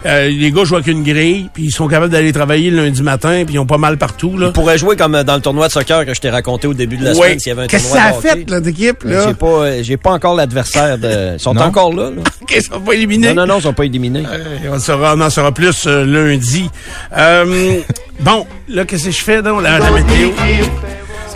euh, 0.07 0.29
les 0.29 0.51
gars 0.53 0.65
jouent 0.65 0.77
avec 0.77 0.87
une 0.89 1.03
grille, 1.03 1.49
puis 1.53 1.65
ils 1.65 1.71
sont 1.73 1.89
capables 1.89 2.13
d'aller 2.13 2.33
travailler 2.33 2.71
le 2.71 2.85
lundi 2.85 3.03
matin, 3.03 3.43
puis 3.45 3.55
ils 3.55 3.59
ont 3.59 3.67
pas 3.67 3.79
mal 3.79 3.97
partout, 3.99 4.37
là. 4.39 4.47
Il 4.49 4.53
pourrait 4.53 4.79
jouer 4.79 4.97
comme 4.97 5.15
euh, 5.15 5.25
dans 5.25 5.35
le 5.35 5.41
tournoi 5.41 5.56
de 5.65 5.73
soccer 5.73 6.05
que 6.05 6.13
je 6.15 6.21
t'ai 6.21 6.29
raconté 6.31 6.67
au 6.67 6.75
début 6.75 6.97
de 6.99 7.05
la 7.05 7.15
semaine 7.15 7.39
s'il 7.39 7.49
y 7.49 7.53
avait 7.53 7.63
un 7.63 7.67
Qu'est-ce 7.67 7.85
que 7.85 7.89
tournoi 7.95 8.13
ça 8.13 8.19
a 8.19 8.21
fait, 8.21 8.51
là, 8.51 8.61
d'équipe, 8.61 9.03
là? 9.05 9.27
J'ai 9.29 9.35
pas, 9.35 9.47
euh, 9.47 9.83
j'ai 9.83 9.97
pas 9.97 10.11
encore 10.13 10.35
l'adversaire 10.35 10.99
de. 10.99 11.35
Ils 11.35 11.41
sont 11.41 11.55
Non? 11.55 11.63
encore 11.63 11.93
là, 11.95 12.11
là. 12.11 12.23
OK, 12.43 12.55
ils 12.55 12.63
sont 12.63 12.81
pas 12.81 12.93
éliminés. 12.93 13.29
Non, 13.33 13.47
non, 13.47 13.55
non, 13.55 13.59
ils 13.59 13.63
sont 13.63 13.73
pas 13.73 13.85
éliminés. 13.85 14.25
Euh, 14.31 14.71
on, 14.73 14.79
saura, 14.79 15.15
on 15.17 15.21
en 15.21 15.31
saura 15.31 15.53
plus 15.53 15.87
euh, 15.87 16.05
lundi. 16.05 16.71
Euh, 17.17 17.81
bon, 18.21 18.47
là, 18.69 18.85
qu'est-ce 18.85 19.07
que 19.07 19.11
je 19.11 19.23
fais, 19.23 19.43
donc? 19.43 19.63
La, 19.63 19.79
la 19.79 19.91
météo? 19.91 20.31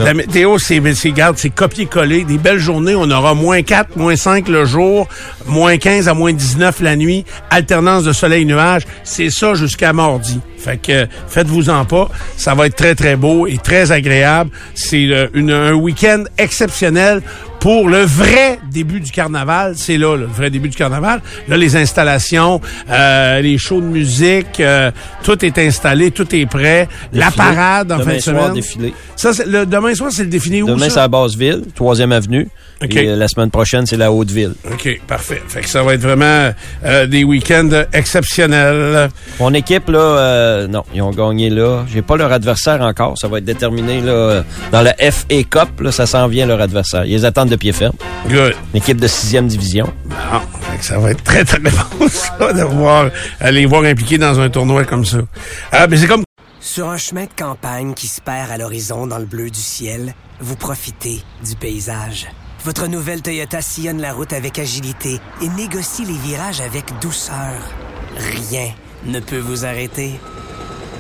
La 0.05 0.15
météo, 0.15 0.59
c'est, 0.59 0.81
c'est, 0.95 1.13
garde, 1.13 1.37
c'est 1.37 1.51
copier-coller. 1.51 2.25
Des 2.25 2.39
belles 2.39 2.59
journées. 2.59 2.95
On 2.95 3.11
aura 3.11 3.35
moins 3.35 3.63
4, 3.63 3.97
moins 3.97 4.17
5 4.17 4.49
le 4.49 4.65
jour, 4.65 5.07
moins 5.47 5.77
15 5.77 6.09
à 6.09 6.15
moins 6.15 6.33
19 6.33 6.81
la 6.81 6.97
nuit. 6.97 7.25
Alternance 7.51 8.05
de 8.05 8.13
soleil-nuage. 8.13 8.87
C'est 9.05 9.31
ça 9.31 9.55
jusqu'à 9.55 9.93
mardi. 9.93 10.41
Fait 10.57 10.81
que 10.81 11.07
faites-vous-en 11.29 11.85
pas. 11.85 12.09
Ça 12.37 12.55
va 12.55 12.67
être 12.67 12.77
très, 12.77 12.95
très 12.95 13.17
beau 13.17 13.47
et 13.47 13.59
très 13.59 13.93
agréable. 13.93 14.51
C'est 14.75 15.07
euh, 15.09 15.29
un 15.35 15.75
week-end 15.75 16.25
exceptionnel 16.39 17.23
pour 17.61 17.89
le 17.89 18.03
vrai 18.03 18.59
début 18.73 19.01
du 19.01 19.11
carnaval. 19.13 19.75
C'est 19.77 19.99
là, 19.99 20.17
le 20.17 20.25
vrai 20.27 20.51
début 20.51 20.69
du 20.69 20.77
carnaval. 20.77 21.21
Là, 21.47 21.57
les 21.57 21.77
installations, 21.77 22.61
euh, 22.91 23.41
les 23.41 23.59
shows 23.59 23.81
de 23.81 23.87
musique, 23.87 24.61
euh, 24.61 24.91
tout 25.23 25.45
est 25.45 25.59
installé, 25.59 26.11
tout 26.11 26.35
est 26.35 26.47
prêt. 26.47 26.89
La 27.13 27.31
parade 27.31 27.93
en 27.93 27.99
Demain 27.99 28.11
fin 28.13 28.17
de 28.17 28.21
soir, 28.21 28.37
semaine. 28.43 28.55
défilé. 28.55 28.95
Ça, 29.15 29.31
le, 29.47 29.67
demain 29.67 29.95
soir, 29.95 30.11
c'est 30.13 30.25
le 30.25 30.31
défilé 30.31 30.63
où, 30.63 30.67
Demain, 30.67 30.89
c'est 30.89 30.99
à 30.99 31.09
Basseville, 31.09 31.65
3e 31.79 32.13
avenue. 32.13 32.49
OK. 32.83 32.97
Et 32.97 33.09
euh, 33.09 33.17
la 33.17 33.29
semaine 33.29 33.51
prochaine, 33.51 33.85
c'est 33.85 33.99
la 33.99 34.11
Haute-Ville. 34.11 34.55
OK, 34.73 35.01
parfait. 35.07 35.43
Fait 35.47 35.61
que 35.61 35.69
ça 35.69 35.83
va 35.83 35.95
être 35.95 36.01
vraiment 36.01 36.51
euh, 36.87 37.07
des 37.07 37.25
week-ends 37.25 37.69
exceptionnels. 37.93 39.11
Mon 39.39 39.53
équipe, 39.53 39.89
là, 39.89 39.99
euh, 39.99 40.67
non, 40.67 40.85
ils 40.95 41.03
ont 41.03 41.11
gagné 41.11 41.51
là. 41.51 41.85
J'ai 41.93 42.01
pas 42.01 42.17
leur 42.17 42.33
adversaire 42.33 42.81
encore. 42.81 43.19
Ça 43.19 43.29
va 43.29 43.39
être 43.39 43.45
déterminé 43.45 44.01
là, 44.01 44.45
dans 44.73 44.81
la 44.81 44.95
FA 44.95 45.43
Cup. 45.51 45.81
Là, 45.81 45.93
ça 45.93 46.07
s'en 46.07 46.27
vient 46.29 46.47
leur 46.47 46.61
adversaire. 46.61 47.05
Ils 47.05 47.13
les 47.13 47.25
attendent 47.27 47.50
de 47.51 47.57
pied 47.57 47.73
ferme. 47.73 47.95
Good. 48.29 48.55
Une 48.73 48.79
équipe 48.79 49.01
de 49.01 49.07
sixième 49.07 49.49
division. 49.49 49.93
Ah, 50.33 50.41
ça 50.81 50.99
va 50.99 51.11
être 51.11 51.23
très, 51.23 51.45
très 51.45 51.59
bon, 51.59 51.71
ça, 52.09 52.53
de 52.53 52.63
voir, 52.63 53.11
les 53.51 53.67
voir 53.67 53.85
impliqués 53.85 54.19
dans 54.19 54.41
un 54.41 54.49
tournoi 54.49 54.85
comme 54.85 55.05
ça. 55.05 55.19
Ah, 55.73 55.87
mais 55.87 55.99
c'est 55.99 56.07
comme 56.07 56.25
Sur 56.61 56.89
un 56.89 56.97
chemin 56.97 57.25
de 57.25 57.31
campagne 57.37 57.95
qui 57.95 58.07
se 58.07 58.21
perd 58.21 58.51
à 58.51 58.57
l'horizon 58.57 59.07
dans 59.07 59.19
le 59.19 59.27
bleu 59.27 59.51
du 59.51 59.61
ciel, 59.61 60.15
vous 60.41 60.57
profitez 60.57 61.21
du 61.47 61.57
paysage. 61.57 62.29
Votre 62.65 62.87
nouvelle 62.87 63.23
Toyota 63.23 63.63
sillonne 63.63 64.01
la 64.01 64.13
route 64.13 64.33
avec 64.33 64.59
agilité 64.59 65.19
et 65.43 65.49
négocie 65.49 66.05
les 66.05 66.19
virages 66.19 66.61
avec 66.61 66.85
douceur. 67.01 67.55
Rien 68.17 68.69
ne 69.07 69.19
peut 69.21 69.39
vous 69.39 69.65
arrêter. 69.65 70.21